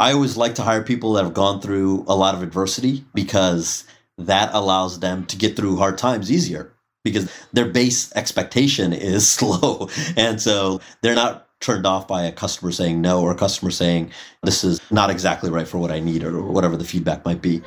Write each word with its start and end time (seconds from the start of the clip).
I 0.00 0.12
always 0.12 0.36
like 0.36 0.56
to 0.56 0.62
hire 0.62 0.82
people 0.82 1.12
that 1.12 1.22
have 1.22 1.34
gone 1.34 1.60
through 1.60 2.04
a 2.08 2.16
lot 2.16 2.34
of 2.34 2.42
adversity 2.42 3.04
because 3.14 3.84
that 4.18 4.52
allows 4.52 4.98
them 4.98 5.24
to 5.26 5.36
get 5.36 5.54
through 5.54 5.76
hard 5.76 5.98
times 5.98 6.32
easier 6.32 6.72
because 7.04 7.30
their 7.52 7.66
base 7.66 8.12
expectation 8.16 8.92
is 8.92 9.28
slow. 9.30 9.88
And 10.16 10.42
so 10.42 10.80
they're 11.02 11.14
not 11.14 11.46
turned 11.60 11.86
off 11.86 12.08
by 12.08 12.24
a 12.24 12.32
customer 12.32 12.72
saying 12.72 13.00
no 13.00 13.22
or 13.22 13.30
a 13.30 13.36
customer 13.36 13.70
saying 13.70 14.10
this 14.42 14.64
is 14.64 14.80
not 14.90 15.10
exactly 15.10 15.48
right 15.48 15.68
for 15.68 15.78
what 15.78 15.92
I 15.92 16.00
need 16.00 16.24
or 16.24 16.42
whatever 16.42 16.76
the 16.76 16.84
feedback 16.84 17.24
might 17.24 17.40
be. 17.40 17.62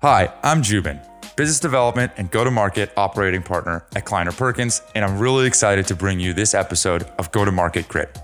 Hi, 0.00 0.32
I'm 0.42 0.62
Joubin 0.62 0.98
business 1.40 1.58
development 1.58 2.12
and 2.18 2.30
go 2.30 2.44
to 2.44 2.50
market 2.50 2.92
operating 2.98 3.42
partner 3.42 3.82
at 3.96 4.04
Kleiner 4.04 4.30
Perkins, 4.30 4.82
and 4.94 5.02
I'm 5.02 5.18
really 5.18 5.46
excited 5.46 5.86
to 5.86 5.94
bring 5.94 6.20
you 6.20 6.34
this 6.34 6.52
episode 6.52 7.04
of 7.18 7.32
Go 7.32 7.46
to 7.46 7.50
Market 7.50 7.88
Grit, 7.88 8.18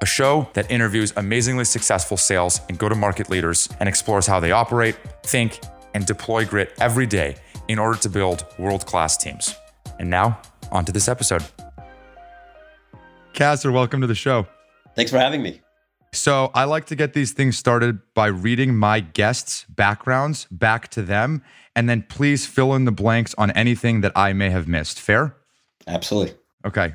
a 0.00 0.06
show 0.06 0.48
that 0.54 0.70
interviews 0.70 1.12
amazingly 1.18 1.66
successful 1.66 2.16
sales 2.16 2.62
and 2.70 2.78
go 2.78 2.88
to 2.88 2.94
market 2.94 3.28
leaders 3.28 3.68
and 3.78 3.90
explores 3.90 4.26
how 4.26 4.40
they 4.40 4.52
operate, 4.52 4.96
think, 5.22 5.60
and 5.92 6.06
deploy 6.06 6.46
grit 6.46 6.72
every 6.80 7.04
day 7.04 7.36
in 7.68 7.78
order 7.78 7.98
to 7.98 8.08
build 8.08 8.46
world 8.58 8.86
class 8.86 9.18
teams. 9.18 9.54
And 9.98 10.08
now, 10.08 10.40
on 10.70 10.86
to 10.86 10.92
this 10.92 11.08
episode. 11.08 11.44
Qasar, 13.34 13.70
welcome 13.70 14.00
to 14.00 14.06
the 14.06 14.14
show. 14.14 14.46
Thanks 14.96 15.10
for 15.10 15.18
having 15.18 15.42
me. 15.42 15.60
So, 16.14 16.50
I 16.54 16.64
like 16.64 16.84
to 16.86 16.94
get 16.94 17.14
these 17.14 17.32
things 17.32 17.56
started 17.56 17.98
by 18.14 18.26
reading 18.26 18.76
my 18.76 19.00
guests' 19.00 19.64
backgrounds 19.68 20.46
back 20.50 20.88
to 20.88 21.02
them 21.02 21.42
and 21.74 21.88
then 21.88 22.02
please 22.02 22.46
fill 22.46 22.74
in 22.74 22.84
the 22.84 22.92
blanks 22.92 23.34
on 23.38 23.50
anything 23.52 24.02
that 24.02 24.12
I 24.14 24.32
may 24.32 24.50
have 24.50 24.68
missed. 24.68 25.00
Fair? 25.00 25.34
Absolutely. 25.86 26.34
Okay. 26.66 26.94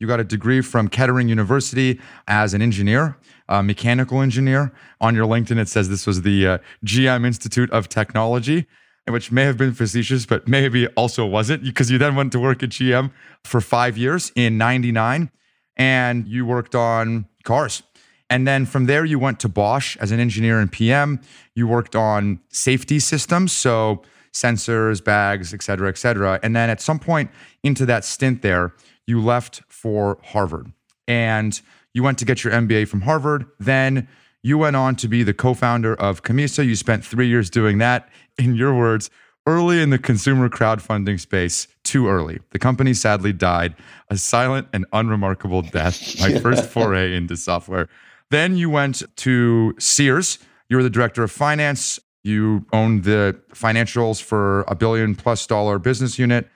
You 0.00 0.06
got 0.06 0.20
a 0.20 0.24
degree 0.24 0.60
from 0.60 0.88
Kettering 0.88 1.28
University 1.28 2.00
as 2.26 2.52
an 2.52 2.62
engineer, 2.62 3.16
a 3.48 3.62
mechanical 3.62 4.20
engineer. 4.20 4.72
On 5.00 5.14
your 5.14 5.26
LinkedIn, 5.26 5.58
it 5.58 5.68
says 5.68 5.88
this 5.88 6.06
was 6.06 6.22
the 6.22 6.46
uh, 6.46 6.58
GM 6.84 7.24
Institute 7.24 7.70
of 7.70 7.88
Technology, 7.88 8.66
which 9.06 9.30
may 9.30 9.44
have 9.44 9.56
been 9.56 9.72
facetious, 9.72 10.26
but 10.26 10.48
maybe 10.48 10.88
also 10.88 11.24
wasn't 11.24 11.62
because 11.62 11.90
you 11.90 11.98
then 11.98 12.16
went 12.16 12.32
to 12.32 12.40
work 12.40 12.62
at 12.62 12.70
GM 12.70 13.12
for 13.44 13.60
five 13.60 13.96
years 13.96 14.32
in 14.34 14.58
99 14.58 15.30
and 15.76 16.26
you 16.26 16.44
worked 16.44 16.74
on 16.74 17.26
cars. 17.44 17.82
And 18.30 18.46
then 18.46 18.66
from 18.66 18.86
there, 18.86 19.04
you 19.04 19.18
went 19.18 19.38
to 19.40 19.48
Bosch 19.48 19.96
as 19.98 20.10
an 20.10 20.20
engineer 20.20 20.58
and 20.58 20.70
PM. 20.70 21.20
You 21.54 21.66
worked 21.66 21.94
on 21.94 22.40
safety 22.48 22.98
systems. 22.98 23.52
So 23.52 24.02
sensors, 24.32 25.02
bags, 25.02 25.54
et 25.54 25.62
cetera, 25.62 25.88
et 25.88 25.96
cetera. 25.96 26.40
And 26.42 26.54
then 26.54 26.68
at 26.68 26.80
some 26.80 26.98
point 26.98 27.30
into 27.62 27.86
that 27.86 28.04
stint 28.04 28.42
there, 28.42 28.74
you 29.06 29.22
left 29.22 29.62
for 29.68 30.18
Harvard 30.24 30.72
and 31.06 31.60
you 31.92 32.02
went 32.02 32.18
to 32.18 32.24
get 32.24 32.42
your 32.42 32.52
MBA 32.52 32.88
from 32.88 33.02
Harvard. 33.02 33.46
Then 33.60 34.08
you 34.42 34.58
went 34.58 34.76
on 34.76 34.96
to 34.96 35.08
be 35.08 35.22
the 35.22 35.32
co 35.32 35.54
founder 35.54 35.94
of 35.94 36.22
Camisa. 36.22 36.64
You 36.64 36.76
spent 36.76 37.04
three 37.04 37.28
years 37.28 37.48
doing 37.48 37.78
that. 37.78 38.08
In 38.36 38.56
your 38.56 38.74
words, 38.74 39.10
early 39.46 39.80
in 39.80 39.90
the 39.90 39.98
consumer 39.98 40.48
crowdfunding 40.48 41.20
space, 41.20 41.68
too 41.84 42.08
early. 42.08 42.40
The 42.50 42.58
company 42.58 42.94
sadly 42.94 43.32
died 43.32 43.76
a 44.10 44.16
silent 44.16 44.68
and 44.72 44.86
unremarkable 44.92 45.62
death. 45.62 46.18
My 46.20 46.38
first 46.40 46.66
foray 46.68 47.14
into 47.14 47.36
software. 47.36 47.88
Then 48.34 48.56
you 48.56 48.68
went 48.68 49.00
to 49.18 49.76
Sears. 49.78 50.40
You 50.68 50.76
were 50.76 50.82
the 50.82 50.90
director 50.90 51.22
of 51.22 51.30
finance. 51.30 52.00
You 52.24 52.66
owned 52.72 53.04
the 53.04 53.40
financials 53.52 54.20
for 54.20 54.62
a 54.62 54.74
billion 54.74 55.14
plus 55.14 55.46
dollar 55.46 55.78
business 55.78 56.18
unit, 56.18 56.48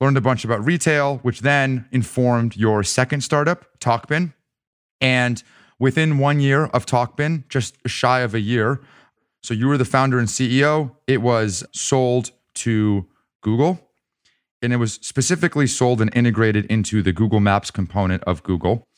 learned 0.00 0.16
a 0.16 0.20
bunch 0.20 0.44
about 0.44 0.66
retail, 0.66 1.18
which 1.18 1.42
then 1.42 1.86
informed 1.92 2.56
your 2.56 2.82
second 2.82 3.20
startup, 3.20 3.78
TalkBin. 3.78 4.34
And 5.00 5.40
within 5.78 6.18
one 6.18 6.40
year 6.40 6.64
of 6.64 6.84
TalkBin, 6.84 7.48
just 7.48 7.76
shy 7.86 8.22
of 8.22 8.34
a 8.34 8.40
year, 8.40 8.80
so 9.40 9.54
you 9.54 9.68
were 9.68 9.78
the 9.78 9.84
founder 9.84 10.18
and 10.18 10.26
CEO, 10.26 10.96
it 11.06 11.22
was 11.22 11.62
sold 11.70 12.32
to 12.54 13.06
Google. 13.40 13.78
And 14.62 14.72
it 14.72 14.78
was 14.78 14.94
specifically 14.94 15.68
sold 15.68 16.00
and 16.00 16.10
integrated 16.12 16.64
into 16.64 17.02
the 17.02 17.12
Google 17.12 17.38
Maps 17.38 17.70
component 17.70 18.24
of 18.24 18.42
Google. 18.42 18.88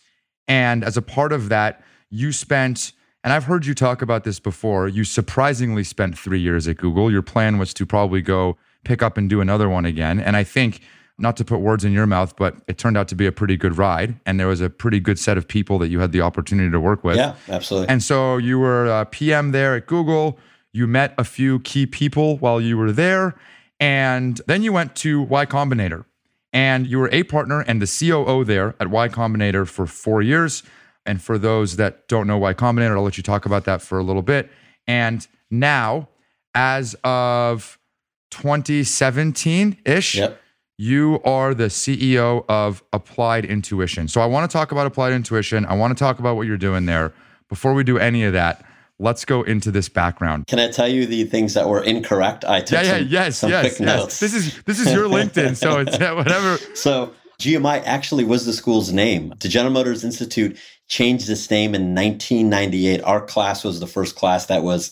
And 0.49 0.83
as 0.83 0.97
a 0.97 1.03
part 1.03 1.35
of 1.35 1.51
that, 1.51 1.83
you 2.11 2.33
spent 2.33 2.93
and 3.27 3.33
I've 3.33 3.45
heard 3.45 3.67
you 3.67 3.75
talk 3.75 4.03
about 4.03 4.23
this 4.23 4.39
before. 4.39 4.87
You 4.87 5.03
surprisingly 5.03 5.83
spent 5.83 6.17
three 6.17 6.39
years 6.39 6.69
at 6.69 6.77
Google. 6.77 7.11
Your 7.11 7.23
plan 7.23 7.59
was 7.59 7.75
to 7.75 7.85
probably 7.85 8.23
go 8.23 8.57
pick 8.85 9.03
up 9.03 9.19
and 9.19 9.29
do 9.29 9.41
another 9.41 9.69
one 9.69 9.85
again. 9.85 10.21
And 10.21 10.37
I 10.37 10.45
think, 10.45 10.81
not 11.19 11.37
to 11.39 11.45
put 11.45 11.59
words 11.59 11.85
in 11.85 11.93
your 11.93 12.07
mouth, 12.07 12.37
but 12.37 12.55
it 12.69 12.79
turned 12.79 12.97
out 12.97 13.09
to 13.09 13.17
be 13.17 13.27
a 13.27 13.33
pretty 13.33 13.57
good 13.57 13.79
ride. 13.79 14.21
And 14.27 14.39
there 14.39 14.47
was 14.47 14.61
a 14.61 14.71
pretty 14.71 15.01
good 15.01 15.19
set 15.19 15.37
of 15.37 15.49
people 15.49 15.77
that 15.81 15.89
you 15.89 15.99
had 15.99 16.13
the 16.13 16.21
opportunity 16.21 16.71
to 16.71 16.79
work 16.79 17.03
with. 17.03 17.17
Yeah, 17.17 17.35
absolutely. 17.49 17.89
And 17.89 18.01
so 18.01 18.37
you 18.37 18.61
were 18.61 18.89
uh, 18.89 19.03
a 19.03 19.07
PM 19.07 19.51
there 19.51 19.75
at 19.75 19.87
Google. 19.87 20.39
You 20.73 20.87
met 20.87 21.13
a 21.19 21.25
few 21.25 21.59
key 21.61 21.85
people 21.85 22.37
while 22.37 22.61
you 22.61 22.79
were 22.79 22.93
there. 22.93 23.35
And 23.81 24.41
then 24.47 24.63
you 24.63 24.73
went 24.73 24.95
to 24.97 25.23
Y 25.23 25.47
Combinator. 25.47 26.05
And 26.53 26.87
you 26.87 27.01
were 27.01 27.11
a 27.11 27.25
partner 27.25 27.63
and 27.63 27.83
the 27.83 27.87
COO 27.87 28.45
there 28.45 28.77
at 28.79 28.89
Y 28.89 29.09
Combinator 29.09 29.67
for 29.67 29.87
four 29.87 30.23
years. 30.23 30.63
And 31.07 31.23
for 31.23 31.39
those 31.39 31.77
that 31.77 32.09
don't 32.09 32.27
know 32.27 32.39
Y 32.39 32.55
Combinator, 32.55 32.97
I'll 32.97 33.03
let 33.03 33.17
you 33.17 33.23
talk 33.23 33.47
about 33.47 33.65
that 33.65 33.83
for 33.83 33.99
a 33.99 34.03
little 34.03 34.23
bit. 34.23 34.51
And 34.87 35.27
now, 35.51 36.09
as 36.55 36.95
of 37.05 37.79
2017 38.31 39.79
ish, 39.85 40.17
yep. 40.17 40.41
you 40.79 41.21
are 41.25 41.55
the 41.55 41.67
CEO 41.67 42.45
of 42.49 42.83
Applied 42.93 43.45
Intuition. 43.45 44.09
So 44.09 44.21
I 44.21 44.27
want 44.27 44.51
to 44.51 44.53
talk 44.53 44.73
about 44.73 44.87
Applied 44.87 45.13
Intuition. 45.13 45.65
I 45.67 45.75
want 45.75 45.97
to 45.97 46.03
talk 46.03 46.19
about 46.19 46.37
what 46.37 46.47
you're 46.47 46.57
doing 46.57 46.87
there. 46.87 47.13
Before 47.49 47.75
we 47.75 47.85
do 47.85 47.99
any 47.99 48.25
of 48.25 48.33
that, 48.33 48.65
let's 48.99 49.25
go 49.25 49.43
into 49.43 49.71
this 49.71 49.89
background. 49.89 50.47
Can 50.47 50.59
I 50.59 50.71
tell 50.71 50.89
you 50.89 51.07
the 51.07 51.25
things 51.25 51.55
that 51.55 51.69
were 51.69 51.83
incorrect? 51.83 52.45
I 52.45 52.61
took 52.61 52.83
yeah, 52.83 52.97
yeah, 52.97 52.99
some, 52.99 53.09
yes, 53.09 53.39
some 53.39 53.51
yes, 53.51 53.63
quick 53.63 53.81
yes. 53.81 53.99
notes. 53.99 54.21
This 54.21 54.35
is 54.35 54.63
this 54.63 54.81
is 54.81 54.93
your 54.93 55.09
LinkedIn, 55.09 55.57
so 55.57 55.81
it's 55.81 55.99
whatever. 55.99 56.59
So 56.75 57.13
GMI 57.39 57.83
actually 57.85 58.25
was 58.25 58.47
the 58.47 58.53
school's 58.53 58.93
name. 58.93 59.35
The 59.41 59.49
General 59.49 59.73
Motors 59.73 60.05
Institute 60.05 60.59
changed 60.89 61.29
its 61.29 61.51
name 61.51 61.75
in 61.75 61.95
1998. 61.95 63.03
Our 63.03 63.25
class 63.25 63.65
was 63.65 63.81
the 63.81 63.87
first 63.87 64.17
class 64.17 64.47
that 64.47 64.63
was 64.63 64.91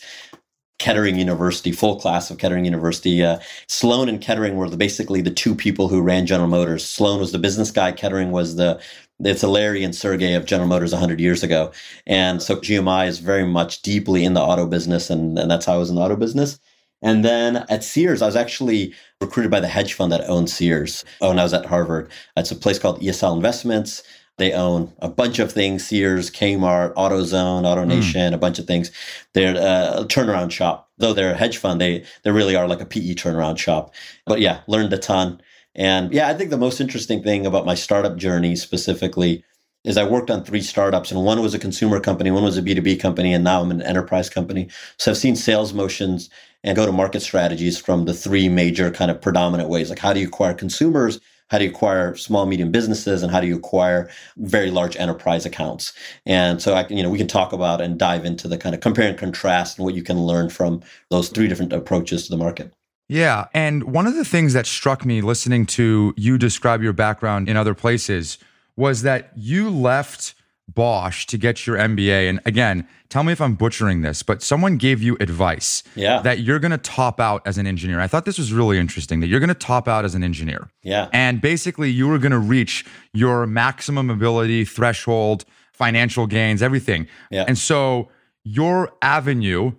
Kettering 0.78 1.18
University, 1.18 1.72
full 1.72 2.00
class 2.00 2.30
of 2.30 2.38
Kettering 2.38 2.64
University. 2.64 3.22
Uh, 3.24 3.38
Sloan 3.68 4.08
and 4.08 4.20
Kettering 4.20 4.56
were 4.56 4.68
the, 4.68 4.76
basically 4.76 5.20
the 5.20 5.30
two 5.30 5.54
people 5.54 5.88
who 5.88 6.02
ran 6.02 6.26
General 6.26 6.48
Motors. 6.48 6.84
Sloan 6.84 7.20
was 7.20 7.32
the 7.32 7.38
business 7.38 7.70
guy. 7.70 7.92
Kettering 7.92 8.32
was 8.32 8.56
the 8.56 8.80
it's 9.20 9.44
a 9.44 9.48
Larry 9.48 9.84
and 9.84 9.94
Sergey 9.94 10.34
of 10.34 10.44
General 10.44 10.68
Motors 10.68 10.92
100 10.92 11.20
years 11.20 11.42
ago. 11.42 11.72
And 12.06 12.42
so 12.42 12.56
GMI 12.56 13.06
is 13.06 13.20
very 13.20 13.46
much 13.46 13.82
deeply 13.82 14.24
in 14.24 14.34
the 14.34 14.40
auto 14.40 14.66
business, 14.66 15.08
and, 15.08 15.38
and 15.38 15.50
that's 15.50 15.66
how 15.66 15.74
I 15.74 15.78
was 15.78 15.88
in 15.88 15.96
the 15.96 16.02
auto 16.02 16.16
business. 16.16 16.58
And 17.00 17.24
then 17.24 17.64
at 17.68 17.84
Sears, 17.84 18.22
I 18.22 18.26
was 18.26 18.36
actually 18.36 18.94
recruited 19.20 19.50
by 19.50 19.60
the 19.60 19.68
hedge 19.68 19.94
fund 19.94 20.10
that 20.10 20.28
owned 20.28 20.50
Sears. 20.50 21.04
Oh, 21.20 21.30
and 21.30 21.38
I 21.38 21.44
was 21.44 21.54
at 21.54 21.66
Harvard. 21.66 22.10
It's 22.36 22.50
a 22.50 22.56
place 22.56 22.78
called 22.78 23.00
ESL 23.00 23.36
Investments. 23.36 24.02
They 24.36 24.52
own 24.52 24.92
a 24.98 25.08
bunch 25.08 25.38
of 25.38 25.52
things 25.52 25.86
Sears, 25.86 26.30
Kmart, 26.30 26.94
AutoZone, 26.94 27.62
AutoNation, 27.62 28.30
mm. 28.30 28.34
a 28.34 28.38
bunch 28.38 28.58
of 28.58 28.66
things. 28.66 28.90
They're 29.32 29.54
a 29.54 30.04
turnaround 30.04 30.50
shop. 30.50 30.90
Though 30.98 31.12
they're 31.12 31.32
a 31.32 31.36
hedge 31.36 31.58
fund, 31.58 31.80
they, 31.80 32.04
they 32.22 32.30
really 32.30 32.56
are 32.56 32.68
like 32.68 32.80
a 32.80 32.86
PE 32.86 33.14
turnaround 33.14 33.58
shop. 33.58 33.94
But 34.26 34.40
yeah, 34.40 34.60
learned 34.66 34.92
a 34.92 34.98
ton. 34.98 35.40
And 35.74 36.12
yeah, 36.12 36.28
I 36.28 36.34
think 36.34 36.50
the 36.50 36.56
most 36.56 36.80
interesting 36.80 37.22
thing 37.22 37.46
about 37.46 37.66
my 37.66 37.74
startup 37.74 38.16
journey 38.16 38.56
specifically 38.56 39.44
is 39.84 39.98
I 39.98 40.04
worked 40.04 40.30
on 40.30 40.42
three 40.42 40.62
startups, 40.62 41.10
and 41.10 41.22
one 41.22 41.42
was 41.42 41.54
a 41.54 41.58
consumer 41.58 42.00
company, 42.00 42.30
one 42.30 42.42
was 42.42 42.56
a 42.56 42.62
B2B 42.62 42.98
company, 43.00 43.34
and 43.34 43.44
now 43.44 43.60
I'm 43.60 43.70
an 43.70 43.82
enterprise 43.82 44.30
company. 44.30 44.68
So 44.98 45.10
I've 45.10 45.18
seen 45.18 45.36
sales 45.36 45.74
motions 45.74 46.30
and 46.62 46.74
go 46.74 46.86
to 46.86 46.92
market 46.92 47.20
strategies 47.20 47.78
from 47.78 48.06
the 48.06 48.14
three 48.14 48.48
major 48.48 48.90
kind 48.90 49.10
of 49.10 49.20
predominant 49.20 49.68
ways. 49.68 49.90
Like, 49.90 49.98
how 49.98 50.14
do 50.14 50.20
you 50.20 50.28
acquire 50.28 50.54
consumers? 50.54 51.20
How 51.54 51.58
do 51.58 51.64
you 51.64 51.70
acquire 51.70 52.16
small 52.16 52.46
medium 52.46 52.72
businesses 52.72 53.22
and 53.22 53.30
how 53.30 53.40
do 53.40 53.46
you 53.46 53.54
acquire 53.54 54.10
very 54.38 54.72
large 54.72 54.96
enterprise 54.96 55.46
accounts? 55.46 55.92
And 56.26 56.60
so 56.60 56.74
i 56.74 56.82
can 56.82 56.96
you 56.96 57.02
know 57.04 57.10
we 57.10 57.18
can 57.18 57.28
talk 57.28 57.52
about 57.52 57.80
and 57.80 57.96
dive 57.96 58.24
into 58.24 58.48
the 58.48 58.58
kind 58.58 58.74
of 58.74 58.80
compare 58.80 59.08
and 59.08 59.16
contrast 59.16 59.78
and 59.78 59.84
what 59.84 59.94
you 59.94 60.02
can 60.02 60.20
learn 60.20 60.50
from 60.50 60.82
those 61.10 61.28
three 61.28 61.46
different 61.46 61.72
approaches 61.72 62.24
to 62.24 62.30
the 62.30 62.36
market. 62.36 62.72
Yeah 63.08 63.46
and 63.54 63.84
one 63.84 64.08
of 64.08 64.16
the 64.16 64.24
things 64.24 64.52
that 64.54 64.66
struck 64.66 65.04
me 65.04 65.20
listening 65.20 65.64
to 65.66 66.12
you 66.16 66.38
describe 66.38 66.82
your 66.82 66.92
background 66.92 67.48
in 67.48 67.56
other 67.56 67.74
places 67.74 68.38
was 68.74 69.02
that 69.02 69.30
you 69.36 69.70
left 69.70 70.34
Bosch 70.68 71.26
to 71.26 71.38
get 71.38 71.66
your 71.66 71.76
MBA. 71.76 72.28
And 72.28 72.40
again, 72.46 72.88
tell 73.08 73.22
me 73.22 73.32
if 73.32 73.40
I'm 73.40 73.54
butchering 73.54 74.02
this, 74.02 74.22
but 74.22 74.42
someone 74.42 74.76
gave 74.76 75.02
you 75.02 75.16
advice 75.20 75.82
yeah. 75.94 76.20
that 76.22 76.40
you're 76.40 76.58
going 76.58 76.72
to 76.72 76.78
top 76.78 77.20
out 77.20 77.42
as 77.46 77.58
an 77.58 77.66
engineer. 77.66 78.00
I 78.00 78.06
thought 78.06 78.24
this 78.24 78.38
was 78.38 78.52
really 78.52 78.78
interesting 78.78 79.20
that 79.20 79.26
you're 79.26 79.40
going 79.40 79.48
to 79.48 79.54
top 79.54 79.88
out 79.88 80.04
as 80.04 80.14
an 80.14 80.24
engineer. 80.24 80.70
Yeah. 80.82 81.08
And 81.12 81.40
basically, 81.40 81.90
you 81.90 82.08
were 82.08 82.18
going 82.18 82.32
to 82.32 82.38
reach 82.38 82.84
your 83.12 83.46
maximum 83.46 84.10
ability 84.10 84.64
threshold, 84.64 85.44
financial 85.72 86.26
gains, 86.26 86.62
everything. 86.62 87.06
Yeah. 87.30 87.44
And 87.46 87.58
so, 87.58 88.08
your 88.42 88.92
avenue 89.00 89.72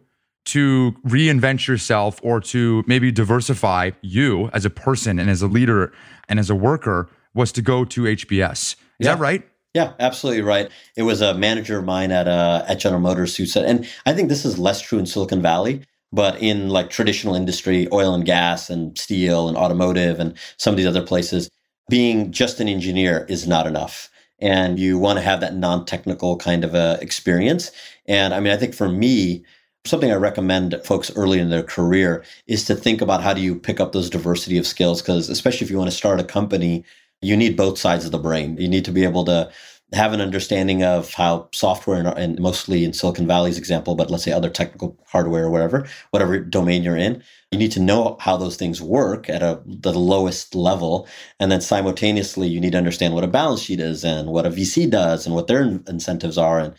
to 0.45 0.95
reinvent 1.05 1.67
yourself 1.67 2.19
or 2.23 2.39
to 2.39 2.83
maybe 2.87 3.11
diversify 3.11 3.91
you 4.01 4.49
as 4.53 4.63
a 4.63 4.69
person 4.69 5.19
and 5.19 5.29
as 5.29 5.41
a 5.41 5.47
leader 5.47 5.91
and 6.29 6.39
as 6.39 6.49
a 6.49 6.55
worker 6.55 7.09
was 7.33 7.51
to 7.51 7.61
go 7.61 7.83
to 7.83 8.03
HBS. 8.03 8.51
Is 8.51 8.77
yeah. 8.99 9.15
that 9.15 9.19
right? 9.19 9.47
Yeah, 9.75 9.93
absolutely 9.99 10.41
right. 10.41 10.71
It 10.95 11.03
was 11.03 11.21
a 11.21 11.33
manager 11.33 11.77
of 11.79 11.85
mine 11.85 12.11
at 12.11 12.29
uh, 12.29 12.63
at 12.67 12.79
General 12.79 13.01
Motors 13.01 13.35
who 13.35 13.45
said, 13.45 13.65
and 13.65 13.87
I 14.05 14.13
think 14.13 14.29
this 14.29 14.45
is 14.45 14.57
less 14.57 14.81
true 14.81 14.99
in 14.99 15.05
Silicon 15.05 15.41
Valley, 15.41 15.81
but 16.13 16.41
in 16.41 16.69
like 16.69 16.89
traditional 16.89 17.35
industry, 17.35 17.89
oil 17.91 18.15
and 18.15 18.25
gas 18.25 18.69
and 18.69 18.97
steel 18.97 19.49
and 19.49 19.57
automotive 19.57 20.19
and 20.21 20.33
some 20.57 20.73
of 20.73 20.77
these 20.77 20.87
other 20.87 21.03
places, 21.05 21.49
being 21.89 22.31
just 22.31 22.61
an 22.61 22.69
engineer 22.69 23.25
is 23.29 23.47
not 23.47 23.67
enough. 23.67 24.09
And 24.39 24.79
you 24.79 24.97
want 24.97 25.19
to 25.19 25.23
have 25.25 25.41
that 25.41 25.55
non-technical 25.55 26.37
kind 26.37 26.63
of 26.63 26.75
a 26.75 26.97
experience. 27.01 27.71
And 28.07 28.33
I 28.33 28.39
mean, 28.39 28.53
I 28.53 28.57
think 28.57 28.75
for 28.75 28.89
me, 28.89 29.45
something 29.85 30.11
I 30.11 30.15
recommend 30.15 30.79
folks 30.85 31.11
early 31.17 31.39
in 31.39 31.49
their 31.51 31.63
career 31.63 32.23
is 32.47 32.65
to 32.65 32.75
think 32.75 33.01
about 33.01 33.23
how 33.23 33.33
do 33.33 33.41
you 33.41 33.55
pick 33.55 33.79
up 33.81 33.91
those 33.91 34.09
diversity 34.09 34.57
of 34.57 34.67
skills 34.67 35.01
because 35.01 35.29
especially 35.29 35.65
if 35.65 35.71
you 35.71 35.77
want 35.77 35.91
to 35.91 35.95
start 35.95 36.19
a 36.19 36.23
company 36.23 36.83
you 37.21 37.35
need 37.37 37.57
both 37.57 37.77
sides 37.77 38.05
of 38.05 38.11
the 38.11 38.19
brain. 38.19 38.57
You 38.57 38.67
need 38.67 38.85
to 38.85 38.91
be 38.91 39.03
able 39.03 39.25
to 39.25 39.51
have 39.93 40.13
an 40.13 40.21
understanding 40.21 40.83
of 40.83 41.13
how 41.13 41.47
software 41.53 42.01
and, 42.17 42.39
mostly 42.39 42.83
in 42.83 42.91
Silicon 42.91 43.27
Valley's 43.27 43.57
example, 43.57 43.95
but 43.95 44.09
let's 44.09 44.23
say 44.23 44.31
other 44.31 44.49
technical 44.49 44.97
hardware 45.05 45.45
or 45.45 45.51
whatever, 45.51 45.87
whatever 46.09 46.39
domain 46.39 46.83
you're 46.83 46.97
in, 46.97 47.21
you 47.51 47.59
need 47.59 47.71
to 47.71 47.79
know 47.79 48.17
how 48.19 48.35
those 48.35 48.57
things 48.57 48.81
work 48.81 49.29
at 49.29 49.43
a 49.43 49.61
the 49.65 49.93
lowest 49.93 50.55
level, 50.55 51.07
and 51.39 51.51
then 51.51 51.61
simultaneously 51.61 52.47
you 52.47 52.59
need 52.59 52.71
to 52.71 52.77
understand 52.77 53.13
what 53.13 53.23
a 53.23 53.27
balance 53.27 53.61
sheet 53.61 53.79
is 53.79 54.03
and 54.03 54.29
what 54.29 54.45
a 54.45 54.49
VC 54.49 54.89
does 54.89 55.25
and 55.25 55.35
what 55.35 55.47
their 55.47 55.61
incentives 55.61 56.37
are 56.37 56.59
and 56.59 56.73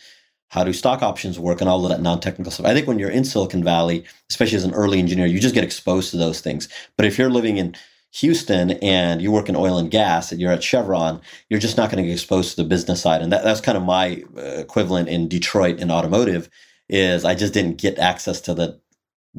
how 0.49 0.65
do 0.65 0.73
stock 0.73 1.03
options 1.03 1.38
work 1.38 1.61
and 1.61 1.71
all 1.71 1.85
of 1.85 1.91
that 1.91 2.03
non-technical 2.03 2.53
stuff. 2.53 2.67
I 2.67 2.75
think 2.75 2.87
when 2.87 2.99
you're 2.99 3.11
in 3.11 3.25
Silicon 3.25 3.65
Valley, 3.65 4.05
especially 4.31 4.56
as 4.56 4.65
an 4.65 4.75
early 4.75 4.99
engineer, 4.99 5.27
you 5.27 5.41
just 5.41 5.55
get 5.55 5.65
exposed 5.65 6.11
to 6.11 6.17
those 6.17 6.41
things. 6.41 6.69
But 6.97 7.06
if 7.06 7.19
you're 7.19 7.31
living 7.31 7.56
in 7.56 7.77
Houston 8.16 8.72
and 8.82 9.20
you 9.20 9.30
work 9.30 9.48
in 9.48 9.56
oil 9.56 9.78
and 9.78 9.90
gas 9.90 10.32
and 10.32 10.40
you're 10.40 10.52
at 10.52 10.62
Chevron, 10.62 11.20
you're 11.50 11.60
just 11.60 11.76
not 11.76 11.90
going 11.90 12.02
to 12.02 12.08
get 12.08 12.14
exposed 12.14 12.50
to 12.50 12.62
the 12.62 12.68
business 12.68 13.02
side. 13.02 13.20
And 13.22 13.32
that, 13.32 13.44
that's 13.44 13.60
kind 13.60 13.76
of 13.76 13.84
my 13.84 14.24
uh, 14.36 14.40
equivalent 14.40 15.08
in 15.08 15.28
Detroit 15.28 15.80
in 15.80 15.90
automotive 15.90 16.48
is 16.88 17.24
I 17.24 17.34
just 17.34 17.52
didn't 17.52 17.78
get 17.78 17.98
access 17.98 18.40
to 18.42 18.54
the 18.54 18.80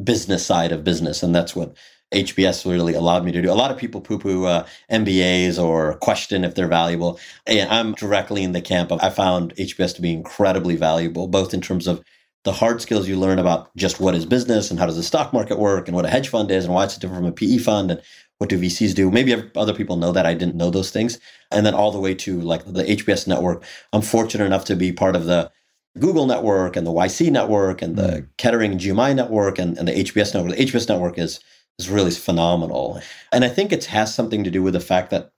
business 0.03 0.45
side 0.45 0.71
of 0.71 0.83
business. 0.83 1.23
And 1.23 1.33
that's 1.33 1.55
what 1.55 1.75
HBS 2.13 2.69
really 2.69 2.93
allowed 2.93 3.25
me 3.25 3.31
to 3.31 3.41
do. 3.41 3.51
A 3.51 3.53
lot 3.53 3.71
of 3.71 3.77
people 3.77 3.99
poo 3.99 4.19
poo 4.19 4.45
uh, 4.45 4.65
MBAs 4.91 5.61
or 5.61 5.97
question 5.97 6.43
if 6.43 6.55
they're 6.55 6.67
valuable. 6.67 7.19
And 7.45 7.69
I'm 7.69 7.93
directly 7.93 8.43
in 8.43 8.51
the 8.51 8.61
camp 8.61 8.91
of 8.91 9.01
I 9.01 9.09
found 9.09 9.55
HBS 9.55 9.95
to 9.95 10.01
be 10.01 10.13
incredibly 10.13 10.75
valuable, 10.75 11.27
both 11.27 11.53
in 11.53 11.61
terms 11.61 11.87
of 11.87 12.03
the 12.43 12.53
hard 12.53 12.81
skills 12.81 13.09
you 13.09 13.19
learn 13.19 13.39
about 13.39 13.75
just 13.75 13.99
what 13.99 14.15
is 14.15 14.25
business 14.25 14.71
and 14.71 14.79
how 14.79 14.85
does 14.85 14.95
the 14.95 15.03
stock 15.03 15.33
market 15.33 15.59
work 15.59 15.89
and 15.89 15.95
what 15.95 16.05
a 16.05 16.09
hedge 16.09 16.29
fund 16.29 16.49
is 16.49 16.63
and 16.63 16.73
why 16.73 16.85
it's 16.85 16.97
different 16.97 17.21
from 17.21 17.29
a 17.29 17.33
PE 17.33 17.57
fund 17.57 17.91
and 17.91 18.01
what 18.37 18.49
do 18.49 18.59
VCs 18.59 18.93
do? 18.93 19.09
Maybe 19.09 19.35
other 19.55 19.73
people 19.73 19.95
know 19.95 20.11
that 20.11 20.25
I 20.25 20.33
didn't 20.33 20.55
know 20.55 20.69
those 20.69 20.91
things. 20.91 21.19
And 21.51 21.65
then 21.65 21.73
all 21.73 21.91
the 21.91 21.99
way 21.99 22.13
to 22.15 22.39
like 22.39 22.65
the 22.65 22.83
HBS 22.83 23.27
network. 23.27 23.63
I'm 23.93 24.01
fortunate 24.01 24.45
enough 24.45 24.65
to 24.65 24.75
be 24.75 24.91
part 24.91 25.15
of 25.15 25.25
the 25.25 25.51
Google 25.99 26.27
network 26.27 26.75
and 26.75 26.85
the 26.85 26.91
YC 26.91 27.31
network 27.31 27.81
and 27.81 27.95
the 27.95 28.07
mm. 28.07 28.27
Kettering 28.37 28.77
GMI 28.77 29.15
network 29.15 29.57
and, 29.57 29.77
and 29.77 29.87
the 29.87 30.03
HBS 30.03 30.33
network. 30.33 30.55
The 30.55 30.65
HBS 30.65 30.89
network 30.89 31.17
is 31.17 31.39
is 31.79 31.89
really 31.89 32.11
phenomenal. 32.11 32.99
And 33.31 33.45
I 33.45 33.49
think 33.49 33.71
it 33.71 33.85
has 33.85 34.13
something 34.13 34.43
to 34.43 34.51
do 34.51 34.63
with 34.63 34.73
the 34.73 34.79
fact 34.79 35.11
that 35.11 35.31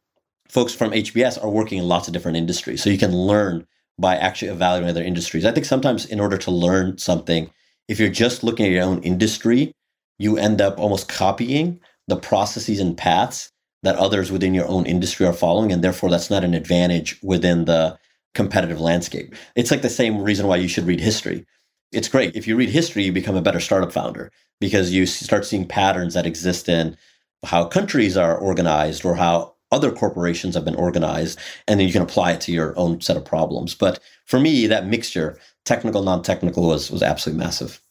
folks 0.48 0.74
from 0.74 0.92
HBS 0.92 1.42
are 1.44 1.50
working 1.50 1.80
in 1.80 1.88
lots 1.88 2.08
of 2.08 2.14
different 2.14 2.38
industries. 2.38 2.82
So 2.82 2.90
you 2.90 2.98
can 2.98 3.14
learn 3.14 3.68
by 3.98 4.16
actually 4.16 4.52
evaluating 4.52 4.90
other 4.90 5.04
industries. 5.04 5.46
I 5.46 5.52
think 5.52 5.66
sometimes 5.66 6.06
in 6.06 6.20
order 6.20 6.38
to 6.38 6.52
learn 6.52 6.98
something, 6.98 7.52
if 7.90 8.00
you're 8.00 8.10
just 8.10 8.44
looking 8.44 8.66
at 8.66 8.72
your 8.72 8.84
own 8.84 9.04
industry, 9.04 9.74
you 10.18 10.38
end 10.38 10.62
up 10.62 10.80
almost 10.80 11.10
copying 11.10 11.82
the 12.10 12.18
processes 12.18 12.80
and 12.80 12.98
paths 12.98 13.52
that 13.84 13.96
others 13.96 14.32
within 14.32 14.54
your 14.54 14.68
own 14.68 14.86
industry 14.86 15.26
are 15.26 15.34
following. 15.34 15.72
And 15.72 15.84
therefore, 15.84 16.10
that's 16.10 16.30
not 16.30 16.44
an 16.44 16.54
advantage 16.54 17.18
within 17.24 17.66
the 17.66 17.98
competitive 18.34 18.82
landscape. 18.82 19.34
It's 19.56 19.72
like 19.72 19.82
the 19.82 19.90
same 19.90 20.22
reason 20.22 20.48
why 20.48 20.58
you 20.58 20.68
should 20.68 20.86
read 20.86 21.00
history. 21.00 21.46
It's 21.92 22.10
great. 22.10 22.36
If 22.36 22.48
you 22.48 22.56
read 22.56 22.70
history, 22.70 23.04
you 23.04 23.12
become 23.12 23.36
a 23.36 23.42
better 23.42 23.60
startup 23.60 23.92
founder 23.92 24.32
because 24.60 24.92
you 24.92 25.06
start 25.06 25.46
seeing 25.46 25.68
patterns 25.68 26.14
that 26.14 26.26
exist 26.26 26.68
in 26.68 26.98
how 27.46 27.66
countries 27.66 28.18
are 28.18 28.38
organized 28.38 29.06
or 29.06 29.16
how 29.16 29.56
other 29.72 29.92
corporations 29.92 30.56
have 30.56 30.66
been 30.66 30.76
organized. 30.76 31.40
And 31.68 31.80
then 31.80 31.88
you 31.88 31.94
can 31.94 32.02
apply 32.02 32.34
it 32.34 32.42
to 32.42 32.52
your 32.52 32.78
own 32.78 33.02
set 33.02 33.18
of 33.18 33.26
problems. 33.26 33.74
But 33.76 34.00
for 34.26 34.40
me, 34.40 34.68
that 34.68 34.88
mixture, 34.88 35.40
technical, 35.66 36.04
non 36.04 36.22
technical, 36.22 36.68
was, 36.68 36.92
was 36.92 37.02
absolutely 37.02 37.44
massive. 37.44 37.82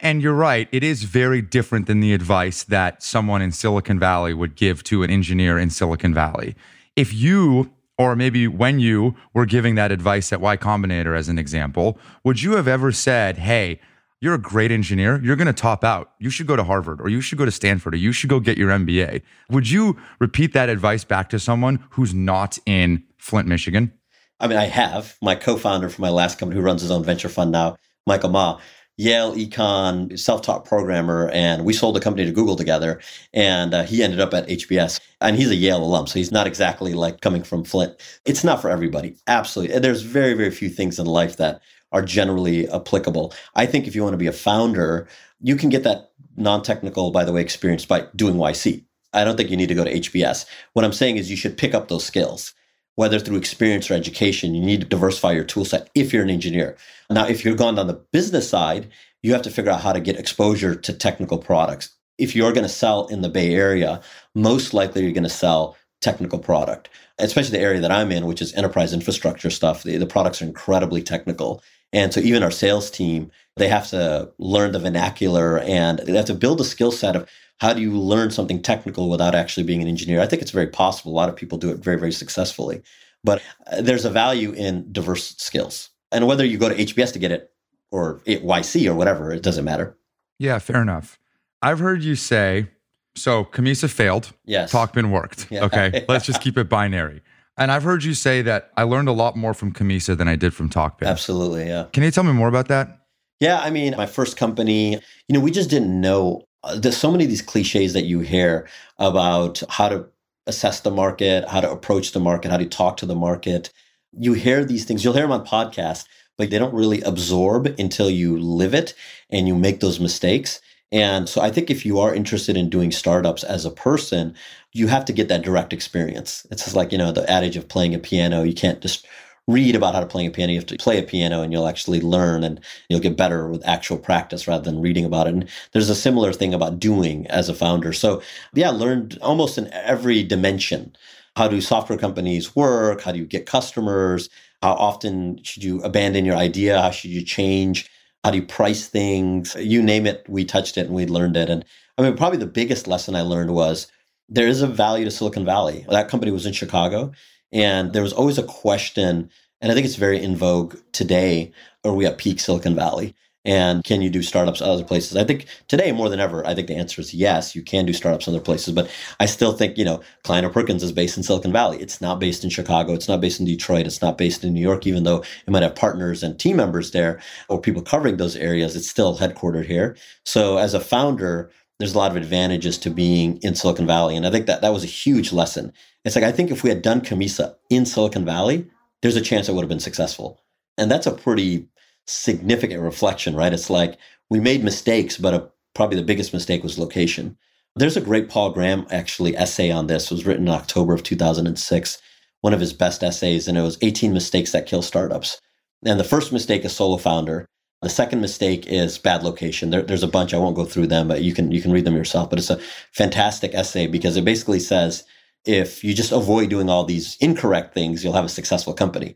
And 0.00 0.22
you're 0.22 0.34
right, 0.34 0.68
it 0.72 0.82
is 0.82 1.04
very 1.04 1.40
different 1.40 1.86
than 1.86 2.00
the 2.00 2.12
advice 2.12 2.64
that 2.64 3.02
someone 3.02 3.40
in 3.40 3.52
Silicon 3.52 3.98
Valley 3.98 4.34
would 4.34 4.56
give 4.56 4.82
to 4.84 5.02
an 5.02 5.10
engineer 5.10 5.58
in 5.58 5.70
Silicon 5.70 6.12
Valley. 6.12 6.56
If 6.96 7.14
you, 7.14 7.72
or 7.96 8.16
maybe 8.16 8.48
when 8.48 8.80
you 8.80 9.14
were 9.32 9.46
giving 9.46 9.76
that 9.76 9.92
advice 9.92 10.32
at 10.32 10.40
Y 10.40 10.56
Combinator 10.56 11.16
as 11.16 11.28
an 11.28 11.38
example, 11.38 11.98
would 12.24 12.42
you 12.42 12.56
have 12.56 12.66
ever 12.66 12.90
said, 12.90 13.38
hey, 13.38 13.80
you're 14.20 14.34
a 14.34 14.38
great 14.38 14.72
engineer. 14.72 15.20
You're 15.22 15.36
going 15.36 15.48
to 15.48 15.52
top 15.52 15.84
out. 15.84 16.12
You 16.18 16.30
should 16.30 16.46
go 16.46 16.56
to 16.56 16.64
Harvard 16.64 16.98
or 16.98 17.10
you 17.10 17.20
should 17.20 17.36
go 17.36 17.44
to 17.44 17.50
Stanford 17.50 17.92
or 17.92 17.98
you 17.98 18.10
should 18.10 18.30
go 18.30 18.40
get 18.40 18.56
your 18.56 18.70
MBA. 18.70 19.20
Would 19.50 19.70
you 19.70 19.98
repeat 20.18 20.54
that 20.54 20.70
advice 20.70 21.04
back 21.04 21.28
to 21.28 21.38
someone 21.38 21.84
who's 21.90 22.14
not 22.14 22.58
in 22.64 23.04
Flint, 23.18 23.46
Michigan? 23.46 23.92
I 24.40 24.46
mean, 24.46 24.56
I 24.56 24.64
have. 24.64 25.16
My 25.20 25.34
co 25.34 25.58
founder 25.58 25.90
for 25.90 26.00
my 26.00 26.08
last 26.08 26.38
company 26.38 26.58
who 26.58 26.64
runs 26.64 26.80
his 26.80 26.90
own 26.90 27.04
venture 27.04 27.28
fund 27.28 27.52
now, 27.52 27.76
Michael 28.06 28.30
Ma, 28.30 28.60
Yale 28.96 29.34
econ 29.34 30.16
self-taught 30.18 30.64
programmer, 30.64 31.28
and 31.30 31.64
we 31.64 31.72
sold 31.72 31.96
the 31.96 32.00
company 32.00 32.24
to 32.24 32.32
Google 32.32 32.56
together. 32.56 33.00
And 33.32 33.74
uh, 33.74 33.82
he 33.84 34.02
ended 34.02 34.20
up 34.20 34.32
at 34.34 34.48
HBS, 34.48 35.00
and 35.20 35.36
he's 35.36 35.50
a 35.50 35.56
Yale 35.56 35.82
alum, 35.82 36.06
so 36.06 36.18
he's 36.18 36.32
not 36.32 36.46
exactly 36.46 36.94
like 36.94 37.20
coming 37.20 37.42
from 37.42 37.64
Flint. 37.64 37.94
It's 38.24 38.44
not 38.44 38.60
for 38.60 38.70
everybody, 38.70 39.16
absolutely. 39.26 39.78
There's 39.78 40.02
very, 40.02 40.34
very 40.34 40.50
few 40.50 40.68
things 40.68 40.98
in 40.98 41.06
life 41.06 41.36
that 41.38 41.60
are 41.92 42.02
generally 42.02 42.68
applicable. 42.70 43.32
I 43.54 43.66
think 43.66 43.86
if 43.86 43.94
you 43.94 44.02
want 44.02 44.14
to 44.14 44.18
be 44.18 44.26
a 44.26 44.32
founder, 44.32 45.08
you 45.40 45.56
can 45.56 45.68
get 45.68 45.84
that 45.84 46.10
non-technical, 46.36 47.10
by 47.10 47.24
the 47.24 47.32
way, 47.32 47.40
experience 47.40 47.86
by 47.86 48.06
doing 48.16 48.34
YC. 48.34 48.84
I 49.12 49.24
don't 49.24 49.36
think 49.36 49.50
you 49.50 49.56
need 49.56 49.68
to 49.68 49.74
go 49.74 49.84
to 49.84 49.92
HBS. 49.92 50.44
What 50.72 50.84
I'm 50.84 50.92
saying 50.92 51.16
is 51.16 51.30
you 51.30 51.36
should 51.36 51.56
pick 51.56 51.74
up 51.74 51.88
those 51.88 52.04
skills 52.04 52.52
whether 52.96 53.18
through 53.18 53.36
experience 53.36 53.90
or 53.90 53.94
education, 53.94 54.54
you 54.54 54.64
need 54.64 54.80
to 54.80 54.86
diversify 54.86 55.32
your 55.32 55.44
tool 55.44 55.64
set 55.64 55.90
if 55.94 56.12
you're 56.12 56.22
an 56.22 56.30
engineer. 56.30 56.76
Now, 57.10 57.26
if 57.26 57.44
you're 57.44 57.56
gone 57.56 57.78
on 57.78 57.86
the 57.86 58.00
business 58.12 58.48
side, 58.48 58.88
you 59.22 59.32
have 59.32 59.42
to 59.42 59.50
figure 59.50 59.72
out 59.72 59.80
how 59.80 59.92
to 59.92 60.00
get 60.00 60.18
exposure 60.18 60.74
to 60.74 60.92
technical 60.92 61.38
products. 61.38 61.90
If 62.18 62.36
you're 62.36 62.52
going 62.52 62.64
to 62.64 62.68
sell 62.68 63.06
in 63.08 63.22
the 63.22 63.28
Bay 63.28 63.54
Area, 63.54 64.00
most 64.34 64.74
likely 64.74 65.02
you're 65.02 65.12
going 65.12 65.24
to 65.24 65.30
sell 65.30 65.76
technical 66.00 66.38
product, 66.38 66.90
especially 67.18 67.58
the 67.58 67.64
area 67.64 67.80
that 67.80 67.90
I'm 67.90 68.12
in, 68.12 68.26
which 68.26 68.42
is 68.42 68.52
enterprise 68.54 68.92
infrastructure 68.92 69.50
stuff. 69.50 69.82
The, 69.82 69.96
the 69.96 70.06
products 70.06 70.42
are 70.42 70.44
incredibly 70.44 71.02
technical. 71.02 71.62
And 71.92 72.12
so 72.12 72.20
even 72.20 72.42
our 72.42 72.50
sales 72.50 72.90
team, 72.90 73.30
they 73.56 73.68
have 73.68 73.88
to 73.88 74.30
learn 74.38 74.72
the 74.72 74.78
vernacular 74.78 75.60
and 75.60 76.00
they 76.00 76.12
have 76.12 76.26
to 76.26 76.34
build 76.34 76.60
a 76.60 76.64
skill 76.64 76.92
set 76.92 77.16
of 77.16 77.28
how 77.58 77.72
do 77.72 77.80
you 77.80 77.92
learn 77.92 78.30
something 78.30 78.60
technical 78.60 79.08
without 79.08 79.34
actually 79.34 79.64
being 79.64 79.82
an 79.82 79.88
engineer? 79.88 80.20
I 80.20 80.26
think 80.26 80.42
it's 80.42 80.50
very 80.50 80.66
possible. 80.66 81.12
A 81.12 81.14
lot 81.14 81.28
of 81.28 81.36
people 81.36 81.58
do 81.58 81.70
it 81.70 81.78
very, 81.78 81.98
very 81.98 82.12
successfully. 82.12 82.82
But 83.22 83.42
uh, 83.70 83.80
there's 83.80 84.04
a 84.04 84.10
value 84.10 84.52
in 84.52 84.92
diverse 84.92 85.36
skills. 85.36 85.90
And 86.12 86.26
whether 86.26 86.44
you 86.44 86.58
go 86.58 86.68
to 86.68 86.74
HBS 86.74 87.12
to 87.14 87.18
get 87.18 87.32
it 87.32 87.50
or 87.90 88.20
YC 88.26 88.88
or 88.88 88.94
whatever, 88.94 89.32
it 89.32 89.42
doesn't 89.42 89.64
matter. 89.64 89.96
Yeah, 90.38 90.58
fair 90.58 90.82
enough. 90.82 91.18
I've 91.62 91.78
heard 91.78 92.02
you 92.02 92.16
say, 92.16 92.68
so 93.16 93.44
Camisa 93.44 93.88
failed. 93.88 94.32
Yes. 94.44 94.72
Talkbin 94.72 95.10
worked. 95.10 95.46
Yeah. 95.50 95.64
Okay. 95.64 96.04
Let's 96.08 96.26
just 96.26 96.40
keep 96.40 96.58
it 96.58 96.68
binary. 96.68 97.22
And 97.56 97.70
I've 97.70 97.84
heard 97.84 98.02
you 98.02 98.14
say 98.14 98.42
that 98.42 98.72
I 98.76 98.82
learned 98.82 99.08
a 99.08 99.12
lot 99.12 99.36
more 99.36 99.54
from 99.54 99.72
Camisa 99.72 100.16
than 100.16 100.28
I 100.28 100.36
did 100.36 100.52
from 100.52 100.68
Talkbin. 100.68 101.06
Absolutely. 101.06 101.66
Yeah. 101.66 101.86
Can 101.92 102.02
you 102.02 102.10
tell 102.10 102.24
me 102.24 102.32
more 102.32 102.48
about 102.48 102.68
that? 102.68 103.06
Yeah. 103.40 103.60
I 103.60 103.70
mean, 103.70 103.94
my 103.96 104.06
first 104.06 104.36
company, 104.36 104.94
you 105.28 105.32
know, 105.32 105.40
we 105.40 105.52
just 105.52 105.70
didn't 105.70 106.00
know 106.00 106.42
Uh, 106.64 106.78
there's 106.78 106.96
so 106.96 107.10
many 107.10 107.24
of 107.24 107.30
these 107.30 107.42
cliches 107.42 107.92
that 107.92 108.04
you 108.04 108.20
hear 108.20 108.66
about 108.98 109.62
how 109.68 109.88
to 109.88 110.06
assess 110.46 110.80
the 110.80 110.90
market, 110.90 111.46
how 111.48 111.60
to 111.60 111.70
approach 111.70 112.12
the 112.12 112.20
market, 112.20 112.50
how 112.50 112.56
to 112.56 112.66
talk 112.66 112.96
to 112.96 113.06
the 113.06 113.14
market. 113.14 113.70
You 114.12 114.32
hear 114.32 114.64
these 114.64 114.84
things, 114.84 115.04
you'll 115.04 115.14
hear 115.14 115.22
them 115.22 115.32
on 115.32 115.46
podcasts, 115.46 116.06
but 116.38 116.50
they 116.50 116.58
don't 116.58 116.74
really 116.74 117.00
absorb 117.02 117.66
until 117.78 118.10
you 118.10 118.38
live 118.38 118.74
it 118.74 118.94
and 119.30 119.46
you 119.46 119.54
make 119.54 119.80
those 119.80 120.00
mistakes. 120.00 120.60
And 120.90 121.28
so 121.28 121.40
I 121.40 121.50
think 121.50 121.70
if 121.70 121.84
you 121.84 121.98
are 121.98 122.14
interested 122.14 122.56
in 122.56 122.70
doing 122.70 122.92
startups 122.92 123.42
as 123.42 123.64
a 123.64 123.70
person, 123.70 124.34
you 124.72 124.86
have 124.86 125.04
to 125.06 125.12
get 125.12 125.28
that 125.28 125.42
direct 125.42 125.72
experience. 125.72 126.46
It's 126.50 126.64
just 126.64 126.76
like, 126.76 126.92
you 126.92 126.98
know, 126.98 127.12
the 127.12 127.28
adage 127.28 127.56
of 127.56 127.68
playing 127.68 127.94
a 127.94 127.98
piano. 127.98 128.42
You 128.42 128.54
can't 128.54 128.80
just 128.80 129.06
read 129.46 129.76
about 129.76 129.94
how 129.94 130.00
to 130.00 130.06
play 130.06 130.26
a 130.26 130.30
piano. 130.30 130.52
You 130.52 130.58
have 130.58 130.66
to 130.66 130.76
play 130.76 130.98
a 130.98 131.02
piano 131.02 131.42
and 131.42 131.52
you'll 131.52 131.68
actually 131.68 132.00
learn 132.00 132.44
and 132.44 132.60
you'll 132.88 133.00
get 133.00 133.16
better 133.16 133.48
with 133.48 133.66
actual 133.66 133.98
practice 133.98 134.48
rather 134.48 134.64
than 134.64 134.80
reading 134.80 135.04
about 135.04 135.26
it. 135.26 135.34
And 135.34 135.48
there's 135.72 135.90
a 135.90 135.94
similar 135.94 136.32
thing 136.32 136.54
about 136.54 136.78
doing 136.78 137.26
as 137.26 137.48
a 137.48 137.54
founder. 137.54 137.92
So 137.92 138.22
yeah, 138.54 138.70
learned 138.70 139.18
almost 139.20 139.58
in 139.58 139.70
every 139.72 140.22
dimension. 140.22 140.96
How 141.36 141.48
do 141.48 141.60
software 141.60 141.98
companies 141.98 142.56
work? 142.56 143.02
How 143.02 143.12
do 143.12 143.18
you 143.18 143.26
get 143.26 143.44
customers? 143.44 144.30
How 144.62 144.72
often 144.74 145.42
should 145.42 145.62
you 145.62 145.82
abandon 145.82 146.24
your 146.24 146.36
idea? 146.36 146.80
How 146.80 146.90
should 146.90 147.10
you 147.10 147.22
change? 147.22 147.90
How 148.22 148.30
do 148.30 148.38
you 148.38 148.46
price 148.46 148.88
things? 148.88 149.54
You 149.56 149.82
name 149.82 150.06
it, 150.06 150.24
we 150.28 150.46
touched 150.46 150.78
it 150.78 150.86
and 150.86 150.94
we 150.94 151.04
learned 151.04 151.36
it. 151.36 151.50
And 151.50 151.64
I 151.98 152.02
mean, 152.02 152.16
probably 152.16 152.38
the 152.38 152.46
biggest 152.46 152.86
lesson 152.86 153.14
I 153.14 153.20
learned 153.20 153.52
was 153.52 153.88
there 154.28 154.48
is 154.48 154.62
a 154.62 154.66
value 154.66 155.04
to 155.04 155.10
Silicon 155.10 155.44
Valley. 155.44 155.84
That 155.90 156.08
company 156.08 156.32
was 156.32 156.46
in 156.46 156.54
Chicago 156.54 157.12
and 157.54 157.94
there 157.94 158.02
was 158.02 158.12
always 158.12 158.36
a 158.38 158.42
question 158.42 159.30
And 159.64 159.72
I 159.72 159.74
think 159.74 159.86
it's 159.86 159.96
very 159.96 160.22
in 160.22 160.36
vogue 160.36 160.76
today. 160.92 161.50
Are 161.84 161.94
we 161.94 162.04
at 162.04 162.18
peak 162.18 162.38
Silicon 162.38 162.74
Valley? 162.74 163.14
And 163.46 163.82
can 163.84 164.02
you 164.02 164.10
do 164.10 164.22
startups 164.22 164.60
other 164.60 164.84
places? 164.84 165.16
I 165.16 165.24
think 165.24 165.46
today 165.68 165.92
more 165.92 166.10
than 166.10 166.20
ever, 166.20 166.46
I 166.46 166.54
think 166.54 166.68
the 166.68 166.76
answer 166.76 167.00
is 167.00 167.14
yes, 167.14 167.54
you 167.56 167.62
can 167.62 167.86
do 167.86 167.94
startups 167.94 168.28
other 168.28 168.40
places. 168.40 168.74
But 168.74 168.90
I 169.20 169.26
still 169.26 169.52
think, 169.54 169.78
you 169.78 169.84
know, 169.86 170.02
Kleiner 170.22 170.50
Perkins 170.50 170.82
is 170.82 170.92
based 170.92 171.16
in 171.16 171.22
Silicon 171.22 171.52
Valley. 171.52 171.78
It's 171.80 172.00
not 172.02 172.20
based 172.20 172.44
in 172.44 172.50
Chicago. 172.50 172.92
It's 172.92 173.08
not 173.08 173.22
based 173.22 173.40
in 173.40 173.46
Detroit. 173.46 173.86
It's 173.86 174.02
not 174.02 174.18
based 174.18 174.44
in 174.44 174.52
New 174.52 174.60
York, 174.60 174.86
even 174.86 175.04
though 175.04 175.22
it 175.46 175.50
might 175.50 175.62
have 175.62 175.76
partners 175.76 176.22
and 176.22 176.38
team 176.38 176.56
members 176.56 176.90
there 176.90 177.20
or 177.48 177.60
people 177.60 177.82
covering 177.82 178.18
those 178.18 178.36
areas. 178.36 178.76
It's 178.76 178.88
still 178.88 179.18
headquartered 179.18 179.66
here. 179.66 179.96
So 180.26 180.58
as 180.58 180.74
a 180.74 180.80
founder, 180.80 181.50
there's 181.78 181.94
a 181.94 181.98
lot 181.98 182.10
of 182.10 182.16
advantages 182.16 182.78
to 182.78 182.90
being 182.90 183.38
in 183.38 183.54
Silicon 183.54 183.86
Valley. 183.86 184.16
And 184.16 184.26
I 184.26 184.30
think 184.30 184.46
that 184.46 184.62
that 184.62 184.72
was 184.72 184.84
a 184.84 184.88
huge 184.88 185.32
lesson. 185.32 185.72
It's 186.04 186.14
like, 186.14 186.24
I 186.24 186.32
think 186.32 186.50
if 186.50 186.62
we 186.62 186.70
had 186.70 186.82
done 186.82 187.00
Camisa 187.00 187.56
in 187.70 187.84
Silicon 187.84 188.24
Valley, 188.24 188.66
there's 189.02 189.16
a 189.16 189.20
chance 189.20 189.48
it 189.48 189.54
would 189.54 189.62
have 189.62 189.68
been 189.68 189.80
successful. 189.80 190.40
And 190.78 190.90
that's 190.90 191.06
a 191.06 191.12
pretty 191.12 191.68
significant 192.06 192.80
reflection, 192.82 193.34
right? 193.34 193.52
It's 193.52 193.70
like 193.70 193.98
we 194.30 194.40
made 194.40 194.62
mistakes, 194.62 195.16
but 195.16 195.34
a, 195.34 195.50
probably 195.74 195.96
the 195.96 196.04
biggest 196.04 196.32
mistake 196.32 196.62
was 196.62 196.78
location. 196.78 197.36
There's 197.76 197.96
a 197.96 198.00
great 198.00 198.28
Paul 198.28 198.50
Graham 198.50 198.86
actually 198.90 199.36
essay 199.36 199.70
on 199.70 199.88
this. 199.88 200.04
It 200.04 200.14
was 200.14 200.26
written 200.26 200.46
in 200.46 200.54
October 200.54 200.94
of 200.94 201.02
2006, 201.02 202.02
one 202.40 202.54
of 202.54 202.60
his 202.60 202.72
best 202.72 203.02
essays, 203.02 203.48
and 203.48 203.58
it 203.58 203.62
was 203.62 203.78
18 203.82 204.12
mistakes 204.12 204.52
that 204.52 204.66
kill 204.66 204.82
startups. 204.82 205.40
And 205.84 205.98
the 205.98 206.04
first 206.04 206.32
mistake 206.32 206.64
is 206.64 206.74
solo 206.74 206.96
founder. 206.98 207.46
The 207.84 207.90
second 207.90 208.20
mistake 208.20 208.66
is 208.66 208.98
bad 208.98 209.22
location. 209.22 209.70
There, 209.70 209.82
there's 209.82 210.02
a 210.02 210.08
bunch. 210.08 210.34
I 210.34 210.38
won't 210.38 210.56
go 210.56 210.64
through 210.64 210.88
them, 210.88 211.08
but 211.08 211.22
you 211.22 211.32
can 211.32 211.50
you 211.52 211.62
can 211.62 211.70
read 211.70 211.84
them 211.84 211.96
yourself. 211.96 212.30
But 212.30 212.38
it's 212.38 212.50
a 212.50 212.60
fantastic 212.92 213.54
essay 213.54 213.86
because 213.86 214.16
it 214.16 214.24
basically 214.24 214.60
says 214.60 215.04
if 215.44 215.84
you 215.84 215.94
just 215.94 216.12
avoid 216.12 216.50
doing 216.50 216.70
all 216.70 216.84
these 216.84 217.16
incorrect 217.20 217.74
things, 217.74 218.02
you'll 218.02 218.14
have 218.14 218.24
a 218.24 218.30
successful 218.30 218.74
company. 218.74 219.14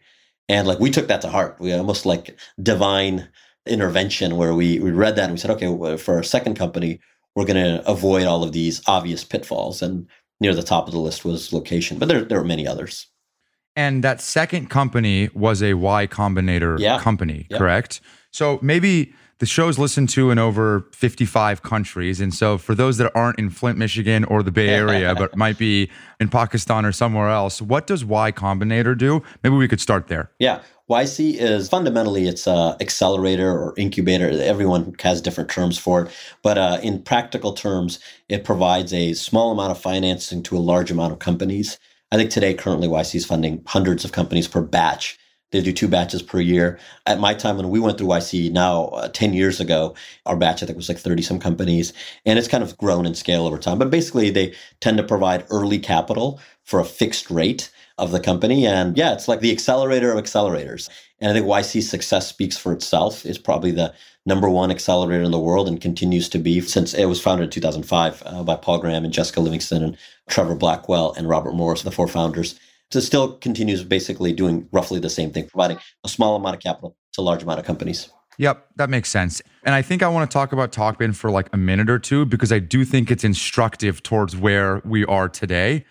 And 0.48 0.66
like 0.66 0.80
we 0.80 0.90
took 0.90 1.08
that 1.08 1.20
to 1.22 1.28
heart. 1.28 1.56
We 1.58 1.72
almost 1.72 2.06
like 2.06 2.38
divine 2.62 3.28
intervention 3.66 4.36
where 4.36 4.54
we, 4.54 4.78
we 4.78 4.90
read 4.90 5.16
that 5.16 5.24
and 5.24 5.32
we 5.32 5.38
said, 5.38 5.50
okay, 5.52 5.96
for 5.96 6.16
our 6.16 6.22
second 6.22 6.56
company, 6.56 7.00
we're 7.34 7.44
going 7.44 7.62
to 7.62 7.86
avoid 7.88 8.26
all 8.26 8.42
of 8.42 8.52
these 8.52 8.82
obvious 8.86 9.24
pitfalls. 9.24 9.82
And 9.82 10.06
near 10.40 10.54
the 10.54 10.62
top 10.62 10.86
of 10.86 10.92
the 10.92 11.00
list 11.00 11.24
was 11.24 11.52
location, 11.52 11.98
but 11.98 12.08
there, 12.08 12.24
there 12.24 12.40
are 12.40 12.44
many 12.44 12.66
others. 12.66 13.06
And 13.76 14.02
that 14.02 14.20
second 14.20 14.70
company 14.70 15.28
was 15.34 15.62
a 15.62 15.74
Y 15.74 16.06
Combinator 16.08 16.78
yeah. 16.78 16.98
company, 16.98 17.46
yep. 17.48 17.58
correct? 17.58 18.00
So 18.30 18.58
maybe 18.62 19.14
the 19.38 19.46
show's 19.46 19.78
listened 19.78 20.08
to 20.10 20.30
in 20.30 20.38
over 20.38 20.86
55 20.92 21.62
countries. 21.62 22.20
And 22.20 22.34
so 22.34 22.58
for 22.58 22.74
those 22.74 22.98
that 22.98 23.12
aren't 23.14 23.38
in 23.38 23.50
Flint, 23.50 23.78
Michigan 23.78 24.24
or 24.24 24.42
the 24.42 24.50
Bay 24.50 24.68
Area, 24.68 25.14
but 25.18 25.36
might 25.36 25.58
be 25.58 25.90
in 26.20 26.28
Pakistan 26.28 26.84
or 26.84 26.92
somewhere 26.92 27.28
else, 27.28 27.62
what 27.62 27.86
does 27.86 28.04
Y 28.04 28.32
Combinator 28.32 28.96
do? 28.96 29.22
Maybe 29.42 29.56
we 29.56 29.68
could 29.68 29.80
start 29.80 30.08
there. 30.08 30.30
Yeah. 30.38 30.60
YC 30.90 31.34
is 31.34 31.68
fundamentally 31.68 32.26
it's 32.26 32.46
a 32.46 32.74
accelerator 32.80 33.50
or 33.50 33.74
incubator. 33.76 34.30
Everyone 34.30 34.94
has 35.00 35.20
different 35.20 35.50
terms 35.50 35.78
for 35.78 36.04
it, 36.04 36.12
but 36.42 36.56
uh, 36.56 36.78
in 36.82 37.02
practical 37.02 37.52
terms, 37.52 37.98
it 38.30 38.42
provides 38.42 38.94
a 38.94 39.12
small 39.12 39.52
amount 39.52 39.70
of 39.70 39.78
financing 39.78 40.42
to 40.44 40.56
a 40.56 40.58
large 40.58 40.90
amount 40.90 41.12
of 41.12 41.18
companies. 41.18 41.78
I 42.10 42.16
think 42.16 42.30
today, 42.30 42.54
currently, 42.54 42.88
YC 42.88 43.16
is 43.16 43.26
funding 43.26 43.62
hundreds 43.66 44.06
of 44.06 44.12
companies 44.12 44.48
per 44.48 44.62
batch. 44.62 45.18
They 45.50 45.62
do 45.62 45.72
two 45.72 45.88
batches 45.88 46.22
per 46.22 46.40
year. 46.40 46.78
At 47.06 47.20
my 47.20 47.32
time 47.32 47.56
when 47.56 47.70
we 47.70 47.80
went 47.80 47.96
through 47.96 48.08
YC 48.08 48.52
now, 48.52 48.86
uh, 48.86 49.08
10 49.08 49.32
years 49.32 49.60
ago, 49.60 49.94
our 50.26 50.36
batch 50.36 50.62
I 50.62 50.66
think 50.66 50.76
was 50.76 50.88
like 50.88 50.98
30 50.98 51.22
some 51.22 51.38
companies. 51.38 51.92
And 52.26 52.38
it's 52.38 52.48
kind 52.48 52.62
of 52.62 52.76
grown 52.76 53.06
in 53.06 53.14
scale 53.14 53.46
over 53.46 53.58
time. 53.58 53.78
But 53.78 53.90
basically, 53.90 54.30
they 54.30 54.54
tend 54.80 54.98
to 54.98 55.02
provide 55.02 55.46
early 55.50 55.78
capital 55.78 56.40
for 56.64 56.80
a 56.80 56.84
fixed 56.84 57.30
rate 57.30 57.70
of 57.96 58.12
the 58.12 58.20
company. 58.20 58.66
And 58.66 58.96
yeah, 58.96 59.12
it's 59.12 59.26
like 59.26 59.40
the 59.40 59.52
accelerator 59.52 60.12
of 60.12 60.22
accelerators. 60.22 60.88
And 61.20 61.30
I 61.30 61.34
think 61.34 61.46
YC 61.46 61.82
success 61.82 62.28
speaks 62.28 62.56
for 62.56 62.72
itself, 62.72 63.24
is 63.24 63.38
probably 63.38 63.72
the 63.72 63.92
number 64.26 64.48
one 64.50 64.70
accelerator 64.70 65.24
in 65.24 65.30
the 65.30 65.38
world 65.38 65.66
and 65.66 65.80
continues 65.80 66.28
to 66.28 66.38
be 66.38 66.60
since 66.60 66.92
it 66.92 67.06
was 67.06 67.20
founded 67.20 67.44
in 67.44 67.50
2005 67.50 68.22
uh, 68.26 68.42
by 68.44 68.54
Paul 68.54 68.78
Graham 68.78 69.04
and 69.04 69.12
Jessica 69.12 69.40
Livingston 69.40 69.82
and 69.82 69.96
Trevor 70.28 70.54
Blackwell 70.54 71.14
and 71.16 71.28
Robert 71.28 71.54
Morris, 71.54 71.82
the 71.82 71.90
four 71.90 72.06
founders. 72.06 72.60
So 72.90 73.00
still 73.00 73.36
continues 73.38 73.84
basically 73.84 74.32
doing 74.32 74.68
roughly 74.72 74.98
the 74.98 75.10
same 75.10 75.30
thing, 75.30 75.46
providing 75.48 75.78
a 76.04 76.08
small 76.08 76.36
amount 76.36 76.56
of 76.56 76.62
capital 76.62 76.96
to 77.12 77.20
a 77.20 77.22
large 77.22 77.42
amount 77.42 77.60
of 77.60 77.66
companies. 77.66 78.10
Yep, 78.38 78.66
that 78.76 78.88
makes 78.88 79.10
sense. 79.10 79.42
And 79.64 79.74
I 79.74 79.82
think 79.82 80.02
I 80.02 80.08
want 80.08 80.30
to 80.30 80.32
talk 80.32 80.52
about 80.52 80.72
TalkBin 80.72 81.14
for 81.14 81.30
like 81.30 81.48
a 81.52 81.56
minute 81.56 81.90
or 81.90 81.98
two 81.98 82.24
because 82.24 82.52
I 82.52 82.60
do 82.60 82.84
think 82.84 83.10
it's 83.10 83.24
instructive 83.24 84.02
towards 84.02 84.36
where 84.36 84.80
we 84.84 85.04
are 85.04 85.28
today. 85.28 85.84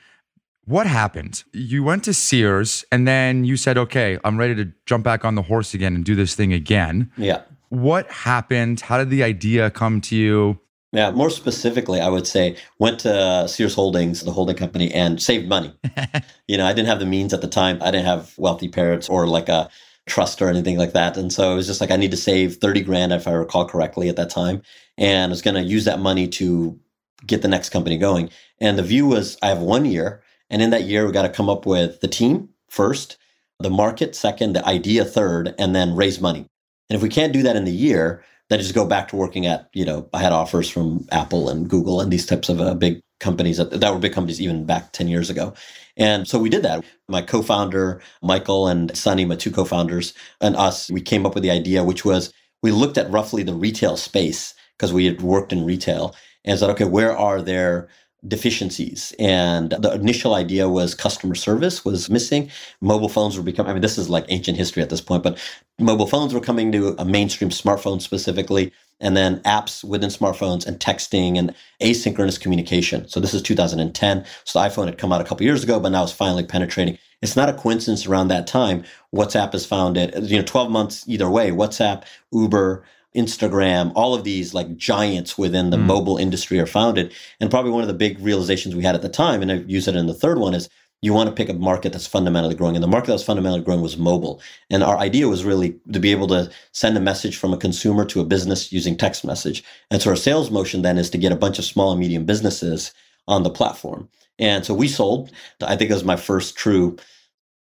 What 0.66 0.88
happened? 0.88 1.44
You 1.54 1.84
went 1.84 2.04
to 2.06 2.14
Sears 2.14 2.84
and 2.92 3.08
then 3.08 3.44
you 3.44 3.58
said, 3.58 3.78
okay, 3.78 4.18
I'm 4.24 4.38
ready 4.38 4.56
to 4.56 4.72
jump 4.86 5.04
back 5.04 5.24
on 5.24 5.36
the 5.36 5.44
horse 5.44 5.74
again 5.74 5.94
and 5.94 6.04
do 6.04 6.16
this 6.16 6.36
thing 6.36 6.52
again. 6.52 7.12
Yeah. 7.18 7.42
What 7.70 8.10
happened? 8.10 8.82
How 8.82 8.98
did 8.98 9.10
the 9.10 9.24
idea 9.24 9.70
come 9.70 10.02
to 10.02 10.16
you? 10.16 10.60
Yeah, 10.94 11.12
more 11.12 11.30
specifically, 11.30 12.00
I 12.00 12.08
would 12.08 12.26
say 12.26 12.56
went 12.80 13.00
to 13.02 13.48
Sears 13.48 13.76
Holdings, 13.76 14.24
the 14.24 14.32
holding 14.32 14.56
company, 14.56 14.94
and 14.94 15.22
saved 15.22 15.48
money. 15.50 15.74
you 16.48 16.58
know, 16.58 16.66
I 16.66 16.74
didn't 16.74 16.88
have 16.88 17.00
the 17.00 17.06
means 17.06 17.34
at 17.34 17.42
the 17.42 17.48
time. 17.48 17.80
I 17.82 17.92
didn't 17.92 18.06
have 18.06 18.34
wealthy 18.38 18.70
parents 18.70 19.10
or 19.10 19.28
like 19.28 19.50
a 19.50 19.70
trust 20.08 20.42
or 20.42 20.48
anything 20.48 20.78
like 20.78 20.94
that. 20.94 21.18
And 21.18 21.32
so 21.32 21.52
it 21.52 21.56
was 21.56 21.68
just 21.68 21.82
like 21.82 21.92
I 21.92 21.98
need 21.98 22.12
to 22.12 22.18
save 22.18 22.56
30 22.56 22.82
grand 22.82 23.12
if 23.12 23.28
I 23.28 23.34
recall 23.34 23.68
correctly 23.68 24.08
at 24.08 24.16
that 24.16 24.30
time. 24.30 24.62
And 24.98 25.30
I 25.30 25.34
was 25.34 25.42
going 25.42 25.56
to 25.56 25.62
use 25.62 25.84
that 25.86 26.00
money 26.00 26.28
to 26.30 26.80
get 27.26 27.42
the 27.42 27.48
next 27.50 27.70
company 27.70 27.98
going. 27.98 28.30
And 28.60 28.78
the 28.78 28.84
view 28.84 29.08
was 29.08 29.38
I 29.42 29.48
have 29.48 29.60
one 29.60 29.86
year. 29.86 30.24
And 30.50 30.62
in 30.62 30.70
that 30.70 30.84
year, 30.84 31.06
we 31.06 31.12
got 31.12 31.24
to 31.24 31.30
come 31.30 31.50
up 31.50 31.66
with 31.66 32.00
the 32.00 32.08
team 32.08 32.50
first, 32.70 33.18
the 33.60 33.70
market 33.70 34.16
second, 34.16 34.54
the 34.54 34.66
idea 34.66 35.04
third, 35.04 35.54
and 35.60 35.76
then 35.76 35.96
raise 35.96 36.22
money. 36.22 36.48
And 36.90 36.96
if 36.96 37.02
we 37.02 37.10
can't 37.10 37.34
do 37.34 37.44
that 37.44 37.58
in 37.58 37.66
the 37.66 37.72
year, 37.72 38.24
then 38.50 38.60
just 38.60 38.76
go 38.76 38.86
back 38.86 39.10
to 39.10 39.16
working 39.16 39.46
at, 39.46 39.70
you 39.74 39.86
know, 39.86 40.10
I 40.14 40.20
had 40.20 40.32
offers 40.32 40.70
from 40.70 41.06
Apple 41.12 41.50
and 41.50 41.70
Google 41.70 42.02
and 42.02 42.12
these 42.12 42.26
types 42.26 42.50
of 42.50 42.62
uh, 42.62 42.74
big 42.76 43.02
companies 43.20 43.58
that, 43.58 43.72
that 43.72 43.94
were 43.94 44.00
big 44.00 44.14
companies 44.14 44.42
even 44.42 44.66
back 44.66 44.92
10 44.94 45.08
years 45.08 45.30
ago. 45.30 45.54
And 45.98 46.28
so 46.28 46.40
we 46.40 46.50
did 46.50 46.64
that. 46.64 46.86
My 47.10 47.22
co 47.22 47.42
founder, 47.42 48.02
Michael 48.22 48.68
and 48.68 48.96
Sunny, 48.96 49.26
my 49.26 49.36
two 49.36 49.52
co 49.52 49.66
founders, 49.66 50.14
and 50.42 50.56
us, 50.56 50.90
we 50.92 51.02
came 51.02 51.26
up 51.26 51.34
with 51.34 51.44
the 51.44 51.52
idea, 51.52 51.84
which 51.84 52.06
was 52.06 52.32
we 52.62 52.72
looked 52.72 52.98
at 52.98 53.10
roughly 53.10 53.44
the 53.44 53.54
retail 53.54 53.98
space 53.98 54.54
because 54.78 54.94
we 54.94 55.06
had 55.06 55.22
worked 55.22 55.52
in 55.52 55.66
retail 55.66 56.16
and 56.46 56.58
said, 56.58 56.70
okay, 56.72 56.86
where 56.86 57.18
are 57.18 57.42
there 57.42 57.90
deficiencies. 58.26 59.14
And 59.20 59.72
the 59.72 59.94
initial 59.94 60.34
idea 60.34 60.70
was 60.70 60.96
customer 60.96 61.36
service 61.36 61.86
was 61.86 62.10
missing. 62.10 62.50
Mobile 62.82 63.10
phones 63.10 63.38
were 63.38 63.44
becoming 63.44 63.70
i 63.70 63.74
mean 63.74 63.82
this 63.82 63.98
is 63.98 64.10
like 64.10 64.26
ancient 64.30 64.58
history 64.58 64.82
at 64.82 64.90
this 64.90 65.02
point 65.02 65.24
but 65.24 65.38
mobile 65.80 66.08
phones 66.08 66.34
were 66.34 66.40
coming 66.40 66.72
to 66.72 66.96
a 66.98 67.06
mainstream 67.06 67.50
smartphone 67.50 68.02
specifically 68.02 68.72
and 69.00 69.16
then 69.16 69.40
apps 69.42 69.84
within 69.84 70.10
smartphones 70.10 70.66
and 70.66 70.80
texting 70.80 71.38
and 71.38 71.54
asynchronous 71.82 72.40
communication. 72.42 73.08
So 73.08 73.20
this 73.20 73.34
is 73.34 73.42
2010 73.44 74.26
so 74.46 74.60
the 74.60 74.68
iphone 74.68 74.86
had 74.86 74.98
come 74.98 75.14
out 75.14 75.22
a 75.22 75.24
couple 75.24 75.46
years 75.46 75.64
ago 75.64 75.80
but 75.80 75.90
now 75.90 76.04
it's 76.04 76.12
finally 76.12 76.44
penetrating. 76.44 76.98
It's 77.22 77.36
not 77.36 77.50
a 77.50 77.54
coincidence 77.54 78.08
around 78.08 78.30
that 78.30 78.48
time 78.48 78.84
whatsapp 79.14 79.54
is 79.54 79.66
founded 79.66 80.14
you 80.30 80.38
know 80.38 80.46
12 80.46 80.72
months 80.72 81.04
either 81.08 81.30
way 81.30 81.52
whatsapp 81.52 82.04
uber 82.32 82.84
Instagram, 83.18 83.92
all 83.96 84.14
of 84.14 84.24
these 84.24 84.54
like 84.54 84.78
giants 84.78 85.38
within 85.38 85.72
the 85.72 85.78
mm. 85.78 85.86
mobile 85.86 86.18
industry 86.18 86.60
are 86.60 86.68
founded. 86.68 87.14
And 87.40 87.50
probably 87.50 87.72
one 87.72 87.82
of 87.82 87.88
the 87.88 87.94
big 87.94 88.20
realizations 88.20 88.76
we 88.76 88.84
had 88.84 88.96
at 88.96 89.02
the 89.02 89.10
time, 89.10 89.42
and 89.42 89.52
I 89.52 89.56
use 89.56 89.88
it 89.88 89.96
in 89.96 90.08
the 90.08 90.14
third 90.14 90.38
one, 90.38 90.54
is 90.54 90.70
you 91.02 91.14
want 91.14 91.30
to 91.30 91.36
pick 91.36 91.50
a 91.50 91.54
market 91.54 91.92
that's 91.92 92.08
fundamentally 92.08 92.56
growing. 92.56 92.76
And 92.76 92.84
the 92.84 92.88
market 92.88 93.08
that 93.08 93.14
was 93.14 93.24
fundamentally 93.24 93.64
growing 93.64 93.82
was 93.82 93.98
mobile. 93.98 94.42
And 94.70 94.84
our 94.84 94.98
idea 94.98 95.28
was 95.28 95.46
really 95.46 95.76
to 95.94 96.00
be 96.00 96.12
able 96.12 96.28
to 96.28 96.50
send 96.72 96.98
a 96.98 97.02
message 97.02 97.38
from 97.38 97.54
a 97.54 97.58
consumer 97.58 98.04
to 98.06 98.22
a 98.22 98.26
business 98.26 98.72
using 98.72 98.98
text 98.98 99.24
message. 99.24 99.64
And 99.92 100.02
so 100.02 100.10
our 100.10 100.16
sales 100.16 100.50
motion 100.50 100.82
then 100.82 100.98
is 100.98 101.10
to 101.12 101.18
get 101.18 101.32
a 101.32 101.36
bunch 101.36 101.60
of 101.60 101.66
small 101.66 101.92
and 101.92 102.00
medium 102.00 102.26
businesses 102.26 102.94
on 103.28 103.44
the 103.44 103.50
platform. 103.50 104.10
And 104.40 104.66
so 104.66 104.74
we 104.74 104.88
sold, 104.88 105.32
I 105.62 105.76
think 105.76 105.92
it 105.92 105.96
was 105.96 106.04
my 106.04 106.16
first 106.16 106.56
true 106.56 106.98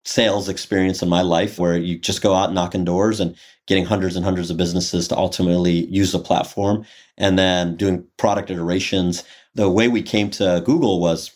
sales 0.05 0.49
experience 0.49 1.01
in 1.01 1.09
my 1.09 1.21
life 1.21 1.59
where 1.59 1.77
you 1.77 1.97
just 1.97 2.21
go 2.21 2.33
out 2.33 2.53
knocking 2.53 2.83
doors 2.83 3.19
and 3.19 3.35
getting 3.67 3.85
hundreds 3.85 4.15
and 4.15 4.25
hundreds 4.25 4.49
of 4.49 4.57
businesses 4.57 5.07
to 5.07 5.17
ultimately 5.17 5.85
use 5.85 6.11
the 6.11 6.19
platform 6.19 6.85
and 7.17 7.39
then 7.39 7.75
doing 7.77 8.05
product 8.17 8.51
iterations. 8.51 9.23
The 9.55 9.69
way 9.69 9.87
we 9.87 10.01
came 10.01 10.29
to 10.31 10.61
Google 10.65 10.99
was 10.99 11.31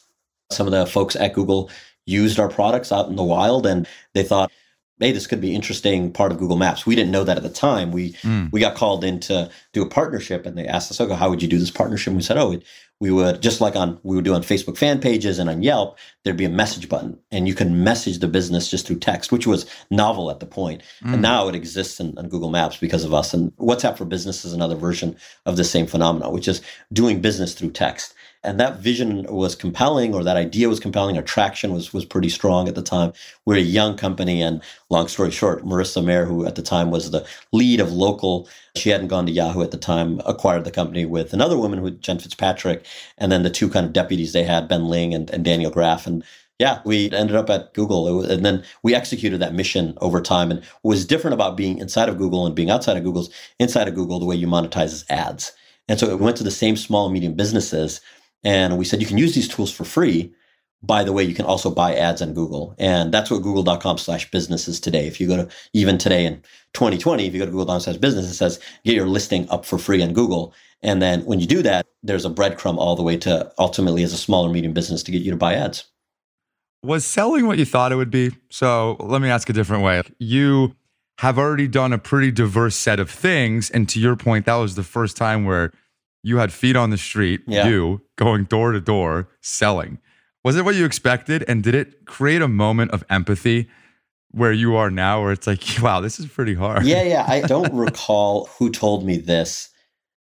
some 0.52 0.68
of 0.68 0.72
the 0.72 0.86
folks 0.86 1.16
at 1.16 1.34
Google 1.34 1.70
used 2.06 2.40
our 2.40 2.50
products 2.50 2.92
out 2.92 3.10
in 3.10 3.16
the 3.16 3.24
wild 3.24 3.66
and 3.66 3.88
they 4.14 4.24
thought, 4.24 4.52
hey, 5.00 5.12
this 5.12 5.28
could 5.28 5.42
be 5.42 5.54
interesting 5.54 6.12
part 6.12 6.32
of 6.32 6.40
Google 6.40 6.58
Maps. 6.58 6.86
We 6.86 6.96
didn't 6.96 7.12
know 7.12 7.24
that 7.24 7.38
at 7.38 7.44
the 7.44 7.50
time. 7.50 7.92
We 7.92 8.14
mm. 8.14 8.52
we 8.52 8.60
got 8.60 8.76
called 8.76 9.04
in 9.04 9.20
to 9.22 9.50
do 9.74 9.82
a 9.82 9.90
partnership 9.90 10.46
and 10.46 10.58
they 10.58 10.66
asked 10.66 10.92
us, 10.92 11.00
okay, 11.00 11.16
how 11.16 11.30
would 11.30 11.42
you 11.42 11.48
do 11.48 11.60
this 11.60 11.72
partnership? 11.72 12.08
And 12.08 12.18
we 12.18 12.24
said, 12.24 12.38
oh, 12.38 12.60
we 13.00 13.12
would 13.12 13.42
just 13.42 13.62
like 13.62 13.76
on 13.76 14.00
we 14.04 14.16
would 14.16 14.26
do 14.26 14.34
on 14.34 14.42
Facebook 14.42 14.78
fan 14.78 15.00
pages 15.00 15.38
and 15.38 15.50
on 15.50 15.62
Yelp, 15.62 15.98
there'd 16.24 16.36
be 16.36 16.46
a 16.46 16.50
message 16.50 16.90
button, 16.90 17.18
and 17.32 17.48
you 17.48 17.54
can 17.54 17.84
message 17.84 18.20
the 18.20 18.28
business 18.28 18.70
just 18.70 18.88
through 18.88 19.00
text, 19.00 19.32
which 19.32 19.46
was 19.46 19.70
novel 19.92 20.32
at 20.32 20.40
the 20.40 20.46
point. 20.46 20.82
Mm. 21.04 21.14
And 21.14 21.22
now 21.22 21.48
it 21.48 21.56
exists 21.56 22.00
in, 22.00 22.18
on 22.18 22.30
Google 22.30 22.50
Maps 22.50 22.78
because 22.78 23.04
of 23.04 23.14
us. 23.14 23.34
And 23.34 23.56
WhatsApp 23.58 23.98
for 23.98 24.06
Business 24.06 24.46
is 24.46 24.54
another 24.54 24.76
version 24.76 25.16
of 25.46 25.58
the 25.58 25.64
same 25.64 25.86
phenomenon, 25.86 26.34
which 26.34 26.48
is 26.48 26.62
doing 26.92 27.22
business 27.22 27.54
through 27.54 27.72
text 27.72 28.16
and 28.48 28.60
that 28.62 28.80
vision 28.80 29.24
was 29.24 29.56
compelling 29.56 30.16
or 30.16 30.24
that 30.24 30.38
idea 30.38 30.70
was 30.70 30.80
compelling 30.80 31.18
attraction 31.18 31.74
was 31.74 31.94
was 31.94 32.06
pretty 32.06 32.30
strong 32.30 32.68
at 32.68 32.76
the 32.76 32.82
time 32.82 33.12
we're 33.46 33.58
a 33.58 33.60
young 33.60 33.98
company 33.98 34.42
and 34.42 34.62
long 34.90 35.08
story 35.08 35.30
short 35.30 35.66
marissa 35.66 36.04
mayer 36.04 36.26
who 36.26 36.46
at 36.46 36.56
the 36.56 36.62
time 36.62 36.90
was 36.90 37.12
the 37.12 37.28
lead 37.52 37.80
of 37.80 37.92
local 37.92 38.48
she 38.76 38.90
hadn't 38.90 39.10
gone 39.10 39.26
to 39.26 39.32
yahoo 39.32 39.62
at 39.62 39.72
the 39.72 39.78
time 39.78 40.22
acquired 40.26 40.64
the 40.64 40.72
company 40.72 41.06
with 41.06 41.34
another 41.34 41.58
woman 41.58 41.82
with 41.82 42.02
jen 42.02 42.18
fitzpatrick 42.18 42.86
and 43.18 43.32
then 43.32 43.44
the 43.44 43.50
two 43.50 43.70
kind 43.70 43.86
of 43.86 43.94
deputies 43.94 44.32
they 44.32 44.44
had 44.44 44.68
ben 44.68 44.88
ling 44.88 45.14
and, 45.14 45.30
and 45.30 45.44
daniel 45.44 45.72
graff 45.72 46.08
and 46.08 46.24
yeah, 46.60 46.80
we 46.86 47.12
ended 47.12 47.36
up 47.36 47.52
at 47.52 47.76
Google. 47.76 48.18
Was, 48.18 48.32
and 48.32 48.44
then 48.44 48.64
we 48.82 48.96
executed 48.96 49.40
that 49.40 49.54
mission 49.54 49.96
over 50.02 50.20
time. 50.20 50.50
And 50.50 50.64
what 50.82 50.94
was 50.94 51.06
different 51.06 51.36
about 51.36 51.56
being 51.56 51.78
inside 51.78 52.10
of 52.10 52.18
Google 52.18 52.48
and 52.48 52.56
being 52.56 52.72
outside 52.72 52.98
of 52.98 53.04
Google's 53.04 53.30
inside 53.60 53.88
of 53.88 53.94
Google, 53.94 54.18
the 54.18 54.26
way 54.26 54.36
you 54.36 54.48
monetize 54.48 54.86
is 54.86 55.06
ads. 55.08 55.52
And 55.88 56.00
so 56.00 56.10
it 56.10 56.20
went 56.20 56.36
to 56.38 56.44
the 56.44 56.50
same 56.50 56.76
small 56.76 57.06
and 57.06 57.14
medium 57.14 57.34
businesses 57.34 58.02
and 58.44 58.78
we 58.78 58.86
said, 58.86 59.02
you 59.02 59.08
can 59.08 59.18
use 59.18 59.36
these 59.36 59.48
tools 59.48 59.72
for 59.72 59.84
free. 59.84 60.34
By 60.84 61.04
the 61.04 61.12
way, 61.12 61.24
you 61.24 61.34
can 61.34 61.46
also 61.46 61.72
buy 61.72 61.96
ads 61.96 62.22
on 62.22 62.34
Google. 62.34 62.76
And 62.78 63.12
that's 63.12 63.32
what 63.32 63.42
google.com 63.42 63.98
slash 63.98 64.30
business 64.30 64.68
is 64.68 64.80
today. 64.80 65.08
If 65.08 65.20
you 65.20 65.28
go 65.28 65.38
to 65.38 65.50
even 65.74 65.98
today 65.98 66.26
in 66.26 66.44
2020, 66.74 67.26
if 67.26 67.34
you 67.34 67.40
go 67.40 67.46
to 67.46 67.52
google.com 67.52 67.80
slash 67.80 67.98
business, 67.98 68.26
it 68.26 68.36
says 68.36 68.60
get 68.86 68.96
your 68.96 69.08
listing 69.08 69.50
up 69.50 69.66
for 69.66 69.80
free 69.80 70.04
on 70.04 70.14
Google. 70.14 70.54
And 70.84 71.02
then 71.02 71.22
when 71.26 71.40
you 71.40 71.48
do 71.48 71.64
that, 71.64 71.88
there's 72.04 72.26
a 72.26 72.30
breadcrumb 72.30 72.78
all 72.78 72.96
the 72.96 73.04
way 73.04 73.18
to 73.18 73.52
ultimately 73.58 74.04
as 74.04 74.14
a 74.14 74.18
small 74.18 74.46
or 74.46 74.54
medium 74.54 74.74
business 74.74 75.02
to 75.04 75.12
get 75.12 75.24
you 75.24 75.32
to 75.32 75.38
buy 75.38 75.56
ads. 75.56 75.86
Was 76.84 77.06
selling 77.06 77.48
what 77.48 77.58
you 77.58 77.66
thought 77.66 77.92
it 77.92 77.96
would 77.96 78.12
be? 78.12 78.32
So 78.52 78.98
let 79.00 79.22
me 79.22 79.30
ask 79.30 79.50
a 79.50 79.54
different 79.54 79.84
way. 79.84 80.04
You 80.20 80.76
have 81.20 81.40
already 81.40 81.68
done 81.68 81.92
a 81.94 81.98
pretty 81.98 82.32
diverse 82.32 82.76
set 82.76 83.00
of 83.00 83.10
things. 83.10 83.72
And 83.72 83.90
to 83.90 84.00
your 84.00 84.16
point, 84.16 84.46
that 84.46 84.56
was 84.56 84.76
the 84.76 84.84
first 84.84 85.18
time 85.18 85.46
where 85.46 85.72
you 86.24 86.38
had 86.38 86.52
feet 86.52 86.76
on 86.76 86.90
the 86.90 86.98
street, 86.98 87.42
yeah. 87.48 87.68
you 87.68 88.02
going 88.16 88.46
door 88.46 88.72
to 88.72 88.82
door 88.82 89.30
selling. 89.42 90.00
Was 90.44 90.56
it 90.56 90.66
what 90.66 90.76
you 90.76 90.86
expected? 90.86 91.44
And 91.48 91.64
did 91.64 91.76
it 91.76 92.06
create 92.06 92.42
a 92.42 92.48
moment 92.48 92.92
of 92.92 93.04
empathy 93.10 93.70
where 94.32 94.52
you 94.52 94.76
are 94.76 94.90
now, 94.90 95.22
where 95.22 95.32
it's 95.32 95.48
like, 95.48 95.62
wow, 95.82 96.00
this 96.00 96.20
is 96.20 96.28
pretty 96.28 96.54
hard? 96.54 96.86
Yeah, 96.86 97.04
yeah. 97.04 97.26
I 97.28 97.42
don't 97.48 97.74
recall 97.74 98.50
who 98.58 98.70
told 98.70 99.06
me 99.06 99.18
this. 99.18 99.70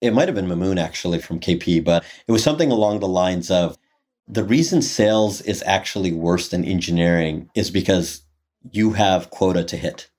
It 0.02 0.14
might 0.14 0.28
have 0.28 0.36
been 0.36 0.48
Mamoon 0.48 0.78
actually 0.80 1.20
from 1.20 1.40
KP, 1.40 1.84
but 1.84 2.04
it 2.28 2.32
was 2.32 2.44
something 2.44 2.72
along 2.72 3.00
the 3.00 3.08
lines 3.08 3.50
of 3.50 3.78
the 4.28 4.44
reason 4.44 4.82
sales 4.82 5.42
is 5.42 5.64
actually 5.66 6.12
worse 6.12 6.50
than 6.50 6.66
engineering 6.66 7.50
is 7.56 7.70
because 7.70 8.22
you 8.72 8.94
have 8.94 9.30
quota 9.30 9.64
to 9.66 9.78
hit 9.78 10.10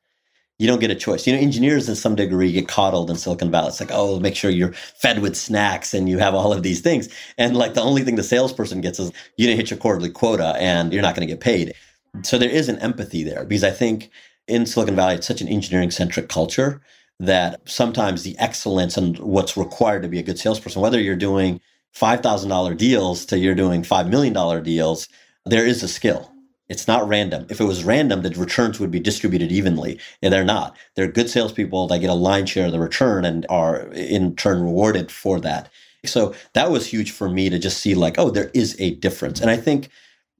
you 0.58 0.68
don't 0.68 0.80
get 0.80 0.90
a 0.90 0.94
choice. 0.94 1.26
You 1.26 1.32
know, 1.32 1.40
engineers 1.40 1.88
in 1.88 1.96
some 1.96 2.14
degree 2.14 2.52
get 2.52 2.68
coddled 2.68 3.11
in 3.11 3.16
Silicon 3.16 3.50
Valley. 3.50 3.68
It's 3.68 3.80
like, 3.80 3.90
oh, 3.92 4.20
make 4.20 4.37
sure 4.37 4.50
you're 4.50 4.73
fed 4.73 5.20
with 5.20 5.37
snacks 5.37 5.92
and 5.92 6.08
you 6.08 6.18
have 6.18 6.34
all 6.34 6.52
of 6.52 6.62
these 6.62 6.80
things. 6.80 7.08
And 7.38 7.56
like 7.56 7.75
the 7.75 7.82
only 7.82 8.02
thing 8.02 8.14
the 8.14 8.23
salesperson 8.23 8.80
gets 8.80 9.00
is 9.00 9.11
you 9.37 9.46
didn't 9.46 9.58
hit 9.58 9.70
your 9.70 9.78
quarterly 9.78 10.11
quota 10.11 10.54
and 10.58 10.92
you're 10.92 11.02
not 11.02 11.16
going 11.16 11.26
to 11.26 11.32
get 11.32 11.40
paid. 11.40 11.75
So 12.23 12.38
there 12.38 12.50
is 12.50 12.68
an 12.68 12.78
empathy 12.78 13.25
there 13.25 13.44
because 13.44 13.64
I 13.64 13.73
think 13.73 14.11
in 14.46 14.66
Silicon 14.66 14.94
Valley, 14.94 15.16
it's 15.16 15.26
such 15.26 15.40
an 15.40 15.49
engineering 15.49 15.90
centric 15.90 16.28
culture 16.28 16.80
that 17.18 17.61
sometimes 17.68 18.23
the 18.23 18.38
excellence 18.38 18.96
and 18.96 19.18
what's 19.18 19.56
required 19.56 20.02
to 20.02 20.08
be 20.08 20.18
a 20.18 20.23
good 20.23 20.38
salesperson, 20.38 20.82
whether 20.82 21.00
you're 21.00 21.16
doing 21.16 21.61
$5,000 21.96 22.76
deals 22.76 23.25
to 23.26 23.38
you're 23.38 23.54
doing 23.54 23.82
$5 23.82 24.08
million 24.08 24.62
deals, 24.62 25.08
there 25.46 25.66
is 25.66 25.82
a 25.82 25.88
skill 25.88 26.33
it's 26.68 26.88
not 26.88 27.06
random. 27.06 27.47
If 27.50 27.61
it 27.61 27.64
was 27.64 27.85
random, 27.85 28.23
the 28.23 28.30
returns 28.30 28.80
would 28.80 28.90
be 28.90 29.00
distributed 29.00 29.52
evenly. 29.52 30.00
And 30.23 30.33
they're 30.33 30.44
not. 30.44 30.76
They're 30.94 31.09
good 31.09 31.28
salespeople 31.28 31.88
that 31.88 31.99
get 31.99 32.11
a 32.11 32.14
line 32.14 32.47
share 32.47 32.66
of 32.66 32.73
the 32.73 32.80
return 32.80 33.25
and 33.25 33.44
are 33.49 33.88
in 33.92 34.35
turn 34.37 34.62
rewarded 34.62 35.11
for 35.12 35.40
that. 35.40 35.68
So 36.06 36.35
that 36.54 36.71
was 36.71 36.87
huge 36.87 37.11
for 37.11 37.28
me 37.28 37.50
to 37.50 37.59
just 37.59 37.78
see 37.78 37.94
like, 37.94 38.18
oh, 38.18 38.30
there 38.30 38.50
is 38.54 38.76
a 38.78 38.94
difference. 38.97 39.40
And 39.40 39.50
I 39.50 39.56
think 39.56 39.88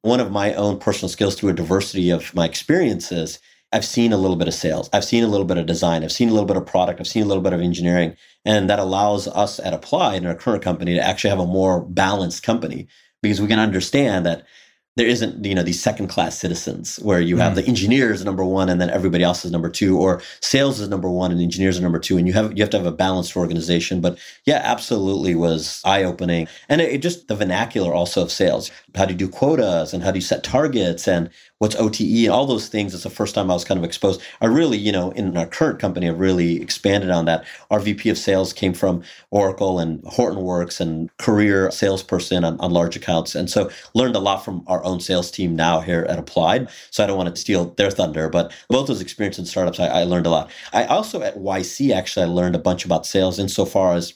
one 0.02 0.21
of 0.21 0.31
my 0.31 0.54
own 0.54 0.78
personal 0.78 1.09
skills 1.09 1.35
through 1.35 1.50
a 1.50 1.54
diversity 1.54 2.11
of 2.11 2.35
my 2.35 2.45
experiences, 2.45 3.38
I've 3.73 3.85
seen 3.85 4.12
a 4.12 4.19
little 4.19 4.37
bit 4.37 4.49
of 4.49 4.54
sales. 4.54 4.88
I've 4.93 5.04
seen 5.04 5.25
a 5.25 5.28
little 5.28 5.47
bit 5.47 5.59
of 5.59 5.66
design. 5.66 6.04
I've 6.04 6.12
seen 6.12 6.28
a 6.28 6.33
little 6.33 6.47
bit 6.47 6.57
of 6.57 6.66
product. 6.66 7.00
I've 7.00 7.07
seen 7.07 7.23
a 7.23 7.26
little 7.26 7.43
bit 7.43 7.52
of 7.52 7.61
engineering. 7.61 8.16
And 8.45 8.69
that 8.71 8.78
allows 8.78 9.27
us 9.29 9.59
at 9.59 9.72
Apply 9.72 10.14
in 10.14 10.27
our 10.27 10.35
current 10.35 10.62
company 10.62 10.94
to 10.94 11.01
actually 11.01 11.31
have 11.31 11.40
a 11.40 11.46
more 11.46 11.81
balanced 11.81 12.42
company 12.42 12.87
because 13.22 13.40
we 13.40 13.48
can 13.48 13.59
understand 13.59 14.27
that 14.27 14.44
there 14.96 15.07
isn't 15.07 15.44
you 15.44 15.54
know 15.54 15.62
these 15.62 15.83
second 15.83 16.09
class 16.09 16.38
citizens 16.38 16.96
where 16.98 17.20
you 17.20 17.37
have 17.37 17.52
mm. 17.52 17.57
the 17.57 17.66
engineers 17.66 18.24
number 18.24 18.44
one 18.44 18.68
and 18.68 18.80
then 18.80 18.90
everybody 18.90 19.24
else 19.24 19.44
is 19.44 19.50
number 19.50 19.68
two 19.68 19.98
or 19.98 20.22
sales 20.40 20.80
is 20.80 20.88
number 20.88 21.11
one 21.11 21.33
and 21.33 21.40
engineers 21.40 21.78
are 21.78 21.83
number 21.83 21.98
two 21.98 22.16
and 22.16 22.26
you 22.26 22.33
have 22.33 22.57
you 22.57 22.62
have 22.62 22.70
to 22.70 22.76
have 22.76 22.87
a 22.87 22.92
balanced 22.92 23.37
organization. 23.37 24.00
But 24.00 24.18
yeah 24.44 24.61
absolutely 24.62 25.35
was 25.35 25.80
eye 25.85 26.04
opening 26.04 26.46
and 26.68 26.80
it, 26.80 26.92
it 26.92 26.98
just 26.98 27.28
the 27.28 27.37
vernacular 27.37 27.92
also 27.92 28.22
of 28.22 28.30
sales. 28.30 28.70
How 28.94 29.07
do 29.07 29.12
you 29.12 29.18
do 29.18 29.28
quotas 29.28 29.92
and 29.92 30.02
how 30.02 30.11
do 30.11 30.18
you 30.18 30.22
set 30.22 30.44
targets 30.44 31.09
and 31.09 31.28
what's 31.59 31.77
OTE 31.77 32.01
and 32.01 32.31
all 32.31 32.47
those 32.47 32.69
things. 32.69 32.95
It's 32.95 33.05
the 33.05 33.11
first 33.11 33.35
time 33.35 33.51
I 33.51 33.55
was 33.55 33.64
kind 33.64 33.79
of 33.79 33.85
exposed. 33.85 34.21
I 34.40 34.47
really, 34.47 34.77
you 34.77 34.93
know, 34.93 35.12
in 35.12 35.37
our 35.37 35.47
current 35.47 35.79
company, 35.79 36.09
I've 36.09 36.19
really 36.19 36.61
expanded 36.61 37.11
on 37.11 37.25
that. 37.27 37.45
Our 37.71 37.81
VP 37.81 38.11
of 38.11 38.19
sales 38.19 38.53
came 38.53 38.75
from 38.75 39.03
Oracle 39.31 39.79
and 39.79 40.03
Hortonworks 40.03 40.81
and 40.81 41.17
career 41.19 41.71
salesperson 41.71 42.45
on, 42.45 42.59
on 42.61 42.73
large 42.73 42.97
accounts. 42.97 43.35
And 43.35 43.49
so 43.49 43.71
learned 43.95 44.17
a 44.17 44.21
lot 44.21 44.45
from 44.45 44.64
our 44.67 44.85
own 44.85 45.01
sales 45.01 45.31
team 45.31 45.55
now 45.55 45.81
here 45.81 46.07
at 46.09 46.19
Applied. 46.19 46.69
So 46.90 47.05
I 47.05 47.07
don't 47.07 47.17
want 47.17 47.35
to 47.35 47.40
steal 47.40 47.67
their 47.77 47.90
thunder, 47.90 48.29
but 48.29 48.53
both 48.69 48.88
those 48.88 49.01
experiences 49.01 49.40
in 49.40 49.47
startups, 49.47 49.79
I, 49.79 49.87
I 49.87 50.05
learned 50.05 50.27
a 50.27 50.31
lot. 50.31 50.51
I 50.73 50.85
also 50.85 51.23
at 51.23 51.37
YC, 51.37 51.95
actually, 51.95 52.25
I 52.25 52.29
learned 52.29 52.57
a 52.57 52.61
bunch 52.61 52.85
about 52.85 53.07
sales 53.07 53.38
insofar 53.38 53.95
as 53.95 54.14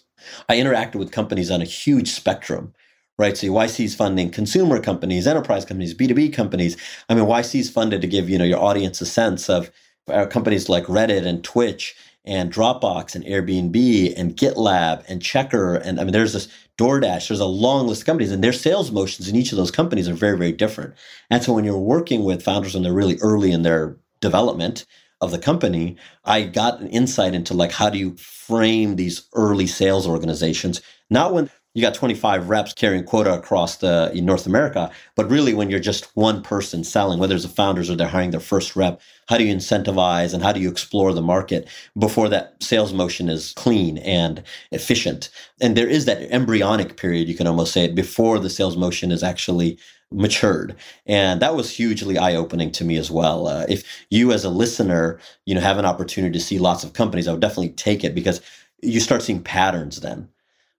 I 0.48 0.56
interacted 0.56 0.96
with 0.96 1.12
companies 1.12 1.50
on 1.50 1.62
a 1.62 1.66
huge 1.66 2.10
spectrum 2.10 2.74
right? 3.18 3.36
So 3.36 3.48
YC 3.48 3.84
is 3.84 3.94
funding 3.94 4.30
consumer 4.30 4.80
companies, 4.80 5.26
enterprise 5.26 5.64
companies, 5.64 5.94
B2B 5.94 6.32
companies. 6.32 6.76
I 7.08 7.14
mean, 7.14 7.24
YC 7.24 7.60
is 7.60 7.70
funded 7.70 8.00
to 8.00 8.06
give, 8.06 8.30
you 8.30 8.38
know, 8.38 8.44
your 8.44 8.62
audience 8.62 9.00
a 9.00 9.06
sense 9.06 9.50
of 9.50 9.70
uh, 10.08 10.26
companies 10.26 10.68
like 10.68 10.84
Reddit 10.84 11.26
and 11.26 11.42
Twitch 11.42 11.96
and 12.24 12.52
Dropbox 12.52 13.14
and 13.14 13.24
Airbnb 13.24 14.14
and 14.16 14.36
GitLab 14.36 15.04
and 15.08 15.20
Checkr. 15.20 15.80
And 15.84 15.98
I 15.98 16.04
mean, 16.04 16.12
there's 16.12 16.32
this 16.32 16.48
DoorDash, 16.78 17.28
there's 17.28 17.40
a 17.40 17.46
long 17.46 17.88
list 17.88 18.02
of 18.02 18.06
companies 18.06 18.30
and 18.30 18.44
their 18.44 18.52
sales 18.52 18.92
motions 18.92 19.28
in 19.28 19.34
each 19.34 19.50
of 19.50 19.58
those 19.58 19.72
companies 19.72 20.08
are 20.08 20.14
very, 20.14 20.38
very 20.38 20.52
different. 20.52 20.94
And 21.30 21.42
so 21.42 21.52
when 21.52 21.64
you're 21.64 21.76
working 21.76 22.22
with 22.22 22.42
founders 22.42 22.74
and 22.74 22.84
they're 22.84 22.92
really 22.92 23.18
early 23.20 23.50
in 23.50 23.62
their 23.62 23.96
development, 24.20 24.86
of 25.20 25.30
the 25.30 25.38
company, 25.38 25.96
I 26.24 26.42
got 26.42 26.80
an 26.80 26.88
insight 26.88 27.34
into 27.34 27.54
like 27.54 27.72
how 27.72 27.90
do 27.90 27.98
you 27.98 28.16
frame 28.16 28.96
these 28.96 29.26
early 29.34 29.66
sales 29.66 30.06
organizations, 30.06 30.80
not 31.10 31.32
when 31.32 31.50
you 31.78 31.82
got 31.82 31.94
25 31.94 32.48
reps 32.48 32.72
carrying 32.72 33.04
quota 33.04 33.32
across 33.32 33.76
the 33.76 34.10
in 34.12 34.24
North 34.26 34.46
America. 34.46 34.90
But 35.14 35.30
really, 35.30 35.54
when 35.54 35.70
you're 35.70 35.78
just 35.78 36.06
one 36.16 36.42
person 36.42 36.82
selling, 36.82 37.20
whether 37.20 37.36
it's 37.36 37.44
the 37.44 37.50
founders 37.50 37.88
or 37.88 37.94
they're 37.94 38.08
hiring 38.08 38.32
their 38.32 38.40
first 38.40 38.74
rep, 38.74 39.00
how 39.28 39.38
do 39.38 39.44
you 39.44 39.54
incentivize 39.54 40.34
and 40.34 40.42
how 40.42 40.50
do 40.50 40.58
you 40.58 40.68
explore 40.68 41.12
the 41.12 41.22
market 41.22 41.68
before 41.96 42.28
that 42.30 42.60
sales 42.60 42.92
motion 42.92 43.28
is 43.28 43.52
clean 43.52 43.98
and 43.98 44.42
efficient? 44.72 45.30
And 45.60 45.76
there 45.76 45.86
is 45.86 46.04
that 46.06 46.20
embryonic 46.32 46.96
period, 46.96 47.28
you 47.28 47.36
can 47.36 47.46
almost 47.46 47.72
say 47.72 47.84
it, 47.84 47.94
before 47.94 48.40
the 48.40 48.50
sales 48.50 48.76
motion 48.76 49.12
is 49.12 49.22
actually 49.22 49.78
matured 50.10 50.74
and 51.04 51.42
that 51.42 51.54
was 51.54 51.70
hugely 51.70 52.16
eye-opening 52.16 52.70
to 52.72 52.82
me 52.82 52.96
as 52.96 53.10
well 53.10 53.46
uh, 53.46 53.66
if 53.68 54.06
you 54.08 54.32
as 54.32 54.42
a 54.42 54.48
listener 54.48 55.20
you 55.44 55.54
know 55.54 55.60
have 55.60 55.76
an 55.76 55.84
opportunity 55.84 56.32
to 56.32 56.42
see 56.42 56.58
lots 56.58 56.82
of 56.82 56.94
companies 56.94 57.28
i 57.28 57.30
would 57.30 57.42
definitely 57.42 57.68
take 57.68 58.02
it 58.02 58.14
because 58.14 58.40
you 58.80 59.00
start 59.00 59.20
seeing 59.20 59.42
patterns 59.42 60.00
then 60.00 60.26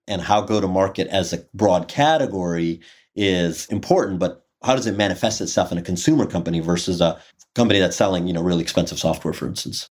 and 0.10 0.22
how 0.22 0.42
go 0.42 0.60
to 0.60 0.68
market 0.68 1.08
as 1.08 1.32
a 1.32 1.38
broad 1.54 1.88
category 1.88 2.82
is 3.16 3.66
important, 3.68 4.20
but 4.20 4.46
how 4.64 4.76
does 4.76 4.88
it 4.88 4.98
manifest 4.98 5.40
itself 5.40 5.72
in 5.72 5.78
a 5.78 5.82
consumer 5.82 6.26
company 6.26 6.60
versus 6.60 7.00
a 7.00 7.22
company 7.56 7.80
that's 7.80 7.96
selling, 7.96 8.28
you 8.28 8.34
know, 8.34 8.42
really 8.42 8.62
expensive 8.62 9.00
software, 9.00 9.34
for 9.34 9.48
instance? 9.48 9.90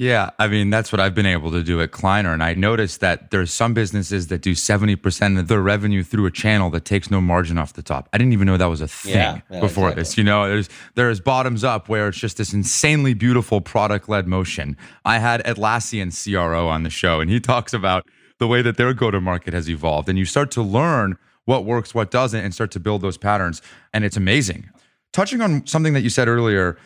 Yeah, 0.00 0.30
I 0.38 0.46
mean 0.46 0.70
that's 0.70 0.92
what 0.92 1.00
I've 1.00 1.14
been 1.16 1.26
able 1.26 1.50
to 1.50 1.64
do 1.64 1.82
at 1.82 1.90
Kleiner, 1.90 2.32
and 2.32 2.40
I 2.40 2.54
noticed 2.54 3.00
that 3.00 3.32
there's 3.32 3.52
some 3.52 3.74
businesses 3.74 4.28
that 4.28 4.42
do 4.42 4.54
seventy 4.54 4.94
percent 4.94 5.36
of 5.38 5.48
their 5.48 5.60
revenue 5.60 6.04
through 6.04 6.26
a 6.26 6.30
channel 6.30 6.70
that 6.70 6.84
takes 6.84 7.10
no 7.10 7.20
margin 7.20 7.58
off 7.58 7.72
the 7.72 7.82
top. 7.82 8.08
I 8.12 8.18
didn't 8.18 8.32
even 8.32 8.46
know 8.46 8.56
that 8.56 8.66
was 8.66 8.80
a 8.80 8.86
thing 8.86 9.14
yeah, 9.14 9.40
yeah, 9.50 9.58
before 9.58 9.88
exactly. 9.88 10.00
this. 10.02 10.18
You 10.18 10.22
know, 10.22 10.48
there's 10.48 10.68
there's 10.94 11.18
bottoms 11.18 11.64
up 11.64 11.88
where 11.88 12.06
it's 12.06 12.18
just 12.18 12.36
this 12.36 12.52
insanely 12.52 13.12
beautiful 13.12 13.60
product 13.60 14.08
led 14.08 14.28
motion. 14.28 14.76
I 15.04 15.18
had 15.18 15.42
Atlassian 15.44 16.14
CRO 16.14 16.68
on 16.68 16.84
the 16.84 16.90
show, 16.90 17.18
and 17.18 17.28
he 17.28 17.40
talks 17.40 17.74
about 17.74 18.06
the 18.38 18.46
way 18.46 18.62
that 18.62 18.76
their 18.76 18.94
go 18.94 19.10
to 19.10 19.20
market 19.20 19.54
has 19.54 19.68
evolved. 19.68 20.08
And 20.08 20.18
you 20.18 20.24
start 20.24 20.50
to 20.52 20.62
learn 20.62 21.16
what 21.44 21.64
works, 21.64 21.94
what 21.94 22.10
doesn't, 22.10 22.44
and 22.44 22.54
start 22.54 22.70
to 22.72 22.80
build 22.80 23.02
those 23.02 23.16
patterns. 23.16 23.62
And 23.92 24.04
it's 24.04 24.16
amazing. 24.16 24.70
Touching 25.12 25.40
on 25.40 25.66
something 25.66 25.94
that 25.94 26.02
you 26.02 26.10
said 26.10 26.28
earlier. 26.28 26.76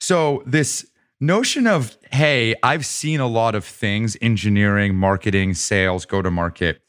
So, 0.00 0.42
this 0.46 0.86
notion 1.20 1.66
of, 1.66 1.96
hey, 2.12 2.54
I've 2.62 2.86
seen 2.86 3.20
a 3.20 3.26
lot 3.26 3.54
of 3.54 3.64
things 3.64 4.16
engineering, 4.20 4.94
marketing, 4.94 5.54
sales, 5.54 6.04
go 6.06 6.22
to 6.22 6.30
market. 6.30 6.82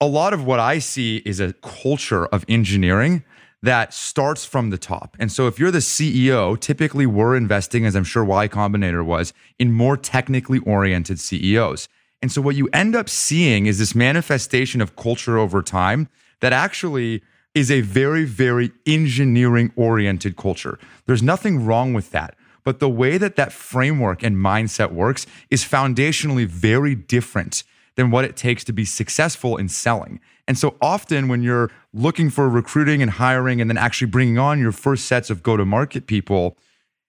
a 0.00 0.06
lot 0.06 0.32
of 0.32 0.44
what 0.44 0.58
I 0.58 0.78
see 0.78 1.18
is 1.26 1.40
a 1.40 1.52
culture 1.52 2.24
of 2.26 2.44
engineering 2.48 3.22
that 3.62 3.92
starts 3.92 4.44
from 4.46 4.70
the 4.70 4.78
top. 4.78 5.16
And 5.20 5.30
so 5.30 5.46
if 5.46 5.58
you're 5.58 5.70
the 5.70 5.78
CEO, 5.78 6.58
typically 6.58 7.04
we're 7.04 7.36
investing, 7.36 7.84
as 7.84 7.94
I'm 7.94 8.04
sure 8.04 8.24
Y 8.24 8.48
Combinator 8.48 9.04
was, 9.04 9.34
in 9.58 9.72
more 9.72 9.98
technically 9.98 10.60
oriented 10.60 11.20
CEOs. 11.20 11.88
And 12.22 12.30
so 12.30 12.42
what 12.42 12.56
you 12.56 12.68
end 12.72 12.94
up 12.94 13.08
seeing 13.08 13.66
is 13.66 13.78
this 13.78 13.94
manifestation 13.94 14.80
of 14.80 14.96
culture 14.96 15.38
over 15.38 15.62
time 15.62 16.08
that 16.40 16.52
actually 16.52 17.22
is 17.54 17.70
a 17.70 17.80
very, 17.80 18.24
very 18.24 18.70
engineering 18.86 19.72
oriented 19.74 20.36
culture. 20.36 20.78
There's 21.06 21.22
nothing 21.22 21.64
wrong 21.64 21.94
with 21.94 22.10
that. 22.12 22.36
But 22.62 22.78
the 22.78 22.90
way 22.90 23.16
that 23.18 23.36
that 23.36 23.52
framework 23.52 24.22
and 24.22 24.36
mindset 24.36 24.92
works 24.92 25.26
is 25.48 25.64
foundationally 25.64 26.46
very 26.46 26.94
different 26.94 27.64
than 27.96 28.10
what 28.10 28.24
it 28.24 28.36
takes 28.36 28.64
to 28.64 28.72
be 28.72 28.84
successful 28.84 29.56
in 29.56 29.68
selling. 29.68 30.20
And 30.46 30.58
so 30.58 30.76
often 30.80 31.28
when 31.28 31.42
you're 31.42 31.70
looking 31.92 32.30
for 32.30 32.48
recruiting 32.48 33.02
and 33.02 33.10
hiring 33.12 33.60
and 33.60 33.70
then 33.70 33.78
actually 33.78 34.10
bringing 34.10 34.38
on 34.38 34.58
your 34.58 34.72
first 34.72 35.06
sets 35.06 35.30
of 35.30 35.42
go 35.42 35.56
to 35.56 35.64
market 35.64 36.06
people, 36.06 36.56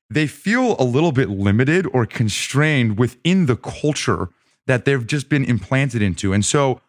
they 0.10 0.26
feel 0.26 0.76
a 0.80 0.84
little 0.84 1.12
bit 1.12 1.30
limited 1.30 1.86
or 1.94 2.06
constrained 2.06 2.98
within 2.98 3.46
the 3.46 3.56
culture 3.56 4.30
that 4.68 4.86
they've 4.86 5.06
just 5.06 5.30
been 5.30 5.46
implanted 5.46 6.02
into. 6.02 6.34
And 6.34 6.46
so 6.46 6.82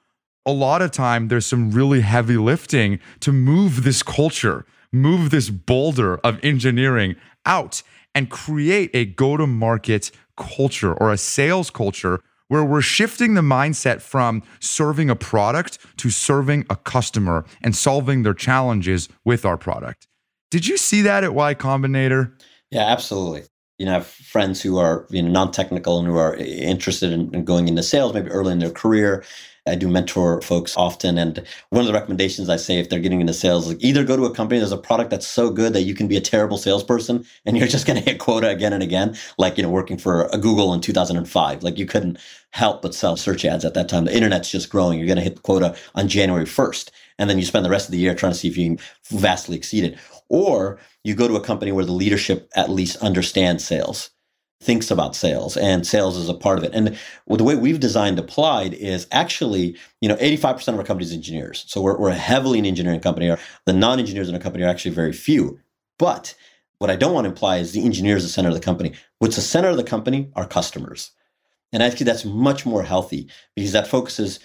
a 0.44 0.52
lot 0.52 0.82
of 0.82 0.90
time 0.90 1.28
there's 1.28 1.46
some 1.46 1.70
really 1.70 2.00
heavy 2.00 2.36
lifting 2.36 2.98
to 3.20 3.32
move 3.32 3.84
this 3.84 4.02
culture, 4.02 4.64
move 4.92 5.30
this 5.30 5.50
boulder 5.50 6.16
of 6.18 6.42
engineering 6.44 7.16
out 7.46 7.82
and 8.14 8.30
create 8.30 8.90
a 8.92 9.04
go 9.04 9.36
to 9.36 9.46
market 9.46 10.10
culture 10.36 10.92
or 10.92 11.12
a 11.12 11.18
sales 11.18 11.70
culture 11.70 12.20
where 12.48 12.64
we're 12.64 12.82
shifting 12.82 13.34
the 13.34 13.40
mindset 13.40 14.02
from 14.02 14.42
serving 14.60 15.08
a 15.08 15.16
product 15.16 15.78
to 15.96 16.10
serving 16.10 16.66
a 16.68 16.76
customer 16.76 17.46
and 17.62 17.74
solving 17.74 18.22
their 18.22 18.34
challenges 18.34 19.08
with 19.24 19.46
our 19.46 19.56
product. 19.56 20.06
Did 20.50 20.66
you 20.66 20.76
see 20.76 21.00
that 21.02 21.24
at 21.24 21.34
Y 21.34 21.54
Combinator? 21.54 22.32
Yeah, 22.70 22.86
absolutely. 22.86 23.44
You 23.82 23.86
know, 23.86 23.92
have 23.94 24.06
friends 24.06 24.62
who 24.62 24.78
are 24.78 25.06
you 25.10 25.22
know 25.22 25.30
non-technical 25.30 25.98
and 25.98 26.06
who 26.06 26.16
are 26.16 26.36
interested 26.36 27.10
in, 27.10 27.34
in 27.34 27.44
going 27.44 27.66
into 27.66 27.82
sales, 27.82 28.14
maybe 28.14 28.30
early 28.30 28.52
in 28.52 28.60
their 28.60 28.70
career, 28.70 29.24
I 29.66 29.76
do 29.76 29.88
mentor 29.88 30.40
folks 30.42 30.76
often. 30.76 31.18
And 31.18 31.44
one 31.70 31.82
of 31.82 31.86
the 31.86 31.92
recommendations 31.92 32.48
I 32.48 32.56
say 32.56 32.78
if 32.78 32.88
they're 32.88 33.00
getting 33.00 33.20
into 33.20 33.32
sales, 33.32 33.68
like 33.68 33.82
either 33.82 34.04
go 34.04 34.16
to 34.16 34.24
a 34.24 34.34
company 34.34 34.58
that's 34.58 34.72
a 34.72 34.76
product 34.76 35.10
that's 35.10 35.26
so 35.26 35.50
good 35.50 35.72
that 35.72 35.82
you 35.82 35.94
can 35.94 36.08
be 36.08 36.16
a 36.16 36.20
terrible 36.20 36.58
salesperson 36.58 37.24
and 37.46 37.56
you're 37.56 37.68
just 37.76 37.86
going 37.86 38.02
to 38.02 38.10
hit 38.10 38.18
quota 38.18 38.48
again 38.48 38.72
and 38.72 38.82
again, 38.82 39.16
like, 39.38 39.56
you 39.56 39.62
know, 39.62 39.70
working 39.70 39.98
for 39.98 40.24
a 40.32 40.38
Google 40.38 40.74
in 40.74 40.80
2005. 40.80 41.62
Like 41.62 41.78
you 41.78 41.86
couldn't 41.86 42.18
help 42.50 42.82
but 42.82 42.94
sell 42.94 43.16
search 43.16 43.44
ads 43.44 43.64
at 43.64 43.74
that 43.74 43.88
time. 43.88 44.04
The 44.04 44.16
internet's 44.16 44.50
just 44.50 44.68
growing. 44.68 44.98
You're 44.98 45.06
going 45.06 45.16
to 45.16 45.22
hit 45.24 45.36
the 45.36 45.42
quota 45.42 45.76
on 45.94 46.08
January 46.08 46.44
1st. 46.44 46.90
And 47.18 47.30
then 47.30 47.38
you 47.38 47.44
spend 47.44 47.64
the 47.64 47.70
rest 47.70 47.86
of 47.86 47.92
the 47.92 47.98
year 47.98 48.14
trying 48.14 48.32
to 48.32 48.38
see 48.38 48.48
if 48.48 48.56
you 48.56 48.76
can 48.76 48.84
vastly 49.10 49.56
exceed 49.56 49.84
it. 49.84 49.98
Or 50.28 50.80
you 51.04 51.14
go 51.14 51.28
to 51.28 51.36
a 51.36 51.44
company 51.44 51.72
where 51.72 51.84
the 51.84 51.92
leadership 51.92 52.50
at 52.54 52.70
least 52.70 52.96
understands 52.98 53.64
sales 53.64 54.10
thinks 54.62 54.92
about 54.92 55.16
sales 55.16 55.56
and 55.56 55.84
sales 55.84 56.16
is 56.16 56.28
a 56.28 56.34
part 56.34 56.56
of 56.56 56.64
it. 56.64 56.72
And 56.72 56.96
the 57.26 57.44
way 57.44 57.56
we've 57.56 57.80
designed 57.80 58.18
Applied 58.18 58.74
is 58.74 59.08
actually, 59.10 59.76
you 60.00 60.08
know, 60.08 60.14
85% 60.16 60.68
of 60.68 60.78
our 60.78 60.84
company 60.84 61.04
is 61.04 61.12
engineers. 61.12 61.64
So 61.66 61.80
we're, 61.80 61.98
we're 61.98 62.12
heavily 62.12 62.60
an 62.60 62.66
engineering 62.66 63.00
company. 63.00 63.34
The 63.66 63.72
non-engineers 63.72 64.28
in 64.28 64.34
our 64.36 64.40
company 64.40 64.62
are 64.62 64.68
actually 64.68 64.94
very 64.94 65.12
few. 65.12 65.58
But 65.98 66.34
what 66.78 66.90
I 66.90 66.96
don't 66.96 67.12
want 67.12 67.24
to 67.24 67.30
imply 67.30 67.58
is 67.58 67.72
the 67.72 67.84
engineers 67.84 68.22
are 68.22 68.26
the 68.26 68.32
center 68.32 68.48
of 68.48 68.54
the 68.54 68.60
company. 68.60 68.92
What's 69.18 69.36
the 69.36 69.42
center 69.42 69.68
of 69.68 69.76
the 69.76 69.84
company 69.84 70.30
are 70.34 70.46
customers. 70.46 71.10
And 71.72 71.82
actually 71.82 72.04
that's 72.04 72.24
much 72.24 72.64
more 72.64 72.82
healthy 72.82 73.28
because 73.56 73.72
that 73.72 73.88
focuses 73.88 74.38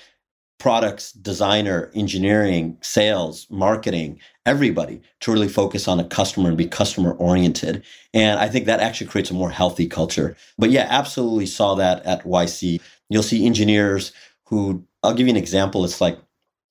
products, 0.60 1.12
designer, 1.12 1.92
engineering, 1.94 2.78
sales, 2.82 3.46
marketing, 3.50 4.20
everybody 4.46 5.02
to 5.20 5.32
really 5.32 5.48
focus 5.48 5.88
on 5.88 6.00
a 6.00 6.08
customer 6.08 6.50
and 6.50 6.58
be 6.58 6.68
customer 6.68 7.12
oriented. 7.14 7.84
And 8.14 8.40
I 8.40 8.50
think 8.50 8.66
that 8.66 8.80
actually 8.80 9.08
creates 9.08 9.30
a 9.30 9.36
more 9.36 9.52
healthy 9.52 9.88
culture. 9.88 10.36
But 10.58 10.72
yeah, 10.72 10.88
absolutely 10.90 11.46
saw 11.46 11.76
that 11.76 12.04
at 12.06 12.24
YC. 12.24 12.82
You'll 13.10 13.24
see 13.24 13.46
engineers 13.46 14.12
who, 14.46 14.84
I'll 15.04 15.14
give 15.14 15.28
you 15.28 15.34
an 15.34 15.38
example. 15.38 15.86
It's 15.86 16.02
like, 16.02 16.18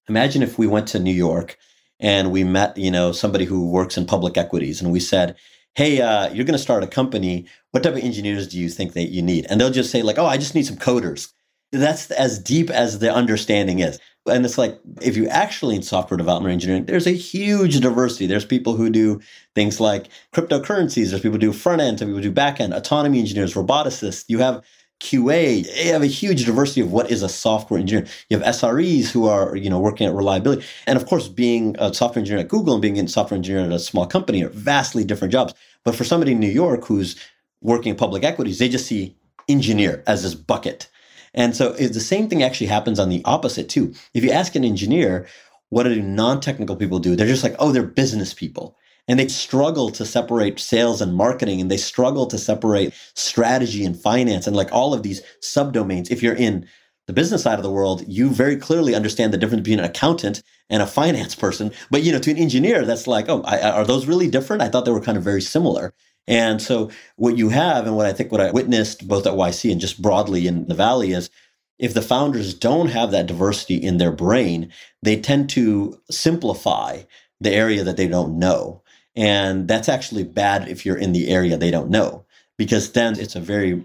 imagine 0.09 0.43
if 0.43 0.59
we 0.59 0.67
went 0.67 0.89
to 0.89 0.99
New 0.99 1.15
York 1.15 1.57
and 2.01 2.33
we 2.33 2.43
met, 2.45 2.77
you 2.77 2.91
know, 2.91 3.13
somebody 3.13 3.45
who 3.45 3.69
works 3.69 3.97
in 3.97 4.07
public 4.07 4.37
equities 4.37 4.83
and 4.83 4.91
we 4.91 5.01
said, 5.01 5.37
hey, 5.75 6.01
uh, 6.01 6.33
you're 6.33 6.45
going 6.45 6.53
to 6.53 6.59
start 6.59 6.83
a 6.83 6.89
company. 6.89 7.47
What 7.71 7.83
type 7.83 7.95
of 7.95 8.03
engineers 8.03 8.49
do 8.49 8.59
you 8.59 8.69
think 8.69 8.95
that 8.95 9.11
you 9.11 9.23
need? 9.23 9.47
And 9.49 9.61
they'll 9.61 9.71
just 9.71 9.91
say 9.91 10.03
like, 10.03 10.19
oh, 10.19 10.27
I 10.27 10.39
just 10.39 10.55
need 10.55 10.67
some 10.67 10.77
coders. 10.77 11.33
That's 11.73 12.11
as 12.11 12.39
deep 12.39 12.71
as 12.71 12.99
the 13.01 13.13
understanding 13.13 13.81
is. 13.81 13.99
And 14.27 14.45
it's 14.45 14.59
like, 14.59 14.79
if 15.03 15.17
you 15.17 15.29
actually 15.29 15.77
in 15.77 15.83
software 15.83 16.19
development 16.19 16.51
or 16.51 16.53
engineering, 16.53 16.87
there's 16.87 17.07
a 17.07 17.13
huge 17.13 17.81
diversity. 17.81 18.27
There's 18.27 18.45
people 18.45 18.75
who 18.75 18.91
do 18.91 19.21
things 19.55 19.79
like 19.79 20.09
cryptocurrencies, 20.35 21.11
there's 21.11 21.23
people 21.23 21.33
who 21.33 21.39
do 21.39 21.53
front 21.53 21.81
end, 21.81 21.99
some 21.99 22.09
people 22.09 22.21
do 22.21 22.33
back 22.33 22.61
end, 22.61 22.75
autonomy 22.75 23.21
engineers, 23.21 23.55
roboticists. 23.55 24.25
You 24.29 24.39
have 24.39 24.65
QA. 25.01 25.85
You 25.85 25.93
have 25.93 26.03
a 26.03 26.07
huge 26.07 26.45
diversity 26.47 26.81
of 26.81 26.93
what 26.93 27.11
is 27.11 27.23
a 27.23 27.29
software 27.29 27.79
engineer. 27.79 28.07
You 28.31 28.39
have 28.39 28.55
SREs 28.55 29.11
who 29.11 29.27
are, 29.27 29.55
you 29.55 29.69
know, 29.69 29.79
working 29.79 30.07
at 30.07 30.15
reliability. 30.15 30.65
And 30.87 30.97
of 30.97 31.07
course, 31.07 31.29
being 31.29 31.77
a 31.79 31.93
software 31.93 32.21
engineer 32.21 32.41
at 32.41 32.49
Google 32.49 32.75
and 32.75 32.83
being 32.83 32.99
a 32.99 33.07
software 33.09 33.37
engineer 33.37 33.65
at 33.65 33.73
a 33.73 33.79
small 33.79 34.07
company 34.07 34.43
are 34.43 34.49
vastly 34.49 35.05
different 35.05 35.33
jobs. 35.33 35.55
But 35.85 35.95
for 35.95 36.05
somebody 36.05 36.33
in 36.33 36.41
New 36.41 36.51
York 36.51 36.85
who's 36.87 37.17
working 37.61 37.91
in 37.91 37.97
public 37.97 38.25
equities, 38.25 38.59
they 38.59 38.69
just 38.69 38.87
see 38.87 39.17
engineer 39.49 40.03
as 40.07 40.23
this 40.23 40.35
bucket. 40.35 40.89
And 41.37 41.55
so 41.55 41.75
it's 41.79 41.95
the 41.95 42.01
same 42.01 42.29
thing 42.29 42.43
actually 42.43 42.69
happens 42.69 42.99
on 42.99 43.11
the 43.11 43.23
opposite 43.25 43.69
too. 43.69 43.95
If 44.15 44.25
you 44.25 44.31
ask 44.31 44.55
an 44.55 44.65
engineer, 44.65 45.27
what 45.69 45.85
do 45.85 46.01
non-technical 46.01 46.77
people 46.77 46.99
do? 46.99 47.15
They're 47.15 47.27
just 47.27 47.45
like, 47.45 47.57
oh, 47.59 47.73
they're 47.73 47.83
business 47.83 48.33
people. 48.35 48.77
And 49.09 49.21
they 49.21 49.29
struggle 49.29 49.91
to 49.91 50.05
separate 50.05 50.59
sales 50.59 51.01
and 51.01 51.15
marketing, 51.15 51.61
and 51.61 51.71
they 51.71 51.77
struggle 51.77 52.27
to 52.27 52.39
separate 52.39 52.93
strategy 53.15 53.85
and 53.85 54.01
finance 54.01 54.49
and 54.49 54.57
like 54.57 54.73
all 54.73 54.93
of 54.93 55.05
these 55.05 55.23
subdomains. 55.41 56.11
If 56.11 56.25
you're 56.25 56.35
in 56.35 56.67
the 57.07 57.13
business 57.13 57.43
side 57.43 57.59
of 57.59 57.63
the 57.63 57.71
world, 57.71 58.03
you 58.09 58.31
very 58.31 58.57
clearly 58.57 58.97
understand 58.97 59.33
the 59.33 59.39
difference 59.39 59.63
between 59.63 59.79
an 59.79 59.85
accountant 59.85 60.43
and 60.69 60.83
a 60.83 60.87
finance 60.89 61.37
person. 61.37 61.71
But 61.89 62.03
you 62.03 62.11
know, 62.11 62.19
to 62.19 62.31
an 62.33 62.37
engineer, 62.37 62.85
that's 62.85 63.07
like, 63.07 63.29
oh, 63.29 63.43
I, 63.43 63.61
are 63.71 63.85
those 63.85 64.07
really 64.07 64.29
different? 64.29 64.63
I 64.63 64.69
thought 64.69 64.85
they 64.85 64.91
were 64.91 65.01
kind 65.01 65.19
of 65.19 65.23
very 65.23 65.43
similar. 65.43 65.95
And 66.29 66.61
so 66.61 66.91
what 67.17 67.39
you 67.39 67.51
have, 67.51 67.87
and 67.87 67.97
what 67.97 68.07
I 68.07 68.13
think 68.13 68.33
what 68.33 68.41
I 68.41 68.51
witnessed 68.51 69.07
both 69.07 69.27
at 69.27 69.35
YC 69.35 69.71
and 69.71 69.81
just 69.81 70.03
broadly 70.03 70.47
in 70.47 70.67
the 70.67 70.75
Valley 70.75 71.13
is 71.13 71.31
if 71.79 71.95
the 71.95 72.03
founders 72.03 72.55
don't 72.55 72.89
have 72.89 73.11
that 73.11 73.27
diversity 73.27 73.77
in 73.77 73.99
their 73.99 74.13
brain, 74.13 74.73
they 75.03 75.21
tend 75.21 75.51
to 75.51 76.01
simplify 76.11 77.03
the 77.41 77.53
area 77.53 77.85
that 77.85 77.97
they 77.97 78.09
don't 78.09 78.39
know. 78.39 78.83
And 79.15 79.69
that's 79.69 79.89
actually 79.89 80.25
bad 80.25 80.69
if 80.69 80.85
you're 80.85 80.97
in 80.97 81.13
the 81.13 81.29
area 81.29 81.57
they 81.57 81.71
don't 81.71 81.91
know, 81.91 82.25
because 82.57 82.93
then 82.93 83.19
it's 83.19 83.37
a 83.37 83.41
very 83.41 83.85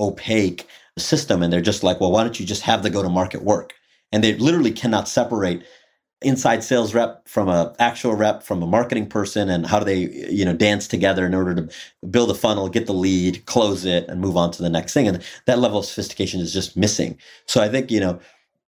opaque 0.00 0.66
system. 0.96 1.42
And 1.42 1.52
they're 1.52 1.60
just 1.60 1.82
like, 1.82 2.00
well, 2.00 2.12
why 2.12 2.22
don't 2.22 2.38
you 2.38 2.46
just 2.46 2.62
have 2.62 2.82
the 2.82 2.90
go 2.90 3.02
to 3.02 3.08
market 3.08 3.42
work? 3.42 3.74
And 4.10 4.24
they 4.24 4.34
literally 4.36 4.72
cannot 4.72 5.08
separate 5.08 5.64
inside 6.22 6.64
sales 6.64 6.94
rep 6.94 7.26
from 7.28 7.48
a 7.48 7.74
actual 7.78 8.14
rep 8.14 8.42
from 8.42 8.62
a 8.62 8.66
marketing 8.66 9.06
person 9.08 9.48
and 9.48 9.66
how 9.66 9.78
do 9.78 9.84
they 9.84 10.30
you 10.30 10.44
know 10.44 10.52
dance 10.52 10.88
together 10.88 11.24
in 11.24 11.34
order 11.34 11.54
to 11.54 11.68
build 12.10 12.30
a 12.30 12.34
funnel 12.34 12.68
get 12.68 12.86
the 12.86 12.92
lead 12.92 13.44
close 13.46 13.84
it 13.84 14.08
and 14.08 14.20
move 14.20 14.36
on 14.36 14.50
to 14.50 14.62
the 14.62 14.70
next 14.70 14.94
thing? 14.94 15.06
And 15.06 15.22
that 15.46 15.58
level 15.58 15.78
of 15.78 15.84
sophistication 15.84 16.40
is 16.40 16.52
just 16.52 16.76
missing. 16.76 17.18
So 17.46 17.62
i 17.62 17.68
think 17.68 17.90
you 17.90 18.00
know 18.00 18.20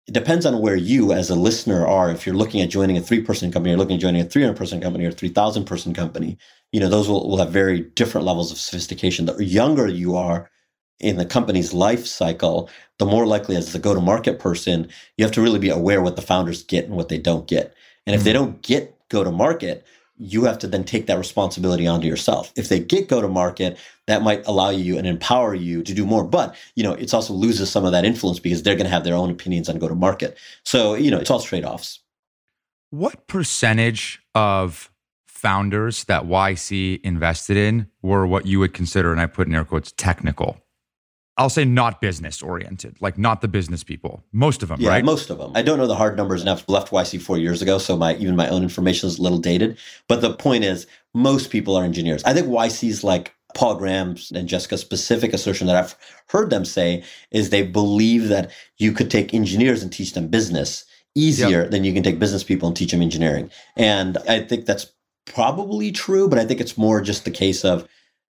it 0.06 0.14
depends 0.14 0.46
on 0.46 0.60
where 0.60 0.76
you 0.76 1.12
as 1.12 1.30
a 1.30 1.34
listener 1.34 1.84
are. 1.84 2.10
If 2.10 2.26
you're 2.26 2.36
looking 2.36 2.60
at 2.60 2.70
joining 2.70 2.96
a 2.96 3.00
three 3.00 3.22
person 3.22 3.50
company 3.50 3.74
or 3.74 3.78
looking 3.78 3.96
at 3.96 4.02
joining 4.02 4.22
a 4.22 4.28
300 4.28 4.56
person 4.56 4.80
company 4.80 5.04
or 5.04 5.12
3000 5.12 5.64
person 5.64 5.94
company 5.94 6.38
you 6.72 6.80
know 6.80 6.88
those 6.88 7.08
will, 7.08 7.28
will 7.28 7.38
have 7.38 7.50
very 7.50 7.80
different 7.80 8.26
levels 8.26 8.50
of 8.50 8.58
sophistication. 8.58 9.26
The 9.26 9.44
younger 9.44 9.86
you 9.88 10.16
are 10.16 10.50
in 11.00 11.16
the 11.16 11.26
company's 11.26 11.72
life 11.72 12.06
cycle, 12.06 12.70
the 12.98 13.06
more 13.06 13.26
likely 13.26 13.56
as 13.56 13.72
the 13.72 13.78
go 13.78 13.94
to 13.94 14.00
market 14.00 14.38
person, 14.38 14.88
you 15.16 15.24
have 15.24 15.32
to 15.32 15.42
really 15.42 15.58
be 15.58 15.68
aware 15.68 16.00
what 16.00 16.16
the 16.16 16.22
founders 16.22 16.62
get 16.62 16.86
and 16.86 16.94
what 16.94 17.08
they 17.08 17.18
don't 17.18 17.46
get. 17.46 17.74
And 18.06 18.14
if 18.14 18.20
mm-hmm. 18.20 18.24
they 18.24 18.32
don't 18.32 18.62
get 18.62 18.96
go 19.08 19.22
to 19.22 19.30
market, 19.30 19.84
you 20.18 20.44
have 20.44 20.58
to 20.58 20.66
then 20.66 20.84
take 20.84 21.06
that 21.06 21.18
responsibility 21.18 21.86
onto 21.86 22.06
yourself. 22.06 22.52
If 22.56 22.68
they 22.68 22.80
get 22.80 23.08
go 23.08 23.20
to 23.20 23.28
market, 23.28 23.78
that 24.06 24.22
might 24.22 24.46
allow 24.46 24.70
you 24.70 24.96
and 24.96 25.06
empower 25.06 25.54
you 25.54 25.82
to 25.82 25.92
do 25.92 26.06
more. 26.06 26.24
But, 26.24 26.54
you 26.74 26.82
know, 26.82 26.92
it's 26.92 27.12
also 27.12 27.34
loses 27.34 27.70
some 27.70 27.84
of 27.84 27.92
that 27.92 28.04
influence 28.04 28.38
because 28.38 28.62
they're 28.62 28.76
going 28.76 28.86
to 28.86 28.90
have 28.90 29.04
their 29.04 29.14
own 29.14 29.30
opinions 29.30 29.68
on 29.68 29.78
go 29.78 29.88
to 29.88 29.94
market. 29.94 30.38
So, 30.64 30.94
you 30.94 31.10
know, 31.10 31.18
it's 31.18 31.30
all 31.30 31.40
trade 31.40 31.64
offs. 31.64 32.00
What 32.90 33.26
percentage 33.26 34.22
of 34.34 34.90
founders 35.26 36.04
that 36.04 36.24
YC 36.24 37.00
invested 37.02 37.56
in 37.56 37.88
were 38.00 38.26
what 38.26 38.46
you 38.46 38.58
would 38.60 38.72
consider, 38.72 39.12
and 39.12 39.20
I 39.20 39.26
put 39.26 39.48
in 39.48 39.54
air 39.54 39.64
quotes, 39.64 39.92
technical? 39.92 40.56
I'll 41.38 41.50
say 41.50 41.64
not 41.66 42.00
business 42.00 42.42
oriented, 42.42 42.96
like 43.00 43.18
not 43.18 43.42
the 43.42 43.48
business 43.48 43.84
people. 43.84 44.24
Most 44.32 44.62
of 44.62 44.70
them, 44.70 44.80
yeah, 44.80 44.88
right? 44.88 45.04
Most 45.04 45.28
of 45.28 45.38
them. 45.38 45.52
I 45.54 45.62
don't 45.62 45.78
know 45.78 45.86
the 45.86 45.94
hard 45.94 46.16
numbers, 46.16 46.40
and 46.40 46.48
I've 46.48 46.66
left 46.68 46.90
YC 46.90 47.20
four 47.20 47.36
years 47.36 47.60
ago, 47.60 47.76
so 47.78 47.96
my 47.96 48.14
even 48.16 48.36
my 48.36 48.48
own 48.48 48.62
information 48.62 49.06
is 49.08 49.18
a 49.18 49.22
little 49.22 49.38
dated. 49.38 49.76
But 50.08 50.22
the 50.22 50.34
point 50.34 50.64
is, 50.64 50.86
most 51.14 51.50
people 51.50 51.76
are 51.76 51.84
engineers. 51.84 52.24
I 52.24 52.32
think 52.32 52.46
YC's 52.46 53.04
like 53.04 53.34
Paul 53.54 53.74
Graham's 53.74 54.30
and 54.30 54.48
Jessica's 54.48 54.80
specific 54.80 55.32
assertion 55.32 55.66
that 55.66 55.76
I've 55.76 55.96
heard 56.28 56.50
them 56.50 56.64
say 56.64 57.02
is 57.30 57.50
they 57.50 57.62
believe 57.62 58.28
that 58.28 58.50
you 58.78 58.92
could 58.92 59.10
take 59.10 59.34
engineers 59.34 59.82
and 59.82 59.92
teach 59.92 60.14
them 60.14 60.28
business 60.28 60.84
easier 61.14 61.62
yep. 61.62 61.70
than 61.70 61.84
you 61.84 61.92
can 61.92 62.02
take 62.02 62.18
business 62.18 62.44
people 62.44 62.68
and 62.68 62.76
teach 62.76 62.92
them 62.92 63.02
engineering. 63.02 63.50
And 63.76 64.18
I 64.28 64.40
think 64.40 64.66
that's 64.66 64.92
probably 65.24 65.90
true, 65.90 66.28
but 66.28 66.38
I 66.38 66.44
think 66.44 66.60
it's 66.60 66.78
more 66.78 67.00
just 67.00 67.24
the 67.24 67.30
case 67.30 67.64
of 67.64 67.88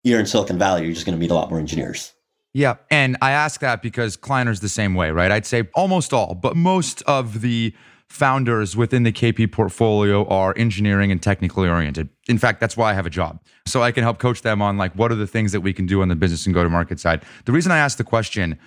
you're 0.04 0.20
in 0.20 0.26
Silicon 0.26 0.60
Valley, 0.60 0.84
you're 0.84 0.94
just 0.94 1.06
going 1.06 1.18
to 1.18 1.20
meet 1.20 1.32
a 1.32 1.36
lot 1.36 1.50
more 1.50 1.60
engineers. 1.60 2.14
Yeah. 2.58 2.78
And 2.89 3.17
I 3.22 3.34
ask 3.34 3.62
that 3.62 3.84
because 3.84 4.17
Kleiner's 4.17 4.62
the 4.62 4.67
same 4.67 4.96
way, 4.96 5.12
right? 5.12 5.32
I'd 5.32 5.46
say 5.46 5.70
almost 5.76 6.12
all, 6.12 6.34
but 6.34 6.56
most 6.56 7.04
of 7.04 7.41
the 7.41 7.72
founders 8.08 8.76
within 8.76 9.04
the 9.04 9.12
KP 9.12 9.52
portfolio 9.52 10.26
are 10.28 10.56
engineering 10.58 11.12
and 11.12 11.22
technically 11.22 11.70
oriented. 11.70 12.10
In 12.28 12.39
fact, 12.39 12.60
that's 12.60 12.76
why 12.76 12.89
I 12.89 12.93
have 12.96 13.06
a 13.06 13.12
job. 13.12 13.39
So 13.67 13.84
I 13.84 13.91
can 13.91 14.02
help 14.02 14.17
coach 14.17 14.41
them 14.41 14.60
on 14.63 14.76
like 14.76 14.91
what 14.93 15.12
are 15.12 15.15
the 15.15 15.28
things 15.28 15.52
that 15.52 15.62
we 15.62 15.72
can 15.72 15.86
do 15.86 16.02
on 16.02 16.08
the 16.08 16.15
business 16.15 16.48
and 16.48 16.56
go 16.56 16.63
to 16.63 16.70
market 16.70 17.00
side. 17.00 17.22
The 17.46 17.52
reason 17.52 17.72
I 17.72 17.78
asked 17.78 18.00
the 18.00 18.04
question, 18.04 18.58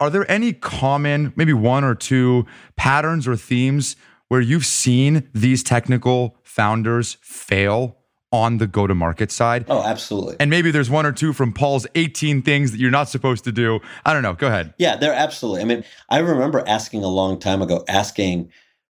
are 0.00 0.10
there 0.10 0.28
any 0.28 0.52
common, 0.52 1.32
maybe 1.36 1.52
one 1.52 1.84
or 1.84 1.94
two 1.94 2.46
patterns 2.74 3.28
or 3.28 3.36
themes 3.36 3.94
where 4.26 4.40
you've 4.40 4.66
seen 4.66 5.30
these 5.32 5.62
technical 5.62 6.36
founders 6.42 7.16
fail 7.20 7.96
on 8.36 8.58
the 8.58 8.66
go 8.66 8.86
to 8.86 8.94
market 8.94 9.30
side? 9.30 9.64
Oh, 9.68 9.82
absolutely. 9.82 10.36
And 10.38 10.50
maybe 10.50 10.70
there's 10.70 10.90
one 10.90 11.06
or 11.06 11.12
two 11.12 11.32
from 11.32 11.52
Paul's 11.52 11.86
18 11.94 12.42
things 12.42 12.72
that 12.72 12.78
you're 12.78 12.90
not 12.90 13.08
supposed 13.08 13.44
to 13.44 13.52
do. 13.52 13.80
I 14.04 14.12
don't 14.12 14.22
know. 14.22 14.34
Go 14.34 14.46
ahead. 14.46 14.74
Yeah, 14.78 14.96
they're 14.96 15.12
absolutely. 15.12 15.62
I 15.62 15.64
mean, 15.64 15.84
I 16.08 16.18
remember 16.18 16.62
asking 16.66 17.04
a 17.04 17.08
long 17.08 17.38
time 17.38 17.62
ago, 17.62 17.84
asking 17.88 18.50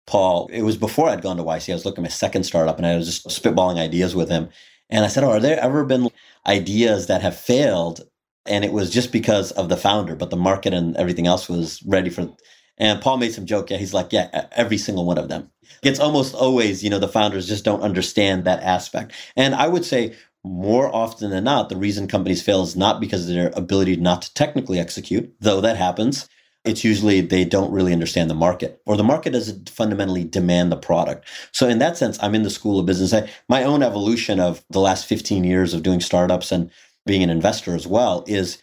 Paul, 0.07 0.49
it 0.51 0.61
was 0.61 0.77
before 0.77 1.09
I'd 1.09 1.21
gone 1.21 1.37
to 1.37 1.43
YC. 1.43 1.69
I 1.69 1.73
was 1.73 1.85
looking 1.85 2.03
at 2.03 2.09
my 2.09 2.13
second 2.13 2.43
startup 2.43 2.77
and 2.77 2.85
I 2.85 2.95
was 2.95 3.05
just 3.05 3.43
spitballing 3.43 3.77
ideas 3.77 4.15
with 4.15 4.29
him. 4.29 4.49
And 4.89 5.05
I 5.05 5.07
said, 5.07 5.23
Oh, 5.23 5.31
are 5.31 5.39
there 5.39 5.59
ever 5.59 5.85
been 5.85 6.09
ideas 6.47 7.07
that 7.07 7.21
have 7.21 7.37
failed? 7.37 8.01
And 8.45 8.65
it 8.65 8.73
was 8.73 8.89
just 8.89 9.11
because 9.11 9.51
of 9.51 9.69
the 9.69 9.77
founder, 9.77 10.15
but 10.15 10.31
the 10.31 10.37
market 10.37 10.73
and 10.73 10.97
everything 10.97 11.27
else 11.27 11.47
was 11.47 11.81
ready 11.83 12.09
for. 12.09 12.27
And 12.77 13.01
Paul 13.01 13.17
made 13.17 13.33
some 13.33 13.45
joke. 13.45 13.69
Yeah, 13.69 13.77
he's 13.77 13.93
like, 13.93 14.11
Yeah, 14.13 14.47
every 14.53 14.77
single 14.77 15.05
one 15.05 15.17
of 15.17 15.29
them. 15.29 15.49
It's 15.83 15.99
almost 15.99 16.35
always, 16.35 16.83
you 16.83 16.89
know, 16.89 16.99
the 16.99 17.07
founders 17.07 17.47
just 17.47 17.65
don't 17.65 17.81
understand 17.81 18.45
that 18.45 18.63
aspect. 18.63 19.13
And 19.35 19.55
I 19.55 19.67
would 19.67 19.85
say 19.85 20.15
more 20.43 20.93
often 20.93 21.29
than 21.31 21.43
not, 21.43 21.69
the 21.69 21.77
reason 21.77 22.07
companies 22.07 22.41
fail 22.41 22.63
is 22.63 22.75
not 22.75 22.99
because 22.99 23.27
of 23.29 23.35
their 23.35 23.51
ability 23.55 23.95
not 23.97 24.23
to 24.23 24.33
technically 24.33 24.79
execute, 24.79 25.33
though 25.39 25.61
that 25.61 25.77
happens 25.77 26.27
it's 26.63 26.83
usually 26.83 27.21
they 27.21 27.43
don't 27.43 27.71
really 27.71 27.93
understand 27.93 28.29
the 28.29 28.35
market 28.35 28.81
or 28.85 28.95
the 28.95 29.03
market 29.03 29.33
doesn't 29.33 29.69
fundamentally 29.69 30.23
demand 30.23 30.71
the 30.71 30.77
product. 30.77 31.27
So 31.51 31.67
in 31.67 31.79
that 31.79 31.97
sense, 31.97 32.19
I'm 32.21 32.35
in 32.35 32.43
the 32.43 32.49
school 32.49 32.79
of 32.79 32.85
business. 32.85 33.13
I, 33.13 33.29
my 33.49 33.63
own 33.63 33.81
evolution 33.81 34.39
of 34.39 34.63
the 34.69 34.79
last 34.79 35.05
15 35.07 35.43
years 35.43 35.73
of 35.73 35.83
doing 35.83 36.01
startups 36.01 36.51
and 36.51 36.69
being 37.05 37.23
an 37.23 37.31
investor 37.31 37.73
as 37.73 37.87
well 37.87 38.23
is 38.27 38.59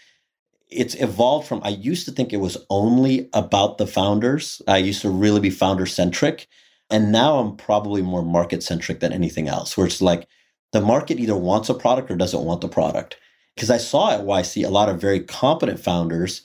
it's 0.70 0.94
evolved 0.96 1.48
from 1.48 1.60
I 1.64 1.70
used 1.70 2.04
to 2.06 2.12
think 2.12 2.32
it 2.32 2.38
was 2.38 2.58
only 2.70 3.28
about 3.32 3.78
the 3.78 3.86
founders. 3.86 4.60
I 4.68 4.78
used 4.78 5.02
to 5.02 5.10
really 5.10 5.40
be 5.40 5.50
founder 5.50 5.86
centric. 5.86 6.48
And 6.90 7.12
now 7.12 7.38
I'm 7.38 7.56
probably 7.56 8.02
more 8.02 8.22
market 8.22 8.62
centric 8.62 9.00
than 9.00 9.12
anything 9.12 9.46
else, 9.46 9.76
where 9.76 9.86
it's 9.86 10.00
like 10.00 10.26
the 10.72 10.80
market 10.80 11.20
either 11.20 11.36
wants 11.36 11.68
a 11.68 11.74
product 11.74 12.10
or 12.10 12.16
doesn't 12.16 12.44
want 12.44 12.60
the 12.60 12.68
product. 12.68 13.16
Because 13.54 13.70
I 13.70 13.76
saw 13.76 14.12
at 14.12 14.24
YC 14.24 14.64
a 14.64 14.70
lot 14.70 14.88
of 14.88 15.00
very 15.00 15.20
competent 15.20 15.80
founders 15.80 16.42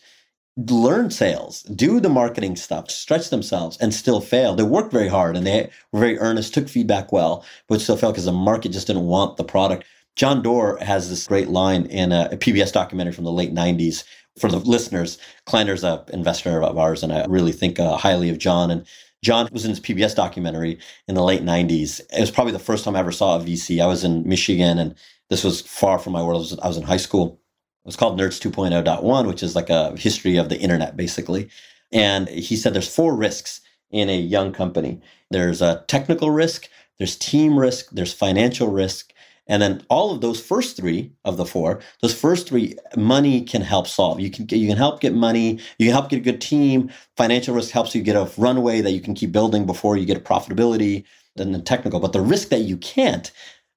learn 0.57 1.09
sales, 1.09 1.63
do 1.63 1.99
the 1.99 2.09
marketing 2.09 2.55
stuff, 2.55 2.91
stretch 2.91 3.29
themselves, 3.29 3.77
and 3.77 3.93
still 3.93 4.21
fail. 4.21 4.55
They 4.55 4.63
worked 4.63 4.91
very 4.91 5.07
hard 5.07 5.35
and 5.35 5.47
they 5.47 5.69
were 5.91 5.99
very 5.99 6.19
earnest, 6.19 6.53
took 6.53 6.69
feedback 6.69 7.11
well, 7.11 7.43
but 7.67 7.81
still 7.81 7.97
failed 7.97 8.13
because 8.13 8.25
the 8.25 8.31
market 8.31 8.69
just 8.69 8.87
didn't 8.87 9.05
want 9.05 9.37
the 9.37 9.43
product. 9.43 9.85
John 10.15 10.41
Doerr 10.41 10.77
has 10.81 11.09
this 11.09 11.27
great 11.27 11.49
line 11.49 11.85
in 11.87 12.11
a, 12.11 12.29
a 12.31 12.37
PBS 12.37 12.71
documentary 12.71 13.13
from 13.13 13.23
the 13.23 13.31
late 13.31 13.53
90s. 13.53 14.03
For 14.39 14.49
the 14.49 14.57
listeners, 14.57 15.19
Kleiner's 15.45 15.83
an 15.83 15.99
investor 16.11 16.63
of 16.63 16.77
ours, 16.77 17.03
and 17.03 17.13
I 17.13 17.25
really 17.25 17.51
think 17.51 17.79
uh, 17.79 17.97
highly 17.97 18.29
of 18.29 18.39
John. 18.39 18.71
And 18.71 18.85
John 19.23 19.47
was 19.51 19.63
in 19.63 19.69
his 19.69 19.79
PBS 19.79 20.15
documentary 20.15 20.79
in 21.07 21.13
the 21.13 21.23
late 21.23 21.43
90s. 21.43 22.01
It 22.11 22.19
was 22.19 22.31
probably 22.31 22.53
the 22.53 22.59
first 22.59 22.83
time 22.83 22.95
I 22.95 22.99
ever 22.99 23.11
saw 23.11 23.37
a 23.37 23.39
VC. 23.39 23.79
I 23.81 23.85
was 23.85 24.03
in 24.03 24.27
Michigan, 24.27 24.79
and 24.79 24.95
this 25.29 25.43
was 25.43 25.61
far 25.61 25.99
from 25.99 26.13
my 26.13 26.23
world. 26.23 26.37
I 26.37 26.39
was, 26.39 26.59
I 26.59 26.67
was 26.67 26.77
in 26.77 26.83
high 26.83 26.97
school 26.97 27.39
it 27.83 27.89
was 27.89 27.97
called 27.97 28.17
Nerds 28.17 28.39
2.0.1, 28.39 29.27
which 29.27 29.43
is 29.43 29.57
like 29.57 29.69
a 29.69 29.95
history 29.97 30.37
of 30.37 30.47
the 30.47 30.57
internet, 30.57 30.95
basically. 30.95 31.49
And 31.91 32.29
he 32.29 32.55
said 32.55 32.73
there's 32.73 32.93
four 32.93 33.13
risks 33.13 33.59
in 33.91 34.09
a 34.09 34.17
young 34.17 34.51
company 34.51 35.01
there's 35.29 35.61
a 35.61 35.83
technical 35.87 36.29
risk, 36.29 36.69
there's 36.99 37.15
team 37.15 37.57
risk, 37.57 37.89
there's 37.91 38.13
financial 38.13 38.69
risk. 38.69 39.12
And 39.47 39.61
then 39.61 39.83
all 39.89 40.11
of 40.11 40.21
those 40.21 40.39
first 40.39 40.77
three 40.77 41.11
of 41.25 41.37
the 41.37 41.45
four, 41.45 41.81
those 42.01 42.13
first 42.17 42.47
three, 42.47 42.75
money 42.95 43.41
can 43.41 43.61
help 43.61 43.87
solve. 43.87 44.19
You 44.19 44.31
can 44.31 44.47
you 44.49 44.67
can 44.67 44.77
help 44.77 45.01
get 45.01 45.13
money. 45.13 45.59
You 45.77 45.87
can 45.87 45.93
help 45.93 46.09
get 46.09 46.17
a 46.17 46.23
good 46.23 46.41
team. 46.41 46.89
Financial 47.17 47.53
risk 47.53 47.71
helps 47.71 47.93
you 47.93 48.01
get 48.01 48.15
a 48.15 48.31
runway 48.37 48.81
that 48.81 48.91
you 48.91 49.01
can 49.01 49.13
keep 49.13 49.31
building 49.31 49.65
before 49.65 49.97
you 49.97 50.05
get 50.05 50.23
profitability. 50.23 51.03
Then 51.35 51.51
the 51.51 51.61
technical, 51.61 51.99
but 51.99 52.13
the 52.13 52.21
risk 52.21 52.49
that 52.49 52.61
you 52.61 52.77
can't 52.77 53.31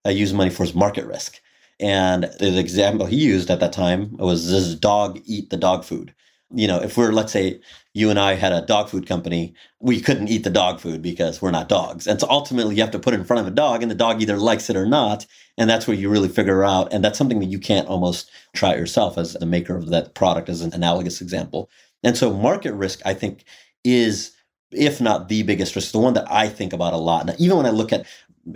uh, 0.06 0.10
use 0.10 0.32
money 0.32 0.50
for 0.50 0.62
is 0.62 0.74
market 0.74 1.06
risk. 1.06 1.40
And 1.80 2.24
the 2.38 2.58
example 2.58 3.06
he 3.06 3.16
used 3.16 3.50
at 3.50 3.60
that 3.60 3.72
time 3.72 4.16
was 4.16 4.50
this 4.50 4.74
dog 4.74 5.20
eat 5.24 5.50
the 5.50 5.56
dog 5.56 5.84
food. 5.84 6.14
You 6.54 6.68
know, 6.68 6.80
if 6.80 6.96
we're, 6.96 7.12
let's 7.12 7.32
say, 7.32 7.60
you 7.92 8.08
and 8.08 8.18
I 8.18 8.34
had 8.34 8.52
a 8.52 8.64
dog 8.64 8.88
food 8.88 9.06
company, 9.06 9.54
we 9.80 10.00
couldn't 10.00 10.28
eat 10.28 10.44
the 10.44 10.50
dog 10.50 10.80
food 10.80 11.02
because 11.02 11.42
we're 11.42 11.50
not 11.50 11.68
dogs. 11.68 12.06
And 12.06 12.20
so 12.20 12.26
ultimately, 12.30 12.76
you 12.76 12.82
have 12.82 12.92
to 12.92 12.98
put 12.98 13.14
it 13.14 13.20
in 13.20 13.26
front 13.26 13.40
of 13.40 13.52
a 13.52 13.54
dog, 13.56 13.82
and 13.82 13.90
the 13.90 13.96
dog 13.96 14.22
either 14.22 14.36
likes 14.36 14.70
it 14.70 14.76
or 14.76 14.86
not. 14.86 15.26
And 15.58 15.68
that's 15.68 15.88
where 15.88 15.96
you 15.96 16.08
really 16.08 16.28
figure 16.28 16.62
out. 16.62 16.92
And 16.92 17.02
that's 17.02 17.18
something 17.18 17.40
that 17.40 17.46
you 17.46 17.58
can't 17.58 17.88
almost 17.88 18.30
try 18.54 18.74
yourself 18.74 19.18
as 19.18 19.32
the 19.32 19.46
maker 19.46 19.76
of 19.76 19.88
that 19.88 20.14
product, 20.14 20.48
as 20.48 20.60
an 20.60 20.72
analogous 20.72 21.20
example. 21.20 21.68
And 22.04 22.16
so, 22.16 22.32
market 22.32 22.74
risk, 22.74 23.00
I 23.04 23.14
think, 23.14 23.44
is 23.82 24.32
if 24.70 25.00
not 25.00 25.28
the 25.28 25.42
biggest 25.42 25.74
risk, 25.74 25.92
the 25.92 25.98
one 25.98 26.14
that 26.14 26.30
I 26.30 26.48
think 26.48 26.72
about 26.72 26.92
a 26.92 26.98
lot. 26.98 27.26
Now, 27.26 27.34
even 27.38 27.56
when 27.56 27.66
I 27.66 27.70
look 27.70 27.92
at 27.92 28.06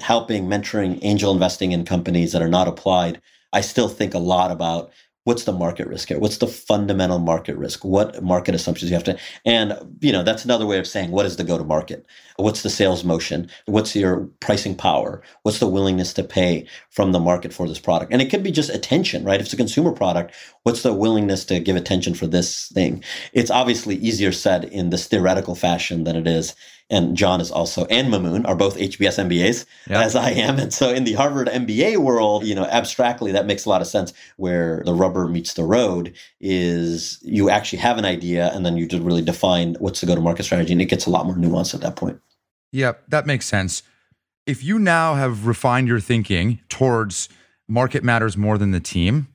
helping, 0.00 0.46
mentoring, 0.46 0.98
angel 1.02 1.32
investing 1.32 1.72
in 1.72 1.84
companies 1.84 2.32
that 2.32 2.42
are 2.42 2.48
not 2.48 2.68
applied, 2.68 3.20
I 3.52 3.60
still 3.60 3.88
think 3.88 4.14
a 4.14 4.18
lot 4.18 4.50
about 4.50 4.92
what's 5.24 5.44
the 5.44 5.52
market 5.52 5.86
risk 5.86 6.08
here? 6.08 6.18
What's 6.18 6.38
the 6.38 6.46
fundamental 6.46 7.18
market 7.18 7.56
risk? 7.56 7.84
What 7.84 8.22
market 8.22 8.54
assumptions 8.54 8.90
you 8.90 8.96
have 8.96 9.04
to, 9.04 9.18
and 9.44 9.74
you 10.00 10.12
know, 10.12 10.22
that's 10.22 10.44
another 10.44 10.66
way 10.66 10.78
of 10.78 10.86
saying 10.86 11.10
what 11.10 11.26
is 11.26 11.36
the 11.36 11.44
go 11.44 11.58
to 11.58 11.64
market? 11.64 12.06
What's 12.36 12.62
the 12.62 12.70
sales 12.70 13.04
motion? 13.04 13.50
What's 13.66 13.94
your 13.94 14.28
pricing 14.40 14.74
power? 14.74 15.22
What's 15.42 15.58
the 15.58 15.66
willingness 15.66 16.12
to 16.14 16.24
pay 16.24 16.66
from 16.90 17.12
the 17.12 17.20
market 17.20 17.52
for 17.52 17.68
this 17.68 17.78
product? 17.78 18.12
And 18.12 18.22
it 18.22 18.30
could 18.30 18.42
be 18.42 18.50
just 18.50 18.70
attention, 18.70 19.24
right? 19.24 19.40
If 19.40 19.46
it's 19.46 19.54
a 19.54 19.58
consumer 19.58 19.92
product, 19.92 20.34
what's 20.62 20.82
the 20.82 20.94
willingness 20.94 21.44
to 21.46 21.60
give 21.60 21.76
attention 21.76 22.14
for 22.14 22.26
this 22.26 22.68
thing? 22.68 23.04
It's 23.32 23.50
obviously 23.50 23.96
easier 23.96 24.32
said 24.32 24.64
in 24.64 24.90
this 24.90 25.06
theoretical 25.06 25.54
fashion 25.54 26.04
than 26.04 26.16
it 26.16 26.26
is 26.26 26.54
and 26.90 27.16
John 27.16 27.40
is 27.40 27.50
also, 27.50 27.84
and 27.86 28.08
Mamoon 28.08 28.46
are 28.46 28.56
both 28.56 28.76
HBS 28.76 29.24
MBAs, 29.24 29.64
yep. 29.88 30.04
as 30.04 30.16
I 30.16 30.30
am. 30.30 30.58
And 30.58 30.74
so 30.74 30.90
in 30.90 31.04
the 31.04 31.12
Harvard 31.12 31.48
MBA 31.48 31.98
world, 31.98 32.44
you 32.44 32.54
know, 32.54 32.64
abstractly, 32.64 33.30
that 33.32 33.46
makes 33.46 33.64
a 33.64 33.68
lot 33.68 33.80
of 33.80 33.86
sense. 33.86 34.12
Where 34.36 34.82
the 34.84 34.92
rubber 34.92 35.28
meets 35.28 35.54
the 35.54 35.62
road 35.62 36.14
is 36.40 37.18
you 37.22 37.48
actually 37.48 37.78
have 37.78 37.96
an 37.96 38.04
idea 38.04 38.50
and 38.52 38.66
then 38.66 38.76
you 38.76 38.86
just 38.86 39.02
really 39.02 39.22
define 39.22 39.76
what's 39.78 40.00
the 40.00 40.06
go 40.06 40.14
to 40.14 40.20
market 40.20 40.42
strategy. 40.42 40.72
And 40.72 40.82
it 40.82 40.86
gets 40.86 41.06
a 41.06 41.10
lot 41.10 41.26
more 41.26 41.36
nuanced 41.36 41.74
at 41.74 41.80
that 41.82 41.96
point. 41.96 42.20
Yeah, 42.72 42.92
that 43.08 43.26
makes 43.26 43.46
sense. 43.46 43.82
If 44.46 44.64
you 44.64 44.78
now 44.78 45.14
have 45.14 45.46
refined 45.46 45.86
your 45.86 46.00
thinking 46.00 46.60
towards 46.68 47.28
market 47.68 48.02
matters 48.02 48.36
more 48.36 48.58
than 48.58 48.72
the 48.72 48.80
team, 48.80 49.28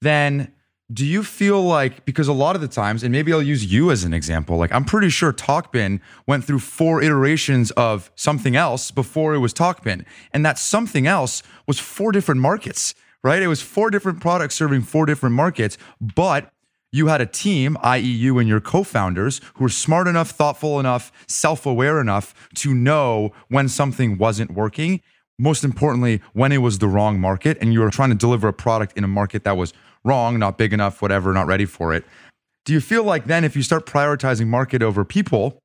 then 0.00 0.52
do 0.92 1.06
you 1.06 1.22
feel 1.22 1.62
like 1.62 2.04
because 2.04 2.28
a 2.28 2.32
lot 2.32 2.56
of 2.56 2.60
the 2.60 2.68
times 2.68 3.02
and 3.02 3.12
maybe 3.12 3.32
i'll 3.32 3.42
use 3.42 3.72
you 3.72 3.90
as 3.90 4.04
an 4.04 4.12
example 4.12 4.56
like 4.56 4.72
i'm 4.72 4.84
pretty 4.84 5.08
sure 5.08 5.32
talkbin 5.32 6.00
went 6.26 6.44
through 6.44 6.58
four 6.58 7.02
iterations 7.02 7.70
of 7.72 8.10
something 8.14 8.56
else 8.56 8.90
before 8.90 9.34
it 9.34 9.38
was 9.38 9.54
talkbin. 9.54 10.04
And 10.32 10.44
that 10.44 10.58
something 10.58 11.06
else 11.06 11.42
was 11.66 11.78
four 11.78 12.12
different 12.12 12.40
markets 12.40 12.94
right? 13.24 13.40
It 13.40 13.46
was 13.46 13.62
four 13.62 13.90
different 13.90 14.20
products 14.20 14.56
serving 14.56 14.82
four 14.82 15.06
different 15.06 15.34
markets 15.34 15.78
but 16.00 16.50
you 16.90 17.06
had 17.06 17.20
a 17.20 17.26
team 17.26 17.78
i.e 17.82 18.00
you 18.00 18.38
and 18.38 18.48
your 18.48 18.60
co-founders 18.60 19.40
who 19.54 19.64
were 19.64 19.70
smart 19.70 20.08
enough 20.08 20.30
thoughtful 20.30 20.80
enough 20.80 21.12
self-aware 21.28 22.00
enough 22.00 22.34
to 22.56 22.74
know 22.74 23.32
when 23.48 23.68
something 23.68 24.18
wasn't 24.18 24.50
working. 24.50 25.00
Most 25.38 25.64
importantly 25.64 26.20
when 26.32 26.52
it 26.52 26.58
was 26.58 26.78
the 26.78 26.88
wrong 26.88 27.20
market 27.20 27.56
and 27.60 27.72
you 27.72 27.80
were 27.80 27.90
trying 27.90 28.10
to 28.10 28.16
deliver 28.16 28.48
a 28.48 28.52
product 28.52 28.96
in 28.98 29.04
a 29.04 29.08
market 29.08 29.44
that 29.44 29.56
was 29.56 29.72
wrong, 30.04 30.38
not 30.38 30.58
big 30.58 30.72
enough, 30.72 31.02
whatever, 31.02 31.32
not 31.32 31.46
ready 31.46 31.64
for 31.64 31.94
it. 31.94 32.04
Do 32.64 32.72
you 32.72 32.80
feel 32.80 33.04
like 33.04 33.26
then 33.26 33.44
if 33.44 33.56
you 33.56 33.62
start 33.62 33.86
prioritizing 33.86 34.46
market 34.46 34.82
over 34.82 35.04
people, 35.04 35.58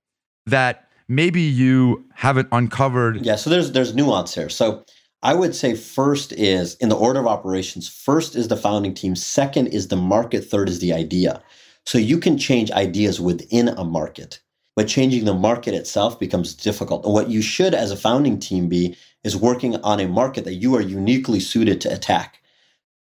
that 0.46 0.90
maybe 1.08 1.42
you 1.42 2.06
haven't 2.14 2.48
uncovered? 2.52 3.26
Yeah, 3.26 3.36
so 3.36 3.50
there's 3.50 3.72
there's 3.72 3.94
nuance 3.94 4.34
here. 4.34 4.50
So 4.50 4.84
I 5.22 5.34
would 5.34 5.56
say 5.56 5.76
first 5.76 6.32
is 6.34 6.76
in 6.76 6.90
the 6.90 6.96
order 6.96 7.20
of 7.20 7.28
operations, 7.28 7.88
first 7.88 8.36
is 8.36 8.48
the 8.48 8.58
founding 8.58 8.94
team, 8.94 9.16
second 9.16 9.68
is 9.68 9.88
the 9.88 9.96
market, 9.96 10.46
third 10.46 10.70
is 10.70 10.80
the 10.80 10.94
idea. 10.94 11.42
So 11.86 11.98
you 11.98 12.20
can 12.20 12.38
change 12.38 12.72
ideas 12.72 13.22
within 13.22 13.70
a 13.70 13.84
market, 13.84 14.42
but 14.76 14.88
changing 14.88 15.26
the 15.26 15.34
market 15.34 15.74
itself 15.74 16.20
becomes 16.20 16.54
difficult. 16.54 17.06
And 17.06 17.14
what 17.14 17.30
you 17.30 17.42
should 17.42 17.74
as 17.74 17.92
a 17.92 17.98
founding 17.98 18.40
team 18.40 18.68
be 18.68 18.96
is 19.24 19.38
working 19.38 19.76
on 19.78 20.00
a 20.00 20.08
market 20.08 20.44
that 20.46 20.56
you 20.56 20.76
are 20.76 20.82
uniquely 20.82 21.40
suited 21.40 21.82
to 21.82 21.94
attack 21.94 22.40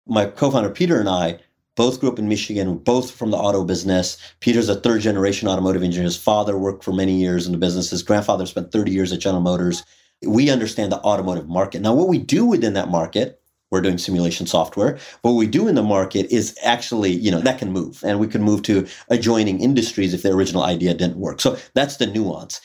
my 0.07 0.25
co-founder 0.25 0.69
Peter 0.69 0.99
and 0.99 1.09
I 1.09 1.39
both 1.75 1.99
grew 1.99 2.09
up 2.09 2.19
in 2.19 2.27
Michigan, 2.27 2.77
both 2.79 3.11
from 3.11 3.31
the 3.31 3.37
auto 3.37 3.63
business. 3.63 4.17
Peter's 4.39 4.67
a 4.67 4.75
third 4.75 5.01
generation 5.01 5.47
automotive 5.47 5.83
engineer. 5.83 6.05
His 6.05 6.17
father 6.17 6.57
worked 6.57 6.83
for 6.83 6.91
many 6.91 7.13
years 7.13 7.45
in 7.45 7.51
the 7.51 7.57
business. 7.57 7.91
His 7.91 8.03
grandfather 8.03 8.45
spent 8.47 8.71
30 8.71 8.91
years 8.91 9.13
at 9.13 9.19
General 9.19 9.43
Motors. 9.43 9.83
We 10.25 10.49
understand 10.49 10.91
the 10.91 10.99
automotive 11.01 11.47
market. 11.47 11.81
Now, 11.81 11.93
what 11.93 12.07
we 12.07 12.17
do 12.17 12.45
within 12.45 12.73
that 12.73 12.89
market, 12.89 13.39
we're 13.69 13.81
doing 13.81 13.99
simulation 13.99 14.47
software. 14.47 14.97
What 15.21 15.33
we 15.33 15.45
do 15.45 15.67
in 15.67 15.75
the 15.75 15.83
market 15.83 16.31
is 16.31 16.57
actually, 16.63 17.11
you 17.11 17.29
know, 17.29 17.41
that 17.41 17.59
can 17.59 17.71
move 17.71 18.01
and 18.03 18.19
we 18.19 18.27
can 18.27 18.41
move 18.41 18.63
to 18.63 18.87
adjoining 19.09 19.61
industries 19.61 20.13
if 20.15 20.23
the 20.23 20.31
original 20.31 20.63
idea 20.63 20.95
didn't 20.95 21.17
work. 21.17 21.41
So 21.41 21.57
that's 21.75 21.97
the 21.97 22.07
nuance. 22.07 22.59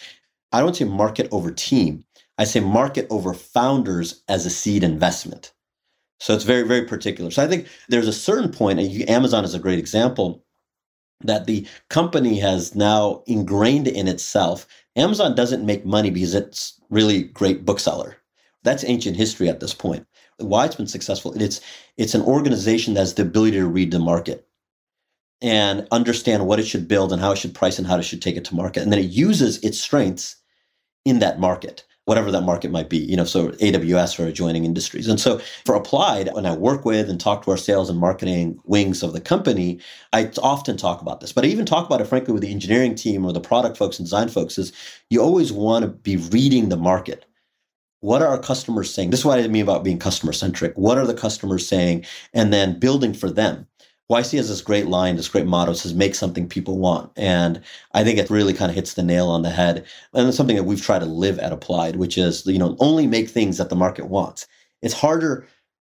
I 0.53 0.61
don't 0.61 0.75
say 0.75 0.85
market 0.85 1.29
over 1.31 1.51
team. 1.51 2.05
I 2.39 2.45
say 2.45 2.61
market 2.61 3.07
over 3.11 3.35
founders 3.35 4.23
as 4.29 4.47
a 4.47 4.51
seed 4.51 4.83
investment. 4.85 5.53
So 6.23 6.33
it's 6.33 6.45
very, 6.45 6.63
very 6.63 6.85
particular. 6.85 7.33
So 7.33 7.43
I 7.43 7.49
think 7.49 7.67
there's 7.89 8.07
a 8.07 8.13
certain 8.13 8.53
point, 8.53 8.79
and 8.79 9.11
Amazon 9.11 9.45
is 9.45 9.55
a 9.55 9.59
great 9.59 9.81
example, 9.81 10.45
that 11.25 11.47
the 11.47 11.67
company 11.91 12.39
has 12.39 12.77
now 12.77 13.25
ingrained 13.27 13.89
in 13.89 14.07
itself. 14.07 14.69
Amazon 14.95 15.35
doesn't 15.35 15.67
make 15.67 15.85
money 15.85 16.11
because 16.11 16.33
it's 16.33 16.81
really 16.91 17.25
great 17.25 17.65
bookseller. 17.65 18.19
That's 18.63 18.85
ancient 18.85 19.17
history 19.17 19.49
at 19.49 19.59
this 19.59 19.75
point. 19.75 20.07
Why 20.39 20.65
it's 20.65 20.77
been 20.77 20.87
successful, 20.87 21.35
it's 21.43 21.61
it's 21.97 22.15
an 22.15 22.23
organization 22.23 22.95
that 22.95 23.01
has 23.01 23.15
the 23.15 23.23
ability 23.23 23.57
to 23.57 23.67
read 23.67 23.91
the 23.91 23.99
market 23.99 24.47
and 25.41 25.89
understand 25.91 26.47
what 26.47 26.61
it 26.61 26.69
should 26.69 26.87
build 26.87 27.13
and 27.13 27.21
how 27.21 27.33
it 27.33 27.39
should 27.39 27.55
price 27.55 27.79
and 27.79 27.89
how 27.89 27.99
it 27.99 28.05
should 28.05 28.23
take 28.23 28.37
it 28.37 28.45
to 28.45 28.55
market. 28.55 28.85
And 28.85 28.93
then 28.93 29.01
it 29.01 29.11
uses 29.11 29.59
its 29.65 29.81
strengths 29.81 30.37
in 31.05 31.19
that 31.19 31.41
market 31.41 31.85
whatever 32.13 32.31
that 32.31 32.43
market 32.43 32.71
might 32.71 32.91
be, 32.91 32.99
you 32.99 33.17
know, 33.17 33.25
so 33.25 33.49
AWS 33.53 34.21
or 34.21 34.29
adjoining 34.29 34.67
industries. 34.67 35.09
And 35.09 35.19
so 35.19 35.39
for 35.65 35.75
Applied, 35.75 36.29
when 36.35 36.45
I 36.45 36.55
work 36.55 36.85
with 36.85 37.09
and 37.09 37.19
talk 37.19 37.43
to 37.45 37.51
our 37.51 37.57
sales 37.57 37.89
and 37.89 37.99
marketing 37.99 38.61
wings 38.65 39.03
of 39.03 39.15
the 39.15 39.21
company, 39.21 39.81
I 40.13 40.31
often 40.43 40.77
talk 40.77 41.01
about 41.01 41.23
this, 41.23 41.33
but 41.33 41.47
I 41.47 41.49
even 41.49 41.65
talk 41.65 41.87
about 41.87 42.03
it, 42.03 42.07
frankly, 42.07 42.35
with 42.35 42.43
the 42.43 42.51
engineering 42.51 42.95
team 42.95 43.25
or 43.25 43.33
the 43.33 43.41
product 43.41 43.79
folks 43.79 43.99
and 43.99 44.05
design 44.05 44.29
folks 44.29 44.59
is 44.59 44.75
you 45.09 45.23
always 45.23 45.53
want 45.53 45.85
to 45.85 45.89
be 45.89 46.19
reading 46.19 46.69
the 46.69 46.77
market. 46.77 47.25
What 48.01 48.21
are 48.21 48.29
our 48.29 48.39
customers 48.39 48.93
saying? 48.93 49.09
This 49.09 49.21
is 49.21 49.25
what 49.25 49.39
I 49.39 49.49
mean 49.49 49.63
about 49.63 49.83
being 49.83 49.99
customer 49.99 50.35
centric. 50.35 50.75
What 50.75 50.99
are 50.99 51.07
the 51.07 51.15
customers 51.15 51.67
saying? 51.67 52.05
And 52.35 52.53
then 52.53 52.79
building 52.79 53.15
for 53.15 53.31
them. 53.31 53.67
YC 54.13 54.37
has 54.37 54.49
this 54.49 54.61
great 54.61 54.89
line, 54.89 55.17
this 55.17 55.29
great 55.29 55.47
motto 55.47 55.73
says, 55.73 55.95
make 55.95 56.15
something 56.15 56.47
people 56.47 56.79
want. 56.79 57.11
And 57.17 57.63
I 57.93 58.05
think 58.05 58.19
it 58.19 58.29
really 58.29 58.53
kind 58.53 58.71
of 58.71 58.75
hits 58.75 58.93
the 58.93 59.03
nail 59.03 59.29
on 59.29 59.41
the 59.41 59.51
head. 59.51 59.87
And 60.13 60.29
it's 60.29 60.37
something 60.37 60.57
that 60.57 60.65
we've 60.65 60.83
tried 60.83 60.99
to 60.99 61.07
live 61.07 61.39
at 61.39 61.53
Applied, 61.53 61.97
which 61.97 62.19
is, 62.19 62.47
you 62.47 62.59
know, 62.59 62.77
only 62.79 63.07
make 63.07 63.31
things 63.31 63.57
that 63.57 63.71
the 63.71 63.77
market 63.77 64.07
wants. 64.09 64.47
It's 64.83 64.93
harder 64.93 65.47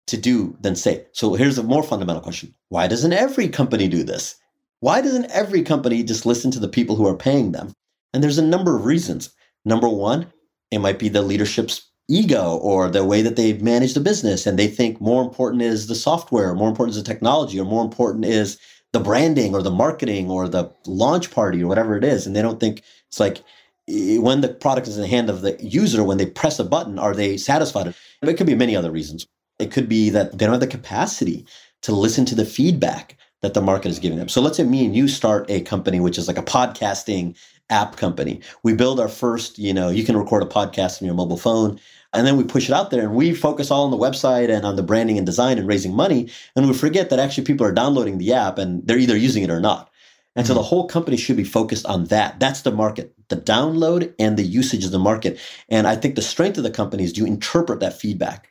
to 0.07 0.16
do 0.16 0.57
than 0.61 0.76
say. 0.76 1.05
So 1.12 1.35
here's 1.35 1.59
a 1.59 1.62
more 1.62 1.83
fundamental 1.83 2.22
question. 2.22 2.55
Why 2.70 2.87
doesn't 2.87 3.12
every 3.12 3.48
company 3.48 3.87
do 3.87 4.02
this? 4.02 4.37
Why 4.81 5.02
doesn't 5.02 5.31
every 5.31 5.62
company 5.62 6.02
just 6.02 6.24
listen 6.24 6.50
to 6.52 6.61
the 6.61 6.68
people 6.68 6.96
who 6.96 7.07
are 7.07 7.16
paying 7.16 7.52
them? 7.52 7.72
And 8.14 8.22
there's 8.22 8.38
a 8.38 8.44
number 8.44 8.76
of 8.76 8.87
reasons. 8.87 9.31
Number 9.64 9.88
one, 9.88 10.33
it 10.70 10.79
might 10.79 10.98
be 10.98 11.11
the 11.11 11.22
leadership's 11.22 11.90
ego 12.09 12.57
or 12.59 12.88
the 12.88 13.05
way 13.05 13.21
that 13.21 13.37
they 13.37 13.55
manage 13.55 13.95
the 13.95 14.01
business 14.01 14.47
and 14.47 14.59
they 14.59 14.69
think 14.69 15.01
more 15.01 15.23
important 15.25 15.61
is 15.61 15.88
the 15.88 15.95
software 15.95 16.55
more 16.55 16.69
important 16.69 16.97
is 16.97 17.03
the 17.03 17.09
technology 17.09 17.59
or 17.59 17.64
more 17.64 17.85
important 17.85 18.25
is 18.25 18.59
the 18.97 19.05
branding 19.05 19.55
or 19.55 19.62
the 19.62 19.71
marketing 19.71 20.31
or 20.31 20.49
the 20.49 20.73
launch 20.87 21.31
party 21.31 21.62
or 21.62 21.66
whatever 21.66 21.97
it 21.97 22.05
is. 22.05 22.27
And 22.27 22.35
they 22.35 22.40
don't 22.40 22.59
think 22.59 22.83
it's 23.09 23.21
like 23.21 23.42
when 23.87 24.40
the 24.40 24.49
product 24.49 24.88
is 24.88 24.97
in 24.97 25.03
the 25.03 25.09
hand 25.09 25.29
of 25.29 25.42
the 25.42 25.57
user 25.61 26.03
when 26.03 26.16
they 26.16 26.27
press 26.27 26.59
a 26.59 26.64
button 26.64 26.99
are 26.99 27.14
they 27.14 27.37
satisfied? 27.37 27.95
It 28.23 28.35
could 28.38 28.47
be 28.47 28.55
many 28.55 28.75
other 28.75 28.90
reasons. 28.90 29.27
It 29.59 29.71
could 29.71 29.88
be 29.88 30.09
that 30.11 30.38
they 30.38 30.47
don't 30.47 30.55
have 30.55 30.61
the 30.61 30.66
capacity 30.66 31.47
to 31.83 31.92
listen 31.92 32.25
to 32.27 32.35
the 32.35 32.47
feedback 32.47 33.19
that 33.42 33.53
the 33.53 33.61
market 33.61 33.90
is 33.90 33.99
giving 33.99 34.19
them. 34.19 34.29
So 34.29 34.40
let's 34.40 34.57
say 34.57 34.64
me 34.64 34.85
and 34.87 34.97
you 34.97 35.09
start 35.09 35.51
a 35.51 35.61
company 35.61 36.01
which 36.01 36.16
is 36.16 36.27
like 36.27 36.38
a 36.38 36.42
podcasting 36.42 37.37
app 37.69 37.97
company. 37.97 38.40
We 38.62 38.75
build 38.75 38.99
our 38.99 39.09
first 39.09 39.59
you 39.59 39.75
know 39.75 39.90
you 39.90 40.05
can 40.05 40.16
record 40.16 40.42
a 40.42 40.47
podcast 40.47 41.03
on 41.03 41.07
your 41.07 41.14
mobile 41.14 41.37
phone 41.37 41.79
and 42.16 42.26
then 42.26 42.38
we 42.38 42.44
push 42.44 42.68
it 42.68 42.72
out 42.72 42.90
there 42.90 43.02
and 43.02 43.14
we 43.14 43.35
focus 43.35 43.70
all 43.70 43.85
on 43.85 43.90
the 43.90 43.98
website 43.98 44.48
and 44.48 44.64
on 44.64 44.76
the 44.76 44.83
branding 44.83 45.18
and 45.18 45.26
design 45.26 45.59
and 45.59 45.68
raising 45.68 45.94
money. 45.94 46.31
And 46.57 46.66
we 46.66 46.72
forget 46.72 47.11
that 47.11 47.18
actually 47.18 47.44
people 47.44 47.66
are 47.66 47.72
downloading 47.72 48.16
the 48.16 48.33
app 48.33 48.57
and 48.57 48.87
they're 48.87 48.98
either 48.98 49.16
using 49.16 49.42
it 49.42 49.50
or 49.50 49.61
not. 49.61 49.90
And 50.35 50.44
mm-hmm. 50.44 50.48
so 50.48 50.55
the 50.55 50.62
whole 50.62 50.88
company 50.88 51.18
should 51.18 51.37
be 51.37 51.44
focused 51.44 51.85
on 51.85 52.07
that. 52.07 52.40
That's 52.40 52.62
the 52.62 52.70
market, 52.70 53.14
the 53.29 53.37
download 53.37 54.14
and 54.18 54.38
the 54.38 54.44
usage 54.44 54.85
of 54.87 54.92
the 54.92 54.98
market. 54.98 55.38
And 55.68 55.87
I 55.87 55.94
think 55.94 56.14
the 56.14 56.22
strength 56.22 56.57
of 56.57 56.64
the 56.64 56.70
company 56.70 57.05
is 57.05 57.18
you 57.18 57.26
interpret 57.26 57.81
that 57.81 58.00
feedback. 58.00 58.48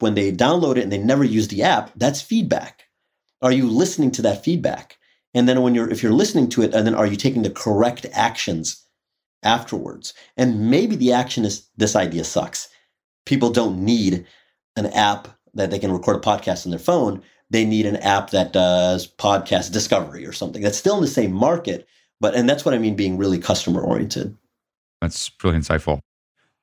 When 0.00 0.14
they 0.14 0.32
download 0.32 0.76
it 0.76 0.82
and 0.82 0.90
they 0.90 0.98
never 0.98 1.22
use 1.22 1.46
the 1.48 1.62
app, 1.62 1.92
that's 1.94 2.20
feedback. 2.20 2.84
Are 3.42 3.52
you 3.52 3.68
listening 3.68 4.10
to 4.12 4.22
that 4.22 4.44
feedback? 4.44 4.98
And 5.34 5.48
then 5.48 5.62
when 5.62 5.74
you're 5.74 5.88
if 5.88 6.02
you're 6.02 6.12
listening 6.12 6.48
to 6.50 6.62
it, 6.62 6.74
and 6.74 6.84
then 6.86 6.94
are 6.94 7.06
you 7.06 7.16
taking 7.16 7.42
the 7.42 7.50
correct 7.50 8.06
actions 8.12 8.84
afterwards? 9.42 10.14
And 10.36 10.68
maybe 10.70 10.96
the 10.96 11.12
action 11.12 11.44
is 11.44 11.68
this 11.76 11.94
idea 11.94 12.24
sucks 12.24 12.68
people 13.26 13.50
don't 13.50 13.84
need 13.84 14.26
an 14.76 14.86
app 14.86 15.28
that 15.54 15.70
they 15.70 15.78
can 15.78 15.92
record 15.92 16.16
a 16.16 16.20
podcast 16.20 16.66
on 16.66 16.70
their 16.70 16.78
phone. 16.78 17.22
They 17.50 17.64
need 17.64 17.86
an 17.86 17.96
app 17.96 18.30
that 18.30 18.52
does 18.52 19.06
podcast 19.06 19.72
discovery 19.72 20.26
or 20.26 20.32
something 20.32 20.62
that's 20.62 20.78
still 20.78 20.96
in 20.96 21.02
the 21.02 21.08
same 21.08 21.32
market. 21.32 21.86
But, 22.20 22.34
and 22.34 22.48
that's 22.48 22.64
what 22.64 22.74
I 22.74 22.78
mean 22.78 22.96
being 22.96 23.16
really 23.16 23.38
customer 23.38 23.80
oriented. 23.80 24.36
That's 25.00 25.30
really 25.42 25.58
insightful. 25.58 26.00